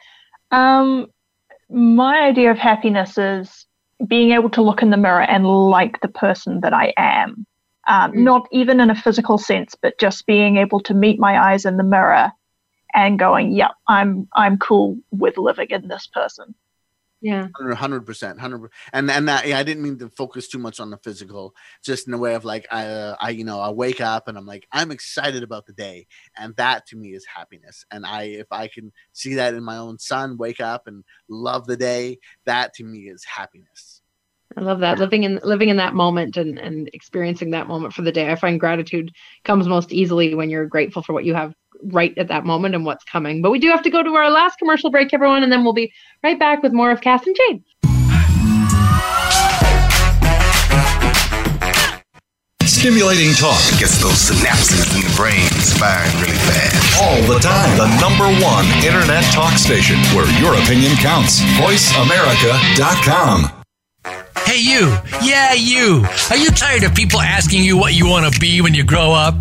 Um, 0.52 1.08
my 1.70 2.20
idea 2.22 2.50
of 2.50 2.58
happiness 2.58 3.18
is 3.18 3.66
being 4.06 4.32
able 4.32 4.50
to 4.50 4.62
look 4.62 4.82
in 4.82 4.90
the 4.90 4.96
mirror 4.96 5.22
and 5.22 5.46
like 5.46 6.00
the 6.00 6.08
person 6.08 6.60
that 6.60 6.74
I 6.74 6.92
am. 6.96 7.46
Um, 7.88 8.12
Mm. 8.12 8.24
Not 8.24 8.48
even 8.52 8.80
in 8.80 8.90
a 8.90 8.94
physical 8.94 9.38
sense, 9.38 9.74
but 9.80 9.98
just 9.98 10.26
being 10.26 10.56
able 10.58 10.80
to 10.80 10.94
meet 10.94 11.18
my 11.18 11.52
eyes 11.52 11.64
in 11.64 11.78
the 11.78 11.84
mirror 11.84 12.30
and 12.94 13.18
going, 13.18 13.52
"Yep, 13.52 13.72
I'm 13.88 14.28
I'm 14.36 14.58
cool 14.58 14.98
with 15.12 15.38
living 15.38 15.68
in 15.70 15.88
this 15.88 16.06
person." 16.08 16.54
Yeah. 17.22 17.46
hundred 17.74 18.00
percent, 18.00 18.40
hundred. 18.40 18.72
And 18.92 19.08
and 19.08 19.28
that 19.28 19.46
yeah, 19.46 19.56
I 19.56 19.62
didn't 19.62 19.84
mean 19.84 19.96
to 20.00 20.08
focus 20.08 20.48
too 20.48 20.58
much 20.58 20.80
on 20.80 20.90
the 20.90 20.98
physical, 20.98 21.54
just 21.84 22.08
in 22.08 22.10
the 22.10 22.18
way 22.18 22.34
of 22.34 22.44
like 22.44 22.66
I 22.70 22.86
uh, 22.86 23.16
I 23.20 23.30
you 23.30 23.44
know 23.44 23.60
I 23.60 23.70
wake 23.70 24.00
up 24.00 24.26
and 24.26 24.36
I'm 24.36 24.44
like 24.44 24.66
I'm 24.72 24.90
excited 24.90 25.44
about 25.44 25.66
the 25.66 25.72
day, 25.72 26.08
and 26.36 26.56
that 26.56 26.84
to 26.88 26.96
me 26.96 27.10
is 27.10 27.24
happiness. 27.24 27.84
And 27.92 28.04
I 28.04 28.24
if 28.24 28.48
I 28.50 28.66
can 28.66 28.92
see 29.12 29.34
that 29.34 29.54
in 29.54 29.62
my 29.62 29.76
own 29.78 30.00
son, 30.00 30.36
wake 30.36 30.60
up 30.60 30.88
and 30.88 31.04
love 31.28 31.66
the 31.66 31.76
day, 31.76 32.18
that 32.44 32.74
to 32.74 32.84
me 32.84 33.08
is 33.08 33.24
happiness. 33.24 34.02
I 34.56 34.60
love 34.62 34.80
that 34.80 34.98
living 34.98 35.22
in 35.22 35.38
living 35.44 35.68
in 35.68 35.76
that 35.76 35.94
moment 35.94 36.36
and 36.36 36.58
and 36.58 36.90
experiencing 36.92 37.52
that 37.52 37.68
moment 37.68 37.94
for 37.94 38.02
the 38.02 38.12
day. 38.12 38.32
I 38.32 38.34
find 38.34 38.58
gratitude 38.58 39.12
comes 39.44 39.68
most 39.68 39.92
easily 39.92 40.34
when 40.34 40.50
you're 40.50 40.66
grateful 40.66 41.02
for 41.04 41.12
what 41.12 41.24
you 41.24 41.34
have 41.34 41.54
right 41.84 42.16
at 42.18 42.28
that 42.28 42.44
moment 42.44 42.74
and 42.74 42.84
what's 42.84 43.04
coming. 43.04 43.42
But 43.42 43.50
we 43.50 43.58
do 43.58 43.68
have 43.68 43.82
to 43.82 43.90
go 43.90 44.02
to 44.02 44.10
our 44.10 44.30
last 44.30 44.58
commercial 44.58 44.90
break, 44.90 45.12
everyone, 45.12 45.42
and 45.42 45.50
then 45.52 45.64
we'll 45.64 45.72
be 45.72 45.92
right 46.22 46.38
back 46.38 46.62
with 46.62 46.72
more 46.72 46.90
of 46.90 47.00
Cass 47.00 47.26
and 47.26 47.36
Jade. 47.36 47.62
Stimulating 52.64 53.32
talk 53.34 53.60
Gets 53.78 54.00
those 54.02 54.30
synapses 54.30 54.94
in 54.96 55.02
the 55.02 55.14
brain 55.16 55.46
firing 55.78 56.10
really 56.20 56.38
fast. 56.50 57.00
all 57.00 57.22
the 57.32 57.38
time. 57.38 57.76
The 57.78 57.86
number 58.00 58.26
one 58.44 58.64
internet 58.84 59.22
talk 59.32 59.52
station 59.58 59.96
where 60.16 60.26
your 60.40 60.54
opinion 60.54 60.96
counts. 60.96 61.40
VoiceAmerica.com. 61.58 63.52
Hey, 64.44 64.58
you. 64.60 64.96
Yeah, 65.22 65.52
you. 65.52 66.04
Are 66.30 66.36
you 66.36 66.50
tired 66.50 66.82
of 66.82 66.94
people 66.94 67.20
asking 67.20 67.62
you 67.62 67.76
what 67.76 67.94
you 67.94 68.06
want 68.08 68.32
to 68.32 68.40
be 68.40 68.60
when 68.60 68.74
you 68.74 68.84
grow 68.84 69.12
up? 69.12 69.34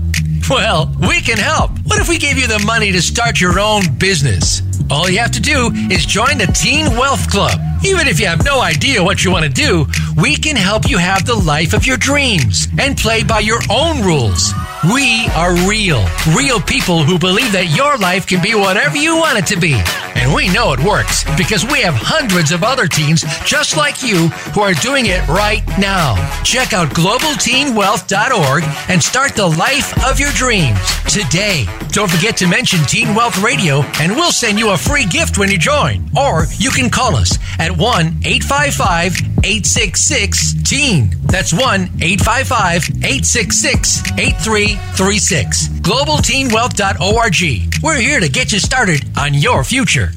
Well, 0.49 0.93
we 0.99 1.21
can 1.21 1.37
help. 1.37 1.71
What 1.85 1.99
if 1.99 2.09
we 2.09 2.17
gave 2.17 2.37
you 2.37 2.47
the 2.47 2.59
money 2.59 2.91
to 2.91 3.01
start 3.01 3.39
your 3.39 3.59
own 3.59 3.83
business? 3.97 4.61
All 4.89 5.09
you 5.09 5.19
have 5.19 5.31
to 5.31 5.41
do 5.41 5.71
is 5.89 6.05
join 6.05 6.37
the 6.37 6.47
Teen 6.47 6.85
Wealth 6.97 7.29
Club. 7.29 7.59
Even 7.83 8.07
if 8.07 8.19
you 8.19 8.27
have 8.27 8.45
no 8.45 8.61
idea 8.61 9.03
what 9.03 9.23
you 9.23 9.31
want 9.31 9.43
to 9.43 9.49
do, 9.49 9.85
we 10.21 10.35
can 10.35 10.55
help 10.55 10.89
you 10.89 10.97
have 10.97 11.25
the 11.25 11.35
life 11.35 11.73
of 11.73 11.85
your 11.85 11.97
dreams 11.97 12.67
and 12.77 12.97
play 12.97 13.23
by 13.23 13.39
your 13.39 13.59
own 13.69 14.01
rules. 14.03 14.53
We 14.91 15.27
are 15.35 15.53
real, 15.67 16.03
real 16.35 16.59
people 16.59 17.03
who 17.03 17.19
believe 17.19 17.51
that 17.51 17.75
your 17.75 17.97
life 17.97 18.25
can 18.25 18.41
be 18.41 18.55
whatever 18.55 18.97
you 18.97 19.15
want 19.15 19.37
it 19.37 19.45
to 19.47 19.59
be. 19.59 19.79
And 20.15 20.33
we 20.33 20.49
know 20.49 20.73
it 20.73 20.79
works 20.83 21.23
because 21.37 21.65
we 21.65 21.81
have 21.81 21.93
hundreds 21.95 22.51
of 22.51 22.63
other 22.63 22.87
teens 22.87 23.23
just 23.45 23.77
like 23.77 24.03
you 24.03 24.27
who 24.53 24.61
are 24.61 24.73
doing 24.73 25.05
it 25.05 25.25
right 25.27 25.63
now. 25.79 26.15
Check 26.43 26.73
out 26.73 26.89
globalteenwealth.org 26.89 28.63
and 28.89 29.01
start 29.01 29.35
the 29.35 29.47
life 29.47 29.93
of 30.05 30.19
your 30.19 30.31
dreams 30.31 30.79
today. 31.09 31.65
Don't 31.89 32.09
forget 32.09 32.35
to 32.37 32.47
mention 32.47 32.79
Teen 32.85 33.13
Wealth 33.15 33.41
Radio 33.41 33.81
and 34.01 34.13
we'll 34.13 34.31
send 34.31 34.59
you 34.59 34.70
a 34.71 34.77
free 34.77 35.05
gift 35.05 35.37
when 35.37 35.51
you 35.51 35.57
join. 35.57 36.09
Or 36.17 36.45
you 36.57 36.71
can 36.71 36.89
call 36.89 37.15
us 37.15 37.37
at 37.59 37.71
1 37.71 38.05
855 38.23 39.17
866 39.43 40.53
TEEN. 40.63 41.11
That's 41.23 41.53
1 41.53 41.61
855 42.01 42.89
866 43.03 44.11
8336. 44.17 45.67
GlobalTeenWealth.org. 45.67 47.83
We're 47.83 47.99
here 47.99 48.19
to 48.19 48.29
get 48.29 48.51
you 48.51 48.59
started 48.59 49.03
on 49.17 49.33
your 49.33 49.63
future. 49.63 50.11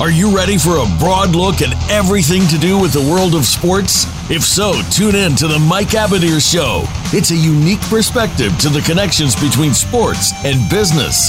Are 0.00 0.10
you 0.10 0.34
ready 0.34 0.56
for 0.56 0.78
a 0.78 0.86
broad 0.98 1.36
look 1.36 1.60
at 1.60 1.76
everything 1.90 2.46
to 2.46 2.56
do 2.56 2.80
with 2.80 2.94
the 2.94 3.02
world 3.02 3.34
of 3.34 3.44
sports? 3.44 4.06
If 4.30 4.42
so, 4.42 4.80
tune 4.90 5.14
in 5.14 5.36
to 5.36 5.46
the 5.46 5.58
Mike 5.58 5.88
Abadir 5.88 6.40
Show. 6.40 6.84
It's 7.12 7.32
a 7.32 7.36
unique 7.36 7.82
perspective 7.82 8.56
to 8.60 8.70
the 8.70 8.80
connections 8.80 9.36
between 9.36 9.74
sports 9.74 10.32
and 10.42 10.70
business. 10.70 11.28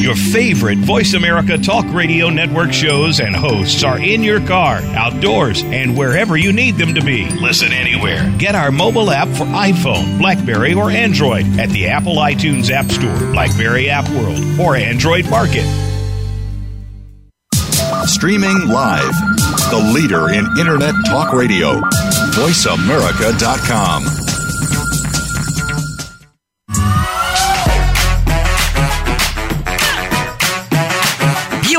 Your 0.00 0.14
favorite 0.16 0.78
Voice 0.78 1.14
America 1.14 1.58
Talk 1.58 1.84
Radio 1.92 2.30
Network 2.30 2.72
shows 2.72 3.20
and 3.20 3.36
hosts 3.36 3.84
are 3.84 3.98
in 3.98 4.22
your 4.22 4.40
car, 4.46 4.76
outdoors, 4.96 5.62
and 5.64 5.96
wherever 5.96 6.36
you 6.36 6.52
need 6.52 6.76
them 6.76 6.94
to 6.94 7.04
be. 7.04 7.28
Listen 7.40 7.72
anywhere. 7.72 8.32
Get 8.38 8.54
our 8.54 8.70
mobile 8.72 9.10
app 9.10 9.28
for 9.28 9.44
iPhone, 9.44 10.18
Blackberry, 10.18 10.74
or 10.74 10.90
Android 10.90 11.46
at 11.58 11.68
the 11.70 11.88
Apple 11.88 12.16
iTunes 12.16 12.70
App 12.70 12.90
Store, 12.90 13.18
Blackberry 13.32 13.90
App 13.90 14.08
World, 14.10 14.38
or 14.58 14.76
Android 14.76 15.28
Market. 15.30 15.66
Streaming 18.06 18.68
live. 18.68 19.14
The 19.70 19.92
leader 19.94 20.30
in 20.30 20.46
Internet 20.58 20.94
Talk 21.06 21.32
Radio. 21.32 21.80
VoiceAmerica.com. 22.34 24.21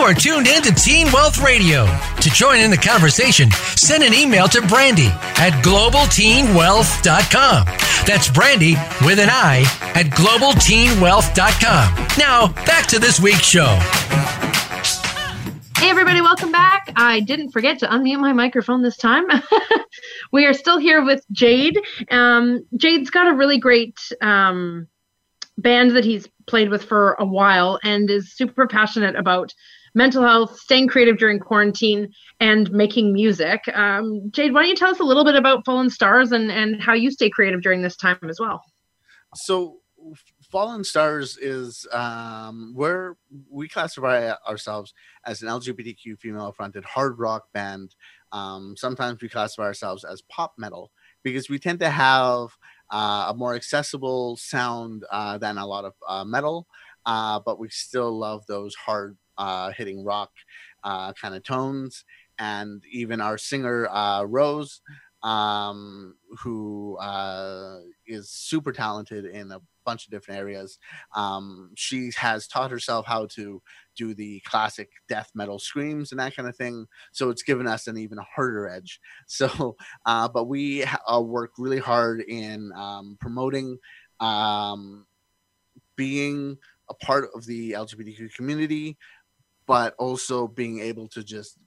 are 0.03 0.13
tuned 0.13 0.47
in 0.47 0.61
to 0.61 0.71
Teen 0.73 1.09
Wealth 1.13 1.41
Radio. 1.41 1.85
To 1.85 2.29
join 2.29 2.59
in 2.59 2.69
the 2.69 2.77
conversation, 2.77 3.49
send 3.77 4.03
an 4.03 4.13
email 4.13 4.49
to 4.49 4.61
Brandy 4.67 5.07
at 5.07 5.63
globalteenwealth.com. 5.63 7.65
That's 8.05 8.29
Brandy 8.29 8.73
with 9.05 9.19
an 9.19 9.29
I 9.31 9.61
at 9.95 10.07
globalteenwealth.com. 10.07 12.07
Now, 12.17 12.49
back 12.65 12.87
to 12.87 12.99
this 12.99 13.21
week's 13.21 13.45
show. 13.45 13.79
Hey, 15.77 15.89
everybody, 15.89 16.19
welcome 16.19 16.51
back. 16.51 16.91
I 16.97 17.21
didn't 17.21 17.51
forget 17.51 17.79
to 17.79 17.87
unmute 17.87 18.19
my 18.19 18.33
microphone 18.33 18.81
this 18.81 18.97
time. 18.97 19.23
we 20.33 20.45
are 20.45 20.53
still 20.53 20.79
here 20.79 21.05
with 21.05 21.25
Jade. 21.31 21.79
Um, 22.11 22.65
Jade's 22.75 23.09
got 23.09 23.27
a 23.27 23.33
really 23.33 23.57
great 23.57 23.97
um, 24.21 24.89
band 25.57 25.91
that 25.91 26.03
he's 26.03 26.27
played 26.45 26.69
with 26.69 26.83
for 26.83 27.15
a 27.19 27.25
while 27.25 27.79
and 27.83 28.09
is 28.09 28.33
super 28.33 28.67
passionate 28.67 29.15
about 29.15 29.53
mental 29.93 30.23
health, 30.23 30.57
staying 30.57 30.87
creative 30.87 31.17
during 31.17 31.39
quarantine, 31.39 32.11
and 32.39 32.71
making 32.71 33.13
music. 33.13 33.61
Um, 33.73 34.29
Jade, 34.31 34.53
why 34.53 34.61
don't 34.61 34.69
you 34.69 34.75
tell 34.75 34.91
us 34.91 34.99
a 34.99 35.03
little 35.03 35.23
bit 35.23 35.35
about 35.35 35.65
Fallen 35.65 35.89
Stars 35.89 36.31
and, 36.31 36.51
and 36.51 36.81
how 36.81 36.93
you 36.93 37.11
stay 37.11 37.29
creative 37.29 37.61
during 37.61 37.81
this 37.81 37.95
time 37.95 38.17
as 38.29 38.39
well? 38.39 38.61
So, 39.35 39.79
Fallen 40.51 40.83
Stars 40.83 41.37
is 41.37 41.87
um, 41.91 42.73
where 42.75 43.17
we 43.49 43.67
classify 43.67 44.33
ourselves 44.47 44.93
as 45.25 45.41
an 45.41 45.47
LGBTQ 45.47 46.19
female 46.19 46.51
fronted 46.51 46.83
hard 46.83 47.17
rock 47.17 47.51
band. 47.53 47.95
Um, 48.31 48.75
sometimes 48.77 49.21
we 49.21 49.29
classify 49.29 49.63
ourselves 49.63 50.03
as 50.03 50.21
pop 50.23 50.53
metal 50.57 50.91
because 51.23 51.49
we 51.49 51.57
tend 51.57 51.79
to 51.79 51.89
have 51.89 52.49
uh, 52.91 53.27
a 53.29 53.33
more 53.35 53.55
accessible 53.55 54.37
sound 54.37 55.03
uh, 55.11 55.37
than 55.37 55.57
a 55.57 55.65
lot 55.65 55.85
of 55.85 55.93
uh, 56.07 56.23
metal, 56.23 56.67
uh, 57.05 57.39
but 57.45 57.59
we 57.59 57.69
still 57.69 58.17
love 58.17 58.45
those 58.47 58.75
hard 58.75 59.17
uh, 59.37 59.71
hitting 59.71 60.03
rock 60.03 60.31
uh, 60.83 61.13
kind 61.13 61.35
of 61.35 61.43
tones. 61.43 62.05
And 62.39 62.83
even 62.91 63.21
our 63.21 63.37
singer, 63.37 63.87
Rose, 64.25 64.81
um, 65.21 66.15
who 66.39 66.97
is 68.07 68.29
super 68.29 68.71
talented 68.71 69.25
in 69.25 69.51
a 69.51 69.61
bunch 69.85 70.05
of 70.05 70.11
different 70.11 70.39
areas. 70.39 70.79
Um, 71.15 71.71
she 71.75 72.11
has 72.17 72.47
taught 72.47 72.71
herself 72.71 73.05
how 73.05 73.27
to 73.27 73.61
do 73.95 74.13
the 74.13 74.41
classic 74.45 74.89
death 75.07 75.31
metal 75.35 75.59
screams 75.59 76.11
and 76.11 76.19
that 76.19 76.35
kind 76.35 76.47
of 76.47 76.55
thing. 76.55 76.87
So 77.11 77.29
it's 77.29 77.43
given 77.43 77.67
us 77.67 77.87
an 77.87 77.97
even 77.97 78.19
harder 78.35 78.67
edge. 78.67 78.99
So, 79.27 79.75
uh, 80.05 80.27
but 80.27 80.45
we 80.45 80.83
uh, 80.83 81.19
work 81.21 81.51
really 81.57 81.79
hard 81.79 82.21
in 82.21 82.71
um, 82.75 83.17
promoting 83.19 83.79
um, 84.19 85.07
being 85.95 86.57
a 86.89 86.93
part 86.93 87.29
of 87.35 87.45
the 87.45 87.71
LGBTQ 87.71 88.33
community, 88.33 88.97
but 89.65 89.95
also 89.97 90.47
being 90.47 90.79
able 90.79 91.07
to 91.09 91.23
just 91.23 91.57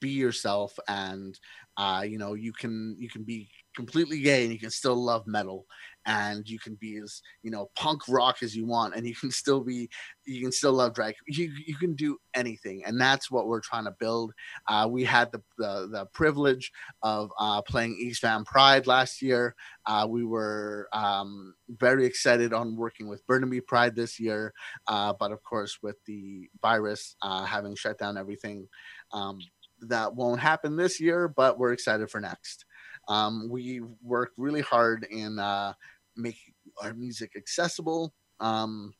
be 0.00 0.10
yourself 0.10 0.76
and 0.88 1.38
uh, 1.76 2.04
you 2.06 2.18
know 2.18 2.34
you 2.34 2.52
can 2.52 2.96
you 2.98 3.08
can 3.08 3.22
be 3.22 3.48
completely 3.74 4.20
gay 4.20 4.42
and 4.42 4.52
you 4.52 4.58
can 4.58 4.70
still 4.70 4.96
love 4.96 5.26
metal 5.26 5.64
and 6.06 6.48
you 6.48 6.58
can 6.58 6.74
be 6.76 6.96
as 6.98 7.22
you 7.42 7.50
know 7.50 7.70
punk 7.76 8.02
rock 8.08 8.42
as 8.42 8.56
you 8.56 8.66
want 8.66 8.94
and 8.94 9.06
you 9.06 9.14
can 9.14 9.30
still 9.30 9.60
be 9.60 9.88
you 10.24 10.42
can 10.42 10.52
still 10.52 10.72
love 10.72 10.94
drag 10.94 11.14
you, 11.26 11.52
you 11.66 11.76
can 11.76 11.94
do 11.94 12.16
anything 12.34 12.82
and 12.84 13.00
that's 13.00 13.30
what 13.30 13.46
we're 13.46 13.60
trying 13.60 13.84
to 13.84 13.94
build. 13.98 14.32
Uh, 14.68 14.86
we 14.90 15.04
had 15.04 15.30
the, 15.32 15.42
the, 15.58 15.88
the 15.90 16.06
privilege 16.12 16.72
of 17.02 17.30
uh, 17.38 17.60
playing 17.62 17.96
east 18.00 18.22
van 18.22 18.44
pride 18.44 18.86
last 18.86 19.22
year. 19.22 19.54
Uh, 19.86 20.06
we 20.08 20.24
were 20.24 20.88
um, 20.92 21.54
very 21.68 22.04
excited 22.04 22.52
on 22.52 22.76
working 22.76 23.08
with 23.08 23.26
burnaby 23.26 23.60
pride 23.60 23.94
this 23.94 24.18
year 24.18 24.52
uh, 24.88 25.12
but 25.18 25.32
of 25.32 25.42
course 25.42 25.78
with 25.82 25.96
the 26.06 26.48
virus 26.60 27.16
uh, 27.22 27.44
having 27.44 27.74
shut 27.74 27.98
down 27.98 28.16
everything 28.16 28.68
um, 29.12 29.38
that 29.80 30.14
won't 30.14 30.40
happen 30.40 30.76
this 30.76 31.00
year 31.00 31.28
but 31.28 31.58
we're 31.58 31.72
excited 31.72 32.10
for 32.10 32.20
next. 32.20 32.64
Um, 33.08 33.48
we 33.50 33.80
work 34.02 34.32
really 34.36 34.60
hard 34.60 35.06
in 35.10 35.38
uh, 35.38 35.72
making 36.16 36.54
our 36.82 36.94
music 36.94 37.32
accessible, 37.36 38.14
um, 38.40 38.94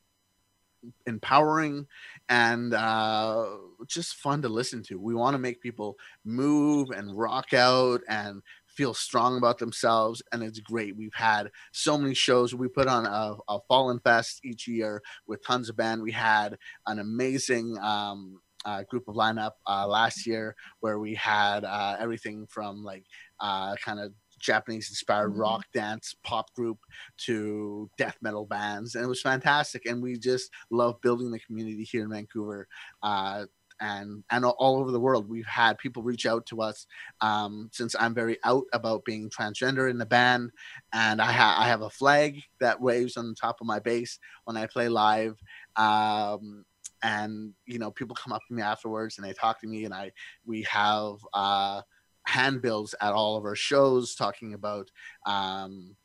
empowering, 1.07 1.87
and 2.29 2.75
uh, 2.75 3.47
just 3.87 4.17
fun 4.17 4.43
to 4.43 4.49
listen 4.49 4.83
to. 4.85 4.99
We 4.99 5.15
want 5.15 5.35
to 5.35 5.39
make 5.39 5.61
people 5.61 5.97
move 6.25 6.91
and 6.91 7.17
rock 7.17 7.53
out 7.55 8.01
and 8.09 8.43
feel 8.67 8.95
strong 8.95 9.37
about 9.37 9.59
themselves 9.59 10.23
and 10.33 10.43
it's 10.43 10.61
great. 10.61 10.97
We've 10.97 11.15
had 11.15 11.51
so 11.73 11.99
many 11.99 12.15
shows. 12.15 12.55
We 12.55 12.69
put 12.69 12.89
on 12.89 13.07
a, 13.07 13.37
a 13.49 13.59
fallen 13.69 14.01
fest 14.01 14.41
each 14.45 14.67
year 14.67 15.03
with 15.27 15.45
tons 15.45 15.69
of 15.69 15.77
band. 15.77 16.03
We 16.03 16.13
had 16.13 16.57
an 16.87 16.99
amazing 16.99 17.77
um, 17.83 18.41
uh, 18.65 18.83
group 18.85 19.09
of 19.09 19.15
lineup 19.15 19.53
uh, 19.67 19.87
last 19.87 20.27
year 20.27 20.55
where 20.81 20.99
we 20.99 21.15
had 21.15 21.65
uh, 21.65 21.97
everything 21.99 22.47
from 22.47 22.85
like 22.85 23.05
uh, 23.41 23.75
kind 23.77 24.01
of 24.01 24.13
Japanese 24.43 24.91
inspired 24.91 25.31
mm-hmm. 25.31 25.41
rock 25.41 25.65
dance 25.73 26.15
pop 26.25 26.53
group 26.55 26.79
to 27.19 27.91
death 27.97 28.17
metal 28.21 28.45
bands, 28.45 28.95
and 28.95 29.05
it 29.05 29.09
was 29.09 29.23
fantastic. 29.23 29.87
And 29.87 30.03
we 30.03 30.19
just 30.19 30.51
love 30.71 31.01
building 31.01 31.31
the 31.31 31.41
community 31.41 31.85
here 31.85 32.03
in 32.03 32.11
Vancouver. 32.11 32.69
Uh, 33.03 33.47
and 33.83 34.23
and 34.31 34.45
all 34.45 34.79
over 34.79 34.93
the 34.93 35.01
world, 35.01 35.29
we've 35.29 35.47
had 35.47 35.77
people 35.79 36.03
reach 36.03 36.25
out 36.25 36.47
to 36.47 36.63
us 36.63 36.87
um, 37.21 37.69
since 37.73 37.97
I'm 37.99 38.15
very 38.15 38.39
out 38.45 38.65
about 38.73 39.05
being 39.05 39.29
transgender 39.29 39.91
in 39.91 39.99
the 39.99 40.07
band, 40.07 40.51
and 40.93 41.21
I, 41.21 41.33
ha- 41.33 41.57
I 41.59 41.67
have 41.67 41.83
a 41.83 41.91
flag 41.91 42.41
that 42.61 42.81
waves 42.81 43.17
on 43.17 43.29
the 43.29 43.35
top 43.35 43.61
of 43.61 43.67
my 43.67 43.81
bass 43.81 44.19
when 44.45 44.57
I 44.57 44.67
play 44.67 44.89
live. 44.89 45.37
Um, 45.77 46.65
and 47.03 47.53
you 47.67 47.81
know, 47.81 47.91
people 47.91 48.15
come 48.15 48.33
up 48.33 48.43
to 48.47 48.55
me 48.55 48.63
afterwards 48.63 49.19
and 49.19 49.27
they 49.27 49.33
talk 49.33 49.61
to 49.61 49.67
me, 49.67 49.85
and 49.85 49.93
I 49.93 50.13
we 50.47 50.63
have 50.63 51.17
uh, 51.35 51.83
handbills 52.25 52.95
at 53.01 53.13
all 53.13 53.37
of 53.37 53.45
our 53.45 53.57
shows 53.57 54.15
talking 54.15 54.55
about 54.55 54.91
um, 55.27 55.97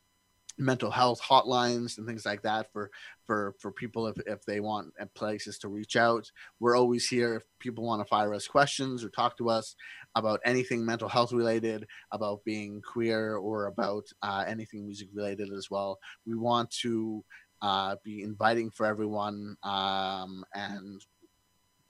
mental 0.57 0.89
health 0.89 1.21
hotlines 1.21 1.97
and 1.97 2.07
things 2.07 2.25
like 2.25 2.41
that 2.41 2.71
for 2.73 2.89
for 3.25 3.53
for 3.59 3.71
people 3.71 4.07
if, 4.07 4.15
if 4.25 4.43
they 4.45 4.59
want 4.59 4.91
places 5.13 5.59
to 5.59 5.67
reach 5.67 5.95
out. 5.95 6.31
We're 6.59 6.77
always 6.77 7.07
here 7.07 7.35
if 7.35 7.43
people 7.59 7.83
want 7.83 8.01
to 8.01 8.05
fire 8.05 8.33
us 8.33 8.47
questions 8.47 9.03
or 9.03 9.09
talk 9.09 9.37
to 9.37 9.49
us 9.49 9.75
about 10.15 10.39
anything 10.45 10.85
mental 10.85 11.09
health 11.09 11.31
related 11.31 11.85
about 12.11 12.43
being 12.43 12.81
queer 12.81 13.35
or 13.35 13.67
about 13.67 14.05
uh, 14.23 14.45
anything 14.47 14.85
music 14.85 15.09
related 15.13 15.51
as 15.53 15.69
well. 15.69 15.99
We 16.25 16.35
want 16.35 16.71
to 16.81 17.23
uh, 17.61 17.95
be 18.03 18.23
inviting 18.23 18.71
for 18.71 18.85
everyone 18.85 19.57
um, 19.63 20.43
and 20.53 21.01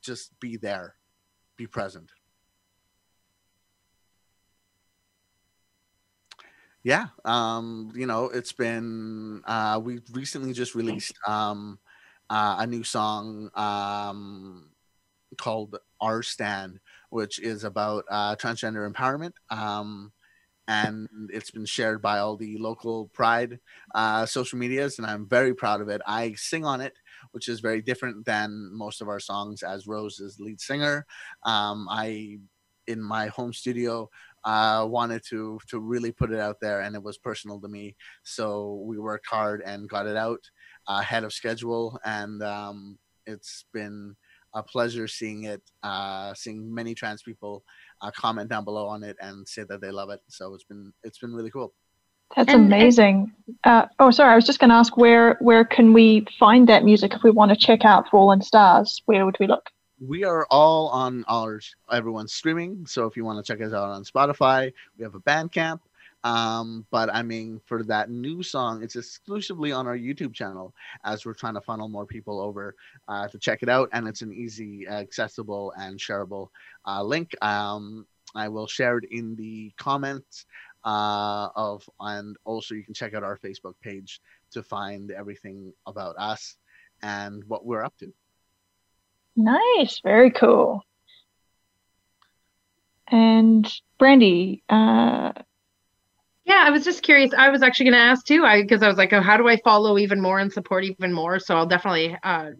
just 0.01 0.37
be 0.39 0.57
there 0.57 0.95
be 1.57 1.67
present 1.67 2.11
yeah 6.83 7.07
um 7.25 7.91
you 7.95 8.05
know 8.05 8.25
it's 8.25 8.53
been 8.53 9.41
uh 9.45 9.79
we 9.83 9.99
recently 10.13 10.53
just 10.53 10.75
released 10.75 11.17
um 11.27 11.79
uh, 12.29 12.57
a 12.59 12.67
new 12.67 12.83
song 12.83 13.49
um 13.55 14.69
called 15.37 15.77
our 16.01 16.23
stand 16.23 16.79
which 17.09 17.39
is 17.39 17.63
about 17.63 18.03
uh 18.09 18.35
transgender 18.35 18.89
empowerment 18.91 19.33
um 19.49 20.11
and 20.67 21.07
it's 21.33 21.51
been 21.51 21.65
shared 21.65 22.01
by 22.01 22.19
all 22.19 22.37
the 22.37 22.57
local 22.57 23.09
Pride 23.13 23.59
uh, 23.95 24.25
social 24.25 24.59
medias, 24.59 24.97
and 24.97 25.07
I'm 25.07 25.27
very 25.27 25.53
proud 25.53 25.81
of 25.81 25.89
it. 25.89 26.01
I 26.07 26.33
sing 26.35 26.65
on 26.65 26.81
it, 26.81 26.93
which 27.31 27.49
is 27.49 27.59
very 27.59 27.81
different 27.81 28.25
than 28.25 28.71
most 28.73 29.01
of 29.01 29.09
our 29.09 29.19
songs 29.19 29.63
as 29.63 29.87
Rose's 29.87 30.39
lead 30.39 30.61
singer. 30.61 31.05
Um, 31.43 31.87
I 31.89 32.37
in 32.87 33.01
my 33.01 33.27
home 33.27 33.53
studio 33.53 34.09
uh, 34.47 34.85
wanted 34.85 35.21
to 35.29 35.59
to 35.67 35.79
really 35.79 36.11
put 36.11 36.31
it 36.31 36.39
out 36.39 36.55
there, 36.61 36.79
and 36.79 36.95
it 36.95 37.03
was 37.03 37.17
personal 37.17 37.59
to 37.59 37.67
me. 37.67 37.95
So 38.23 38.81
we 38.85 38.97
worked 38.97 39.27
hard 39.27 39.61
and 39.65 39.89
got 39.89 40.07
it 40.07 40.15
out 40.15 40.39
ahead 40.87 41.25
of 41.25 41.33
schedule, 41.33 41.99
and 42.05 42.41
um, 42.41 42.97
it's 43.25 43.65
been 43.73 44.15
a 44.55 44.63
pleasure 44.63 45.05
seeing 45.05 45.43
it, 45.43 45.61
uh, 45.83 46.33
seeing 46.33 46.73
many 46.73 46.95
trans 46.95 47.21
people 47.21 47.63
uh, 48.01 48.09
comment 48.15 48.49
down 48.49 48.63
below 48.63 48.87
on 48.87 49.03
it 49.03 49.17
and 49.19 49.45
say 49.45 49.65
that 49.67 49.81
they 49.81 49.91
love 49.91 50.09
it. 50.09 50.21
So 50.29 50.53
it's 50.53 50.63
been 50.63 50.93
it's 51.03 51.19
been 51.19 51.33
really 51.33 51.51
cool. 51.51 51.73
That's 52.33 52.53
and, 52.53 52.65
amazing. 52.65 53.33
And, 53.47 53.57
uh, 53.65 53.87
oh, 53.99 54.11
sorry, 54.11 54.31
I 54.31 54.35
was 54.35 54.45
just 54.45 54.59
going 54.59 54.69
to 54.69 54.75
ask 54.75 54.95
where 54.95 55.37
where 55.41 55.65
can 55.65 55.91
we 55.91 56.25
find 56.39 56.69
that 56.69 56.85
music 56.85 57.13
if 57.13 57.21
we 57.21 57.31
want 57.31 57.51
to 57.51 57.57
check 57.57 57.83
out 57.83 58.09
Fallen 58.09 58.41
Stars? 58.41 59.01
Where 59.07 59.25
would 59.25 59.37
we 59.41 59.47
look? 59.47 59.69
We 59.99 60.23
are 60.23 60.45
all 60.49 60.89
on 60.89 61.25
our 61.27 61.59
everyone's 61.91 62.33
streaming. 62.33 62.85
So 62.85 63.05
if 63.05 63.17
you 63.17 63.25
want 63.25 63.43
to 63.43 63.51
check 63.51 63.65
us 63.65 63.73
out 63.73 63.89
on 63.89 64.03
Spotify, 64.03 64.71
we 64.97 65.03
have 65.03 65.15
a 65.15 65.19
Bandcamp. 65.19 65.79
Um, 66.23 66.85
but 66.91 67.13
I 67.13 67.23
mean, 67.23 67.61
for 67.65 67.83
that 67.83 68.09
new 68.09 68.43
song, 68.43 68.83
it's 68.83 68.95
exclusively 68.95 69.71
on 69.71 69.87
our 69.87 69.97
YouTube 69.97 70.33
channel 70.33 70.73
as 71.03 71.25
we're 71.25 71.33
trying 71.33 71.53
to 71.53 71.61
funnel 71.61 71.87
more 71.87 72.05
people 72.05 72.39
over 72.39 72.75
uh, 73.07 73.27
to 73.29 73.37
check 73.39 73.63
it 73.63 73.69
out. 73.69 73.89
And 73.93 74.07
it's 74.07 74.21
an 74.21 74.33
easy, 74.33 74.87
accessible, 74.87 75.73
and 75.77 75.99
shareable 75.99 76.49
uh, 76.85 77.03
link. 77.03 77.31
Um, 77.43 78.05
I 78.35 78.49
will 78.49 78.67
share 78.67 78.97
it 78.97 79.05
in 79.09 79.35
the 79.35 79.71
comments 79.77 80.45
uh, 80.83 81.49
of, 81.55 81.89
and 81.99 82.35
also 82.45 82.75
you 82.75 82.83
can 82.83 82.93
check 82.93 83.13
out 83.13 83.23
our 83.23 83.37
Facebook 83.37 83.75
page 83.81 84.19
to 84.51 84.63
find 84.63 85.11
everything 85.11 85.73
about 85.85 86.15
us 86.17 86.57
and 87.01 87.43
what 87.45 87.65
we're 87.65 87.83
up 87.83 87.97
to. 87.99 88.11
Nice, 89.37 90.01
very 90.03 90.31
cool. 90.31 90.81
And 93.09 93.71
Brandy, 93.99 94.63
uh, 94.67 95.31
yeah, 96.43 96.63
I 96.65 96.71
was 96.71 96.83
just 96.83 97.03
curious. 97.03 97.33
I 97.37 97.49
was 97.49 97.61
actually 97.61 97.85
going 97.91 98.01
to 98.01 98.05
ask 98.05 98.25
too, 98.25 98.43
I 98.43 98.63
because 98.63 98.81
I 98.81 98.87
was 98.87 98.97
like, 98.97 99.13
oh, 99.13 99.21
how 99.21 99.37
do 99.37 99.47
I 99.47 99.57
follow 99.57 99.97
even 99.99 100.19
more 100.19 100.39
and 100.39 100.51
support 100.51 100.83
even 100.83 101.13
more? 101.13 101.39
So 101.39 101.55
I'll 101.55 101.67
definitely 101.67 102.17
uh, 102.23 102.51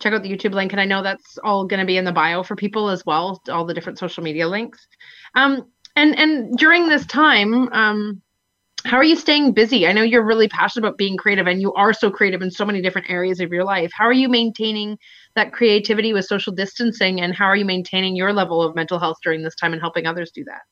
check 0.00 0.14
out 0.14 0.22
the 0.22 0.30
YouTube 0.30 0.54
link, 0.54 0.72
and 0.72 0.80
I 0.80 0.86
know 0.86 1.02
that's 1.02 1.36
all 1.44 1.66
going 1.66 1.80
to 1.80 1.86
be 1.86 1.98
in 1.98 2.04
the 2.04 2.12
bio 2.12 2.42
for 2.42 2.56
people 2.56 2.88
as 2.88 3.04
well, 3.04 3.42
all 3.50 3.66
the 3.66 3.74
different 3.74 3.98
social 3.98 4.22
media 4.24 4.48
links. 4.48 4.86
Um, 5.34 5.68
and 5.94 6.18
and 6.18 6.56
during 6.56 6.88
this 6.88 7.04
time, 7.06 7.68
um, 7.72 8.22
how 8.84 8.96
are 8.96 9.04
you 9.04 9.16
staying 9.16 9.52
busy? 9.52 9.86
I 9.86 9.92
know 9.92 10.02
you're 10.02 10.24
really 10.24 10.48
passionate 10.48 10.86
about 10.86 10.98
being 10.98 11.16
creative, 11.16 11.46
and 11.46 11.60
you 11.60 11.72
are 11.74 11.92
so 11.92 12.10
creative 12.10 12.42
in 12.42 12.50
so 12.50 12.64
many 12.64 12.82
different 12.82 13.10
areas 13.10 13.40
of 13.40 13.50
your 13.50 13.64
life. 13.64 13.90
How 13.94 14.04
are 14.04 14.12
you 14.12 14.28
maintaining 14.28 14.98
that 15.36 15.52
creativity 15.52 16.12
with 16.12 16.24
social 16.24 16.52
distancing 16.52 17.20
and 17.20 17.34
how 17.34 17.46
are 17.46 17.56
you 17.56 17.64
maintaining 17.64 18.16
your 18.16 18.32
level 18.32 18.62
of 18.62 18.74
mental 18.74 18.98
health 18.98 19.16
during 19.22 19.42
this 19.42 19.54
time 19.54 19.72
and 19.72 19.82
helping 19.82 20.06
others 20.06 20.30
do 20.30 20.44
that 20.44 20.62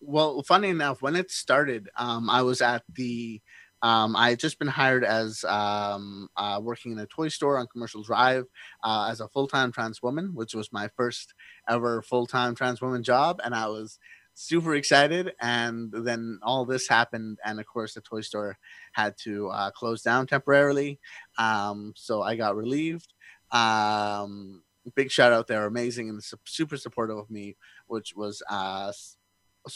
well 0.00 0.42
funny 0.42 0.68
enough 0.68 1.02
when 1.02 1.16
it 1.16 1.30
started 1.30 1.88
um, 1.96 2.30
i 2.30 2.42
was 2.42 2.60
at 2.60 2.82
the 2.94 3.40
um, 3.80 4.16
I 4.16 4.30
had 4.30 4.40
just 4.40 4.58
been 4.58 4.66
hired 4.66 5.04
as 5.04 5.44
um, 5.44 6.28
uh, 6.36 6.60
working 6.60 6.90
in 6.90 6.98
a 6.98 7.06
toy 7.06 7.28
store 7.28 7.58
on 7.58 7.68
Commercial 7.68 8.02
Drive 8.02 8.44
uh, 8.82 9.06
as 9.08 9.20
a 9.20 9.28
full 9.28 9.46
time 9.46 9.70
trans 9.70 10.02
woman, 10.02 10.32
which 10.34 10.52
was 10.52 10.72
my 10.72 10.88
first 10.96 11.32
ever 11.68 12.02
full 12.02 12.26
time 12.26 12.56
trans 12.56 12.82
woman 12.82 13.04
job. 13.04 13.40
And 13.44 13.54
I 13.54 13.68
was 13.68 14.00
super 14.38 14.76
excited. 14.76 15.32
And 15.40 15.92
then 15.92 16.38
all 16.42 16.64
this 16.64 16.86
happened. 16.88 17.38
And 17.44 17.58
of 17.58 17.66
course, 17.66 17.94
the 17.94 18.00
toy 18.00 18.20
store 18.20 18.56
had 18.92 19.16
to 19.24 19.48
uh, 19.48 19.70
close 19.72 20.02
down 20.02 20.26
temporarily. 20.26 21.00
Um, 21.38 21.92
so 21.96 22.22
I 22.22 22.36
got 22.36 22.56
relieved. 22.56 23.12
Um, 23.50 24.62
big 24.94 25.10
shout 25.10 25.32
out 25.32 25.48
there, 25.48 25.66
amazing 25.66 26.08
and 26.08 26.22
super 26.44 26.76
supportive 26.76 27.18
of 27.18 27.30
me, 27.30 27.56
which 27.88 28.14
was 28.14 28.42
uh, 28.48 28.92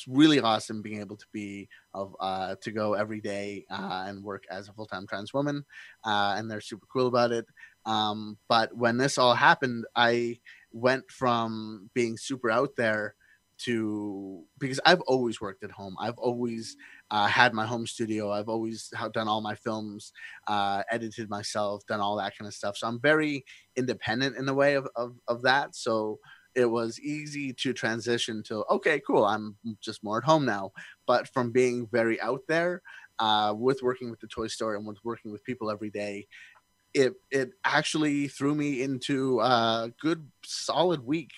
really 0.07 0.41
awesome 0.41 0.81
being 0.81 1.01
able 1.01 1.17
to 1.17 1.27
be 1.33 1.69
of 1.93 2.15
uh, 2.21 2.55
to 2.63 2.71
go 2.71 2.95
every 2.95 3.21
day 3.21 3.67
uh, 3.69 4.05
and 4.07 4.23
work 4.23 4.45
as 4.51 4.69
a 4.69 4.73
full 4.73 4.87
time 4.87 5.07
trans 5.07 5.35
woman, 5.35 5.65
uh, 6.05 6.35
and 6.37 6.51
they're 6.51 6.61
super 6.61 6.87
cool 6.93 7.09
about 7.09 7.33
it. 7.33 7.47
Um, 7.85 8.39
but 8.49 8.77
when 8.77 8.97
this 8.97 9.19
all 9.19 9.35
happened, 9.35 9.87
I 9.97 10.39
went 10.73 11.11
from 11.11 11.91
being 11.95 12.17
super 12.17 12.51
out 12.51 12.77
there 12.77 13.17
to 13.65 14.45
because 14.59 14.81
I've 14.85 15.01
always 15.03 15.41
worked 15.41 15.65
at 15.65 15.71
home. 15.71 15.97
I've 16.01 16.19
always 16.19 16.77
uh, 17.11 17.27
had 17.27 17.53
my 17.53 17.67
home 17.67 17.87
studio. 17.87 18.31
I've 18.31 18.49
always 18.49 18.93
done 19.13 19.29
all 19.29 19.41
my 19.41 19.55
films, 19.55 20.13
uh, 20.47 20.83
edited 20.91 21.29
myself, 21.29 21.85
done 21.87 22.01
all 22.01 22.17
that 22.17 22.37
kind 22.37 22.47
of 22.47 22.55
stuff. 22.55 22.77
So 22.77 22.87
I'm 22.87 23.01
very 23.01 23.45
independent 23.77 24.37
in 24.37 24.47
the 24.47 24.55
way 24.55 24.75
of, 24.75 24.89
of, 24.97 25.17
of 25.29 25.43
that. 25.43 25.75
So 25.75 26.19
it 26.55 26.67
was 26.67 27.01
easy 27.01 27.53
to 27.53 27.73
transition 27.73 28.43
to 28.45 28.65
okay, 28.71 29.01
cool. 29.07 29.25
I'm 29.25 29.57
just 29.81 30.05
more 30.05 30.19
at 30.19 30.25
home 30.25 30.45
now. 30.45 30.73
But 31.07 31.29
from 31.29 31.51
being 31.51 31.87
very 31.91 32.21
out 32.21 32.43
there 32.49 32.83
uh, 33.19 33.55
with 33.57 33.83
working 33.83 34.11
with 34.11 34.21
the 34.21 34.27
toy 34.27 34.49
store 34.49 34.77
and 34.77 34.87
with 34.87 34.99
working 35.05 35.33
with 35.33 35.45
people 35.45 35.71
every 35.71 35.91
day, 35.91 36.27
it 36.95 37.15
it 37.31 37.53
actually 37.65 38.29
threw 38.29 38.55
me 38.55 38.83
into 38.83 39.41
a 39.41 39.93
good 40.01 40.29
solid 40.45 41.05
week 41.05 41.31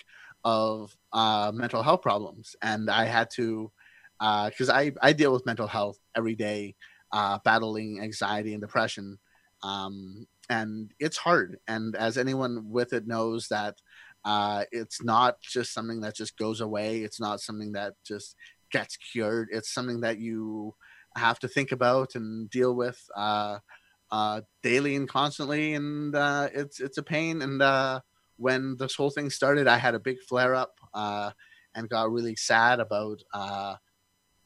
of 0.45 0.97
uh, 1.12 1.51
mental 1.55 1.82
health 1.82 2.03
problems, 2.03 2.55
and 2.62 2.90
I 2.90 3.05
had 3.05 3.30
to 3.34 3.70
because 4.18 4.70
uh, 4.70 4.74
I 4.74 4.92
I 5.03 5.12
deal 5.12 5.32
with 5.32 5.47
mental 5.47 5.66
health 5.66 5.99
every 6.16 6.34
day, 6.34 6.76
uh, 7.12 7.38
battling 7.45 8.01
anxiety 8.01 8.53
and 8.53 8.61
depression, 8.61 9.18
um, 9.62 10.26
and 10.49 10.92
it's 11.01 11.16
hard. 11.16 11.59
And 11.68 11.97
as 11.97 12.18
anyone 12.18 12.70
with 12.70 12.92
it 12.92 13.07
knows 13.07 13.49
that 13.49 13.76
uh, 14.24 14.64
it's 14.72 15.03
not 15.03 15.40
just 15.40 15.72
something 15.74 16.01
that 16.01 16.16
just 16.16 16.36
goes 16.38 16.61
away. 16.61 17.01
It's 17.01 17.20
not 17.20 17.40
something 17.40 17.72
that 17.72 17.95
just 18.07 18.36
gets 18.72 18.97
cured. 18.97 19.49
It's 19.53 19.72
something 19.72 20.01
that 20.01 20.18
you 20.18 20.74
have 21.16 21.38
to 21.40 21.49
think 21.49 21.72
about 21.72 22.14
and 22.14 22.49
deal 22.51 22.74
with 22.74 23.01
uh, 23.14 23.59
uh, 24.11 24.40
daily 24.62 24.97
and 24.97 25.09
constantly, 25.09 25.74
and 25.74 26.14
uh, 26.14 26.49
it's 26.53 26.80
it's 26.80 26.99
a 26.99 27.03
pain. 27.03 27.42
And 27.42 27.61
when 28.37 28.76
this 28.78 28.95
whole 28.95 29.11
thing 29.11 29.30
started, 29.30 29.68
I 29.68 29.76
had 29.76 29.95
a 29.95 30.01
big 30.01 30.20
flare 30.20 30.55
up 30.55 30.78
uh, 30.93 31.30
and 31.74 31.89
got 31.89 32.11
really 32.11 32.37
sad 32.37 32.80
about 32.80 33.22
uh, 33.32 33.76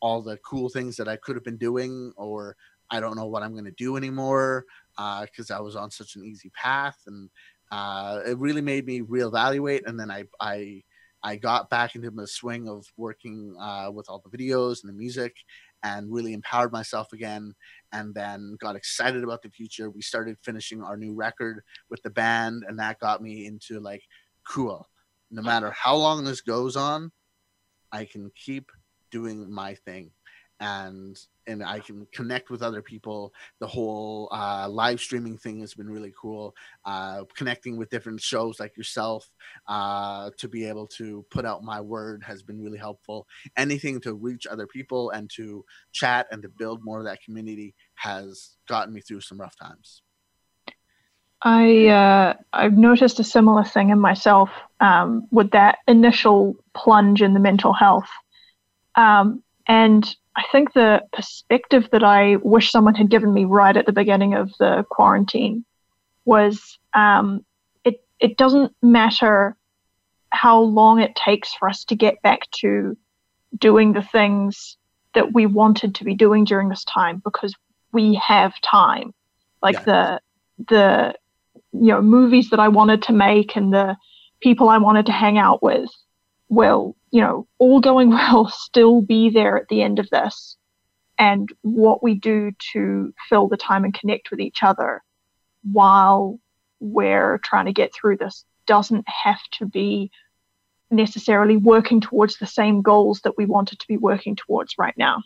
all 0.00 0.22
the 0.22 0.36
cool 0.38 0.68
things 0.68 0.96
that 0.96 1.08
I 1.08 1.16
could 1.16 1.36
have 1.36 1.44
been 1.44 1.56
doing, 1.56 2.12
or 2.16 2.56
I 2.90 3.00
don't 3.00 3.16
know 3.16 3.26
what 3.26 3.42
I'm 3.42 3.52
going 3.52 3.64
to 3.64 3.70
do 3.72 3.96
anymore 3.96 4.64
because 4.96 5.50
uh, 5.50 5.56
I 5.56 5.60
was 5.60 5.76
on 5.76 5.90
such 5.90 6.16
an 6.16 6.24
easy 6.24 6.50
path, 6.50 6.98
and 7.06 7.30
uh, 7.70 8.20
it 8.26 8.38
really 8.38 8.62
made 8.62 8.86
me 8.86 9.00
reevaluate. 9.00 9.82
And 9.86 9.98
then 9.98 10.10
I 10.10 10.24
I 10.40 10.82
I 11.22 11.36
got 11.36 11.70
back 11.70 11.94
into 11.94 12.10
the 12.10 12.26
swing 12.26 12.68
of 12.68 12.86
working 12.96 13.56
uh, 13.60 13.90
with 13.92 14.08
all 14.08 14.22
the 14.24 14.36
videos 14.36 14.82
and 14.82 14.88
the 14.88 14.96
music, 14.96 15.36
and 15.82 16.12
really 16.12 16.32
empowered 16.32 16.72
myself 16.72 17.12
again. 17.12 17.54
And 17.92 18.14
then 18.14 18.56
got 18.60 18.76
excited 18.76 19.24
about 19.24 19.42
the 19.42 19.50
future. 19.50 19.90
We 19.90 20.02
started 20.02 20.36
finishing 20.44 20.82
our 20.82 20.96
new 20.96 21.14
record 21.14 21.62
with 21.88 22.02
the 22.02 22.10
band, 22.10 22.64
and 22.68 22.78
that 22.78 23.00
got 23.00 23.22
me 23.22 23.46
into 23.46 23.80
like, 23.80 24.02
cool. 24.46 24.88
No 25.30 25.42
matter 25.42 25.70
how 25.70 25.96
long 25.96 26.24
this 26.24 26.40
goes 26.40 26.76
on, 26.76 27.12
I 27.92 28.04
can 28.04 28.30
keep 28.34 28.70
doing 29.10 29.50
my 29.50 29.74
thing 29.74 30.10
and 30.60 31.18
and 31.46 31.64
I 31.64 31.80
can 31.80 32.06
connect 32.12 32.50
with 32.50 32.62
other 32.62 32.82
people. 32.82 33.32
The 33.58 33.66
whole 33.66 34.28
uh, 34.30 34.68
live 34.68 35.00
streaming 35.00 35.38
thing 35.38 35.60
has 35.60 35.74
been 35.74 35.88
really 35.88 36.12
cool. 36.20 36.54
Uh, 36.84 37.24
connecting 37.34 37.78
with 37.78 37.88
different 37.88 38.20
shows 38.20 38.60
like 38.60 38.76
yourself 38.76 39.30
uh, 39.66 40.30
to 40.36 40.48
be 40.48 40.66
able 40.66 40.86
to 40.98 41.24
put 41.30 41.46
out 41.46 41.64
my 41.64 41.80
word 41.80 42.22
has 42.22 42.42
been 42.42 42.60
really 42.62 42.78
helpful. 42.78 43.26
Anything 43.56 44.00
to 44.02 44.14
reach 44.14 44.46
other 44.46 44.66
people 44.66 45.10
and 45.10 45.30
to 45.36 45.64
chat 45.92 46.26
and 46.30 46.42
to 46.42 46.48
build 46.48 46.84
more 46.84 46.98
of 46.98 47.06
that 47.06 47.22
community 47.22 47.74
has 47.94 48.56
gotten 48.68 48.92
me 48.92 49.00
through 49.00 49.22
some 49.22 49.40
rough 49.40 49.56
times. 49.56 50.02
I 51.40 51.86
uh, 51.86 52.34
I've 52.52 52.76
noticed 52.76 53.20
a 53.20 53.24
similar 53.24 53.64
thing 53.64 53.90
in 53.90 54.00
myself 54.00 54.50
um, 54.80 55.28
with 55.30 55.52
that 55.52 55.78
initial 55.86 56.56
plunge 56.74 57.22
in 57.22 57.32
the 57.32 57.40
mental 57.40 57.72
health. 57.72 58.08
Um, 58.96 59.42
and 59.68 60.16
I 60.38 60.44
think 60.52 60.72
the 60.72 61.02
perspective 61.12 61.88
that 61.90 62.04
I 62.04 62.36
wish 62.36 62.70
someone 62.70 62.94
had 62.94 63.10
given 63.10 63.34
me 63.34 63.44
right 63.44 63.76
at 63.76 63.86
the 63.86 63.92
beginning 63.92 64.34
of 64.34 64.52
the 64.60 64.86
quarantine 64.88 65.64
was 66.24 66.78
um, 66.94 67.44
it, 67.82 68.04
it 68.20 68.36
doesn't 68.36 68.72
matter 68.80 69.56
how 70.30 70.60
long 70.60 71.00
it 71.00 71.16
takes 71.16 71.52
for 71.54 71.68
us 71.68 71.84
to 71.86 71.96
get 71.96 72.22
back 72.22 72.48
to 72.60 72.96
doing 73.58 73.92
the 73.92 74.02
things 74.02 74.76
that 75.14 75.32
we 75.32 75.46
wanted 75.46 75.96
to 75.96 76.04
be 76.04 76.14
doing 76.14 76.44
during 76.44 76.68
this 76.68 76.84
time 76.84 77.20
because 77.24 77.52
we 77.92 78.14
have 78.14 78.54
time. 78.60 79.12
Like 79.60 79.84
the 79.84 80.20
the 80.68 81.14
you 81.72 81.88
know 81.88 82.00
movies 82.00 82.50
that 82.50 82.60
I 82.60 82.68
wanted 82.68 83.02
to 83.04 83.12
make 83.12 83.56
and 83.56 83.72
the 83.72 83.96
people 84.40 84.68
I 84.68 84.78
wanted 84.78 85.06
to 85.06 85.12
hang 85.12 85.36
out 85.36 85.64
with 85.64 85.90
will, 86.48 86.96
you 87.10 87.20
know, 87.20 87.46
all 87.58 87.80
going 87.80 88.10
well, 88.10 88.48
still 88.48 89.02
be 89.02 89.30
there 89.30 89.56
at 89.56 89.68
the 89.68 89.82
end 89.82 89.98
of 89.98 90.10
this. 90.10 90.56
And 91.18 91.48
what 91.62 92.02
we 92.02 92.14
do 92.14 92.52
to 92.72 93.12
fill 93.28 93.48
the 93.48 93.56
time 93.56 93.84
and 93.84 93.92
connect 93.92 94.30
with 94.30 94.40
each 94.40 94.62
other 94.62 95.02
while 95.62 96.38
we're 96.80 97.38
trying 97.38 97.66
to 97.66 97.72
get 97.72 97.92
through 97.92 98.18
this 98.18 98.44
doesn't 98.66 99.04
have 99.08 99.40
to 99.52 99.66
be 99.66 100.10
necessarily 100.90 101.56
working 101.56 102.00
towards 102.00 102.38
the 102.38 102.46
same 102.46 102.82
goals 102.82 103.20
that 103.22 103.36
we 103.36 103.44
wanted 103.44 103.78
to 103.80 103.88
be 103.88 103.96
working 103.96 104.36
towards 104.36 104.78
right 104.78 104.96
now. 104.96 105.22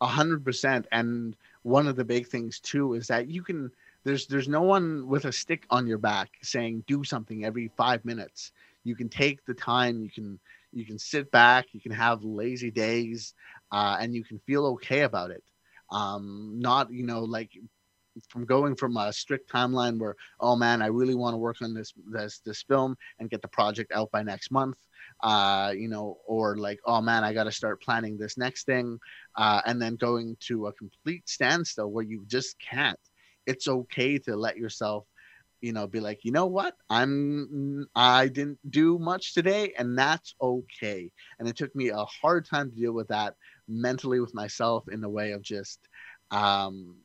A 0.00 0.06
hundred 0.06 0.44
percent. 0.44 0.86
And 0.90 1.36
one 1.62 1.86
of 1.86 1.96
the 1.96 2.04
big 2.04 2.26
things 2.26 2.60
too 2.60 2.94
is 2.94 3.08
that 3.08 3.28
you 3.28 3.42
can 3.42 3.70
there's 4.04 4.26
there's 4.26 4.48
no 4.48 4.62
one 4.62 5.06
with 5.06 5.24
a 5.24 5.32
stick 5.32 5.66
on 5.70 5.86
your 5.86 5.98
back 5.98 6.30
saying 6.42 6.84
do 6.86 7.04
something 7.04 7.44
every 7.44 7.68
five 7.76 8.04
minutes. 8.04 8.52
You 8.88 8.96
can 8.96 9.08
take 9.08 9.44
the 9.44 9.54
time, 9.54 10.00
you 10.02 10.10
can 10.10 10.40
you 10.72 10.84
can 10.84 10.98
sit 10.98 11.30
back, 11.30 11.66
you 11.72 11.80
can 11.80 11.92
have 11.92 12.24
lazy 12.24 12.70
days, 12.70 13.34
uh, 13.72 13.96
and 14.00 14.14
you 14.14 14.24
can 14.24 14.38
feel 14.40 14.66
okay 14.66 15.02
about 15.02 15.30
it. 15.30 15.44
Um, 15.90 16.54
not 16.58 16.92
you 16.92 17.04
know 17.04 17.20
like 17.24 17.50
from 18.28 18.44
going 18.44 18.74
from 18.74 18.96
a 18.96 19.12
strict 19.12 19.50
timeline 19.50 19.98
where 19.98 20.16
oh 20.40 20.56
man 20.56 20.82
i 20.82 20.86
really 20.86 21.14
want 21.14 21.34
to 21.34 21.38
work 21.38 21.56
on 21.62 21.74
this 21.74 21.92
this 22.10 22.40
this 22.44 22.62
film 22.62 22.96
and 23.18 23.30
get 23.30 23.42
the 23.42 23.48
project 23.48 23.92
out 23.92 24.10
by 24.10 24.22
next 24.22 24.50
month 24.50 24.76
uh 25.22 25.72
you 25.76 25.88
know 25.88 26.18
or 26.26 26.56
like 26.56 26.80
oh 26.84 27.00
man 27.00 27.24
i 27.24 27.32
got 27.32 27.44
to 27.44 27.52
start 27.52 27.80
planning 27.82 28.16
this 28.18 28.36
next 28.36 28.66
thing 28.66 28.98
uh 29.36 29.60
and 29.66 29.80
then 29.80 29.96
going 29.96 30.36
to 30.40 30.66
a 30.66 30.72
complete 30.72 31.28
standstill 31.28 31.90
where 31.90 32.04
you 32.04 32.24
just 32.26 32.56
can't 32.58 32.98
it's 33.46 33.68
okay 33.68 34.18
to 34.18 34.36
let 34.36 34.56
yourself 34.56 35.06
you 35.60 35.72
know 35.72 35.86
be 35.86 36.00
like 36.00 36.20
you 36.24 36.32
know 36.32 36.46
what 36.46 36.74
i'm 36.90 37.86
i 37.94 38.28
didn't 38.28 38.58
do 38.70 38.98
much 38.98 39.34
today 39.34 39.72
and 39.78 39.98
that's 39.98 40.34
okay 40.40 41.10
and 41.38 41.48
it 41.48 41.56
took 41.56 41.74
me 41.74 41.88
a 41.88 42.04
hard 42.04 42.44
time 42.46 42.70
to 42.70 42.76
deal 42.76 42.92
with 42.92 43.08
that 43.08 43.34
mentally 43.66 44.20
with 44.20 44.34
myself 44.34 44.84
in 44.90 45.00
the 45.00 45.08
way 45.08 45.32
of 45.32 45.42
just 45.42 45.80
um 46.30 46.96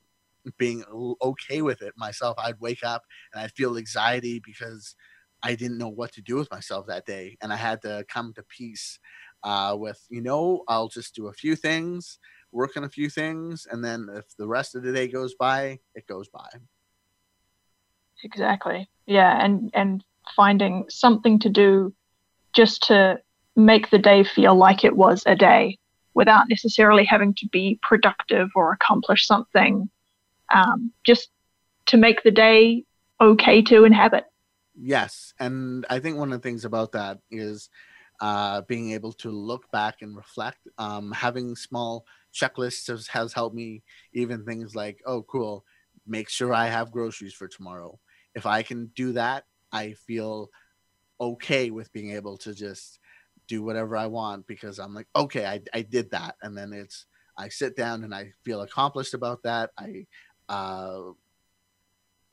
being 0.57 0.83
okay 1.21 1.61
with 1.61 1.81
it 1.81 1.93
myself. 1.97 2.35
I'd 2.37 2.59
wake 2.59 2.83
up 2.83 3.03
and 3.33 3.41
I'd 3.41 3.51
feel 3.53 3.77
anxiety 3.77 4.41
because 4.45 4.95
I 5.41 5.55
didn't 5.55 5.77
know 5.77 5.89
what 5.89 6.13
to 6.13 6.21
do 6.21 6.35
with 6.35 6.51
myself 6.51 6.87
that 6.87 7.05
day, 7.05 7.37
and 7.41 7.51
I 7.51 7.57
had 7.57 7.81
to 7.81 8.05
come 8.09 8.33
to 8.33 8.43
peace 8.43 8.99
uh, 9.43 9.75
with, 9.77 9.99
you 10.09 10.21
know, 10.21 10.63
I'll 10.69 10.87
just 10.87 11.15
do 11.15 11.27
a 11.27 11.33
few 11.33 11.55
things, 11.57 12.17
work 12.51 12.77
on 12.77 12.85
a 12.85 12.89
few 12.89 13.09
things, 13.09 13.67
and 13.69 13.83
then 13.83 14.07
if 14.13 14.25
the 14.37 14.47
rest 14.47 14.75
of 14.75 14.83
the 14.83 14.93
day 14.93 15.07
goes 15.07 15.35
by, 15.35 15.79
it 15.95 16.07
goes 16.07 16.29
by. 16.29 16.47
Exactly. 18.23 18.89
Yeah, 19.05 19.43
and 19.43 19.69
and 19.73 20.03
finding 20.35 20.85
something 20.89 21.39
to 21.39 21.49
do 21.49 21.93
just 22.53 22.83
to 22.83 23.19
make 23.55 23.89
the 23.89 23.99
day 23.99 24.23
feel 24.23 24.55
like 24.55 24.83
it 24.83 24.95
was 24.95 25.23
a 25.25 25.35
day 25.35 25.77
without 26.13 26.47
necessarily 26.49 27.05
having 27.05 27.33
to 27.35 27.47
be 27.51 27.79
productive 27.81 28.49
or 28.55 28.71
accomplish 28.71 29.27
something 29.27 29.89
um, 30.53 30.91
just 31.05 31.29
to 31.87 31.97
make 31.97 32.23
the 32.23 32.31
day 32.31 32.83
okay 33.19 33.61
to 33.61 33.83
inhabit. 33.83 34.25
Yes, 34.75 35.33
and 35.39 35.85
I 35.89 35.99
think 35.99 36.17
one 36.17 36.31
of 36.31 36.41
the 36.41 36.47
things 36.47 36.65
about 36.65 36.93
that 36.93 37.19
is 37.29 37.69
uh, 38.21 38.61
being 38.61 38.91
able 38.91 39.13
to 39.13 39.29
look 39.29 39.69
back 39.71 40.01
and 40.01 40.15
reflect. 40.15 40.59
Um, 40.77 41.11
having 41.11 41.55
small 41.55 42.05
checklists 42.33 42.87
has, 42.87 43.07
has 43.07 43.33
helped 43.33 43.55
me. 43.55 43.83
Even 44.13 44.45
things 44.45 44.75
like, 44.75 45.01
oh, 45.05 45.23
cool, 45.23 45.65
make 46.07 46.29
sure 46.29 46.53
I 46.53 46.67
have 46.67 46.91
groceries 46.91 47.33
for 47.33 47.47
tomorrow. 47.47 47.99
If 48.35 48.45
I 48.45 48.63
can 48.63 48.87
do 48.95 49.13
that, 49.13 49.45
I 49.71 49.93
feel 49.93 50.49
okay 51.19 51.69
with 51.69 51.91
being 51.93 52.11
able 52.11 52.37
to 52.37 52.53
just 52.53 52.99
do 53.47 53.63
whatever 53.63 53.95
I 53.97 54.07
want 54.07 54.47
because 54.47 54.79
I'm 54.79 54.93
like, 54.93 55.07
okay, 55.15 55.45
I, 55.45 55.61
I 55.73 55.81
did 55.81 56.11
that. 56.11 56.35
And 56.41 56.57
then 56.57 56.73
it's, 56.73 57.05
I 57.37 57.49
sit 57.49 57.75
down 57.75 58.03
and 58.03 58.13
I 58.13 58.31
feel 58.43 58.61
accomplished 58.61 59.13
about 59.13 59.43
that. 59.43 59.71
I, 59.77 60.05
uh, 60.49 61.11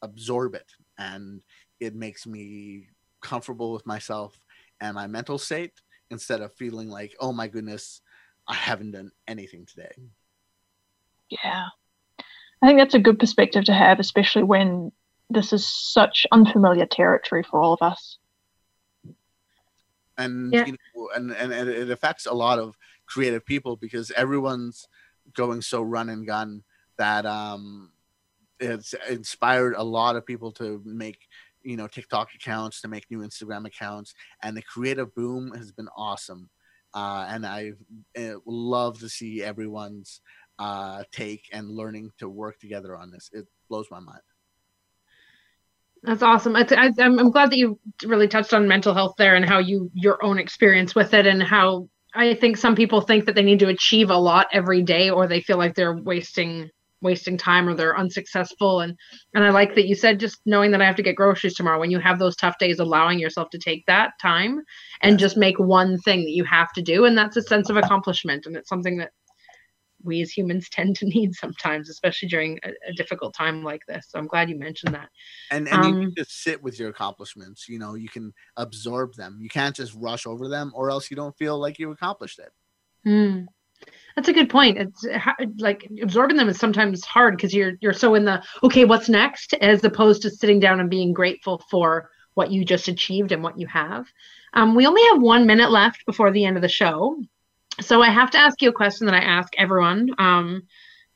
absorb 0.02 0.54
it 0.54 0.66
and 0.98 1.42
it 1.78 1.94
makes 1.94 2.26
me 2.26 2.88
comfortable 3.20 3.72
with 3.72 3.86
myself 3.86 4.38
and 4.80 4.94
my 4.94 5.06
mental 5.06 5.38
state 5.38 5.72
instead 6.10 6.40
of 6.40 6.52
feeling 6.54 6.88
like 6.88 7.14
oh 7.20 7.32
my 7.32 7.46
goodness 7.46 8.00
i 8.48 8.54
haven't 8.54 8.92
done 8.92 9.10
anything 9.28 9.66
today 9.66 9.92
yeah 11.28 11.66
i 12.62 12.66
think 12.66 12.78
that's 12.78 12.94
a 12.94 12.98
good 12.98 13.18
perspective 13.18 13.64
to 13.64 13.74
have 13.74 14.00
especially 14.00 14.42
when 14.42 14.90
this 15.30 15.52
is 15.52 15.66
such 15.66 16.26
unfamiliar 16.32 16.86
territory 16.86 17.42
for 17.42 17.60
all 17.60 17.72
of 17.72 17.80
us 17.82 18.18
and 20.20 20.52
yeah. 20.52 20.66
you 20.66 20.72
know, 20.72 21.08
and, 21.14 21.32
and 21.32 21.52
and 21.52 21.68
it 21.68 21.90
affects 21.90 22.26
a 22.26 22.32
lot 22.32 22.58
of 22.58 22.76
creative 23.06 23.44
people 23.44 23.76
because 23.76 24.10
everyone's 24.12 24.86
going 25.34 25.62
so 25.62 25.82
run 25.82 26.08
and 26.08 26.26
gun 26.26 26.62
that 26.98 27.24
um 27.26 27.90
it's 28.60 28.94
inspired 29.08 29.74
a 29.76 29.82
lot 29.82 30.16
of 30.16 30.26
people 30.26 30.52
to 30.52 30.82
make 30.84 31.26
you 31.62 31.76
know 31.76 31.86
TikTok 31.86 32.28
accounts, 32.34 32.80
to 32.82 32.88
make 32.88 33.10
new 33.10 33.20
Instagram 33.20 33.66
accounts, 33.66 34.14
and 34.42 34.56
the 34.56 34.62
creative 34.62 35.14
boom 35.14 35.52
has 35.56 35.72
been 35.72 35.88
awesome. 35.96 36.50
Uh, 36.92 37.24
and 37.28 37.46
I 37.46 37.72
uh, 38.18 38.34
love 38.46 38.98
to 38.98 39.08
see 39.08 39.44
everyone's 39.44 40.20
uh, 40.58 41.04
take 41.12 41.48
and 41.52 41.70
learning 41.70 42.10
to 42.18 42.28
work 42.28 42.58
together 42.58 42.96
on 42.96 43.10
this. 43.10 43.30
It 43.32 43.46
blows 43.68 43.86
my 43.90 44.00
mind. 44.00 44.20
That's 46.02 46.22
awesome. 46.22 46.56
I, 46.56 46.66
am 46.98 47.30
glad 47.30 47.50
that 47.50 47.58
you 47.58 47.78
really 48.04 48.28
touched 48.28 48.54
on 48.54 48.66
mental 48.66 48.94
health 48.94 49.14
there 49.18 49.34
and 49.34 49.44
how 49.44 49.58
you 49.58 49.90
your 49.92 50.22
own 50.24 50.38
experience 50.38 50.94
with 50.94 51.12
it 51.12 51.26
and 51.26 51.42
how 51.42 51.88
I 52.14 52.34
think 52.34 52.56
some 52.56 52.74
people 52.74 53.02
think 53.02 53.26
that 53.26 53.34
they 53.34 53.42
need 53.42 53.58
to 53.60 53.68
achieve 53.68 54.10
a 54.10 54.16
lot 54.16 54.48
every 54.52 54.82
day 54.82 55.10
or 55.10 55.26
they 55.26 55.40
feel 55.40 55.58
like 55.58 55.74
they're 55.74 55.96
wasting 55.96 56.70
wasting 57.02 57.38
time 57.38 57.68
or 57.68 57.74
they're 57.74 57.98
unsuccessful. 57.98 58.80
And 58.80 58.96
and 59.34 59.44
i 59.44 59.50
like 59.50 59.74
that 59.74 59.86
you 59.86 59.94
said 59.94 60.20
just 60.20 60.38
knowing 60.46 60.70
that 60.70 60.80
i 60.82 60.86
have 60.86 60.96
to 60.96 61.02
get 61.02 61.16
groceries 61.16 61.54
tomorrow. 61.54 61.78
When 61.78 61.90
you 61.90 61.98
have 61.98 62.18
those 62.18 62.36
tough 62.36 62.56
days 62.58 62.78
allowing 62.78 63.18
yourself 63.18 63.50
to 63.50 63.58
take 63.58 63.84
that 63.86 64.12
time 64.22 64.60
and 65.02 65.18
just 65.18 65.36
make 65.36 65.58
one 65.58 65.98
thing 65.98 66.20
that 66.20 66.30
you 66.30 66.44
have 66.44 66.72
to 66.74 66.82
do 66.82 67.04
and 67.04 67.16
that's 67.16 67.36
a 67.36 67.42
sense 67.42 67.68
of 67.68 67.76
accomplishment. 67.76 68.46
And 68.46 68.56
it's 68.56 68.70
something 68.70 68.96
that 68.98 69.10
we 70.04 70.20
as 70.22 70.30
humans 70.30 70.68
tend 70.70 70.96
to 70.96 71.06
need 71.06 71.34
sometimes 71.34 71.88
especially 71.88 72.28
during 72.28 72.58
a, 72.64 72.70
a 72.88 72.92
difficult 72.94 73.34
time 73.34 73.62
like 73.62 73.82
this 73.86 74.06
so 74.08 74.18
i'm 74.18 74.26
glad 74.26 74.48
you 74.48 74.58
mentioned 74.58 74.94
that 74.94 75.08
and, 75.50 75.68
and 75.68 75.84
um, 75.84 76.02
you 76.02 76.10
just 76.12 76.42
sit 76.42 76.62
with 76.62 76.78
your 76.78 76.90
accomplishments 76.90 77.68
you 77.68 77.78
know 77.78 77.94
you 77.94 78.08
can 78.08 78.32
absorb 78.56 79.14
them 79.14 79.38
you 79.40 79.48
can't 79.48 79.76
just 79.76 79.94
rush 79.94 80.26
over 80.26 80.48
them 80.48 80.72
or 80.74 80.90
else 80.90 81.10
you 81.10 81.16
don't 81.16 81.36
feel 81.36 81.58
like 81.58 81.78
you 81.78 81.90
accomplished 81.90 82.38
it 82.38 82.52
mm. 83.06 83.46
That's 84.16 84.28
a 84.28 84.32
good 84.32 84.50
point. 84.50 84.76
It's 84.76 85.06
like 85.58 85.88
absorbing 86.02 86.36
them 86.36 86.48
is 86.48 86.58
sometimes 86.58 87.04
hard 87.04 87.36
because 87.36 87.54
you're 87.54 87.74
you're 87.80 87.92
so 87.92 88.14
in 88.14 88.24
the 88.24 88.42
okay, 88.62 88.84
what's 88.84 89.08
next, 89.08 89.54
as 89.54 89.82
opposed 89.84 90.22
to 90.22 90.30
sitting 90.30 90.60
down 90.60 90.80
and 90.80 90.90
being 90.90 91.12
grateful 91.12 91.62
for 91.70 92.10
what 92.34 92.50
you 92.50 92.64
just 92.64 92.88
achieved 92.88 93.32
and 93.32 93.42
what 93.42 93.58
you 93.58 93.66
have. 93.66 94.06
Um, 94.54 94.74
we 94.74 94.86
only 94.86 95.02
have 95.10 95.22
one 95.22 95.46
minute 95.46 95.70
left 95.70 96.04
before 96.06 96.30
the 96.30 96.44
end 96.44 96.56
of 96.56 96.62
the 96.62 96.68
show, 96.68 97.22
so 97.80 98.02
I 98.02 98.10
have 98.10 98.30
to 98.30 98.38
ask 98.38 98.60
you 98.62 98.68
a 98.68 98.72
question 98.72 99.06
that 99.06 99.14
I 99.14 99.20
ask 99.20 99.52
everyone 99.58 100.10
um, 100.18 100.62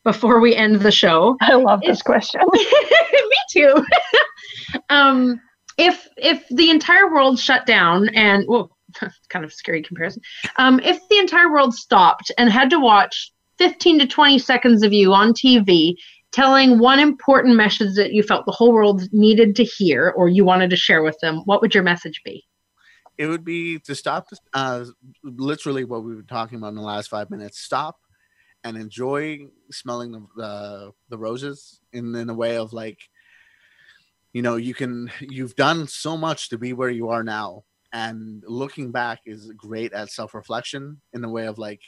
before 0.04 0.40
we 0.40 0.54
end 0.54 0.80
the 0.80 0.90
show. 0.90 1.36
I 1.40 1.54
love 1.54 1.80
this 1.80 2.02
question. 2.02 2.40
Me 2.52 3.36
too. 3.50 3.84
um, 4.90 5.40
if 5.78 6.08
if 6.16 6.46
the 6.48 6.70
entire 6.70 7.12
world 7.12 7.38
shut 7.38 7.66
down 7.66 8.08
and 8.10 8.44
well, 8.48 8.70
kind 9.28 9.44
of 9.44 9.52
scary 9.52 9.82
comparison. 9.82 10.22
Um, 10.56 10.80
if 10.80 11.00
the 11.08 11.18
entire 11.18 11.50
world 11.50 11.74
stopped 11.74 12.30
and 12.38 12.50
had 12.50 12.70
to 12.70 12.80
watch 12.80 13.32
15 13.58 14.00
to 14.00 14.06
20 14.06 14.38
seconds 14.38 14.82
of 14.82 14.92
you 14.92 15.12
on 15.12 15.32
TV 15.32 15.94
telling 16.32 16.80
one 16.80 16.98
important 16.98 17.54
message 17.54 17.94
that 17.94 18.12
you 18.12 18.22
felt 18.22 18.44
the 18.44 18.52
whole 18.52 18.72
world 18.72 19.02
needed 19.12 19.54
to 19.54 19.64
hear 19.64 20.12
or 20.16 20.28
you 20.28 20.44
wanted 20.44 20.68
to 20.70 20.76
share 20.76 21.02
with 21.02 21.16
them, 21.20 21.42
what 21.44 21.60
would 21.60 21.72
your 21.72 21.84
message 21.84 22.20
be? 22.24 22.44
It 23.16 23.26
would 23.26 23.44
be 23.44 23.78
to 23.80 23.94
stop, 23.94 24.28
uh, 24.52 24.84
literally 25.22 25.84
what 25.84 26.04
we 26.04 26.14
were 26.14 26.22
talking 26.22 26.58
about 26.58 26.68
in 26.68 26.76
the 26.76 26.82
last 26.82 27.08
five 27.08 27.30
minutes. 27.30 27.60
Stop 27.60 27.96
and 28.64 28.76
enjoy 28.76 29.46
smelling 29.70 30.12
the, 30.12 30.26
the, 30.36 30.92
the 31.10 31.18
roses 31.18 31.80
in, 31.92 32.14
in 32.14 32.28
a 32.30 32.34
way 32.34 32.56
of 32.56 32.72
like, 32.72 32.98
you 34.32 34.42
know, 34.42 34.56
you 34.56 34.74
can, 34.74 35.10
you've 35.20 35.54
done 35.54 35.86
so 35.86 36.16
much 36.16 36.48
to 36.48 36.58
be 36.58 36.72
where 36.72 36.90
you 36.90 37.10
are 37.10 37.22
now 37.22 37.64
and 37.94 38.42
looking 38.46 38.90
back 38.90 39.20
is 39.24 39.52
great 39.56 39.92
at 39.92 40.10
self-reflection 40.10 41.00
in 41.12 41.22
the 41.22 41.28
way 41.28 41.46
of 41.46 41.58
like 41.58 41.80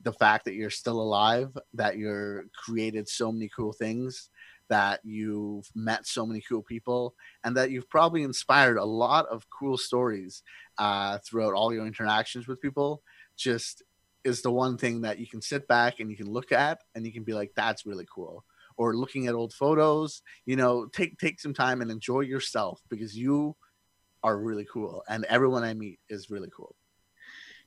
the 0.00 0.12
fact 0.12 0.46
that 0.46 0.54
you're 0.54 0.70
still 0.70 1.00
alive 1.00 1.56
that 1.74 1.96
you're 1.96 2.46
created 2.56 3.08
so 3.08 3.30
many 3.30 3.48
cool 3.54 3.72
things 3.72 4.30
that 4.68 5.00
you've 5.04 5.68
met 5.74 6.06
so 6.06 6.24
many 6.24 6.42
cool 6.48 6.62
people 6.62 7.14
and 7.44 7.54
that 7.56 7.70
you've 7.70 7.90
probably 7.90 8.22
inspired 8.22 8.78
a 8.78 8.84
lot 8.84 9.26
of 9.26 9.46
cool 9.50 9.76
stories 9.76 10.42
uh, 10.78 11.18
throughout 11.24 11.54
all 11.54 11.72
your 11.72 11.86
interactions 11.86 12.46
with 12.46 12.60
people 12.60 13.02
just 13.36 13.82
is 14.24 14.42
the 14.42 14.50
one 14.50 14.78
thing 14.78 15.00
that 15.00 15.18
you 15.18 15.26
can 15.26 15.42
sit 15.42 15.66
back 15.66 16.00
and 16.00 16.10
you 16.10 16.16
can 16.16 16.30
look 16.30 16.52
at 16.52 16.78
and 16.94 17.04
you 17.04 17.12
can 17.12 17.24
be 17.24 17.32
like 17.32 17.52
that's 17.56 17.86
really 17.86 18.06
cool 18.14 18.44
or 18.76 18.96
looking 18.96 19.26
at 19.26 19.34
old 19.34 19.52
photos 19.52 20.22
you 20.46 20.56
know 20.56 20.86
take 20.86 21.18
take 21.18 21.40
some 21.40 21.52
time 21.52 21.82
and 21.82 21.90
enjoy 21.90 22.20
yourself 22.20 22.80
because 22.88 23.16
you 23.16 23.54
are 24.22 24.38
really 24.38 24.66
cool, 24.72 25.02
and 25.08 25.24
everyone 25.26 25.64
I 25.64 25.74
meet 25.74 25.98
is 26.08 26.30
really 26.30 26.50
cool. 26.54 26.74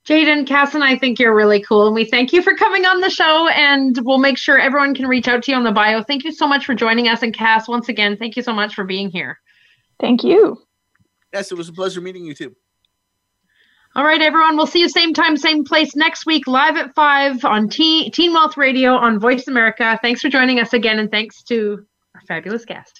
Jaden, 0.05 0.45
Cass, 0.45 0.75
and 0.75 0.83
I 0.83 0.97
think 0.97 1.19
you're 1.19 1.33
really 1.33 1.61
cool, 1.61 1.87
and 1.87 1.95
we 1.95 2.05
thank 2.05 2.31
you 2.31 2.41
for 2.41 2.55
coming 2.55 2.85
on 2.85 3.01
the 3.01 3.09
show. 3.09 3.47
And 3.49 3.97
we'll 4.03 4.19
make 4.19 4.37
sure 4.37 4.59
everyone 4.59 4.93
can 4.93 5.07
reach 5.07 5.27
out 5.27 5.43
to 5.43 5.51
you 5.51 5.57
on 5.57 5.63
the 5.63 5.71
bio. 5.71 6.03
Thank 6.03 6.23
you 6.23 6.31
so 6.31 6.47
much 6.47 6.65
for 6.65 6.75
joining 6.75 7.07
us, 7.07 7.23
and 7.23 7.33
Cass, 7.33 7.67
once 7.67 7.89
again, 7.89 8.17
thank 8.17 8.35
you 8.35 8.43
so 8.43 8.53
much 8.53 8.75
for 8.75 8.83
being 8.83 9.09
here. 9.09 9.39
Thank 9.99 10.23
you. 10.23 10.61
Yes, 11.33 11.51
it 11.51 11.57
was 11.57 11.69
a 11.69 11.73
pleasure 11.73 12.01
meeting 12.01 12.25
you 12.25 12.35
too. 12.35 12.55
All 13.97 14.03
right, 14.03 14.21
everyone. 14.21 14.57
We'll 14.57 14.67
see 14.67 14.81
you 14.81 14.89
same 14.89 15.13
time, 15.13 15.37
same 15.37 15.63
place 15.63 15.95
next 15.95 16.25
week, 16.25 16.47
live 16.47 16.75
at 16.75 16.93
five 16.95 17.45
on 17.45 17.69
Teen, 17.69 18.11
Teen 18.11 18.33
Wealth 18.33 18.57
Radio 18.57 18.91
on 18.91 19.21
Voice 19.21 19.47
America. 19.47 19.97
Thanks 20.01 20.19
for 20.19 20.27
joining 20.27 20.59
us 20.59 20.73
again, 20.73 20.99
and 20.99 21.09
thanks 21.09 21.41
to 21.43 21.85
our 22.13 22.21
fabulous 22.27 22.65
guest. 22.65 22.99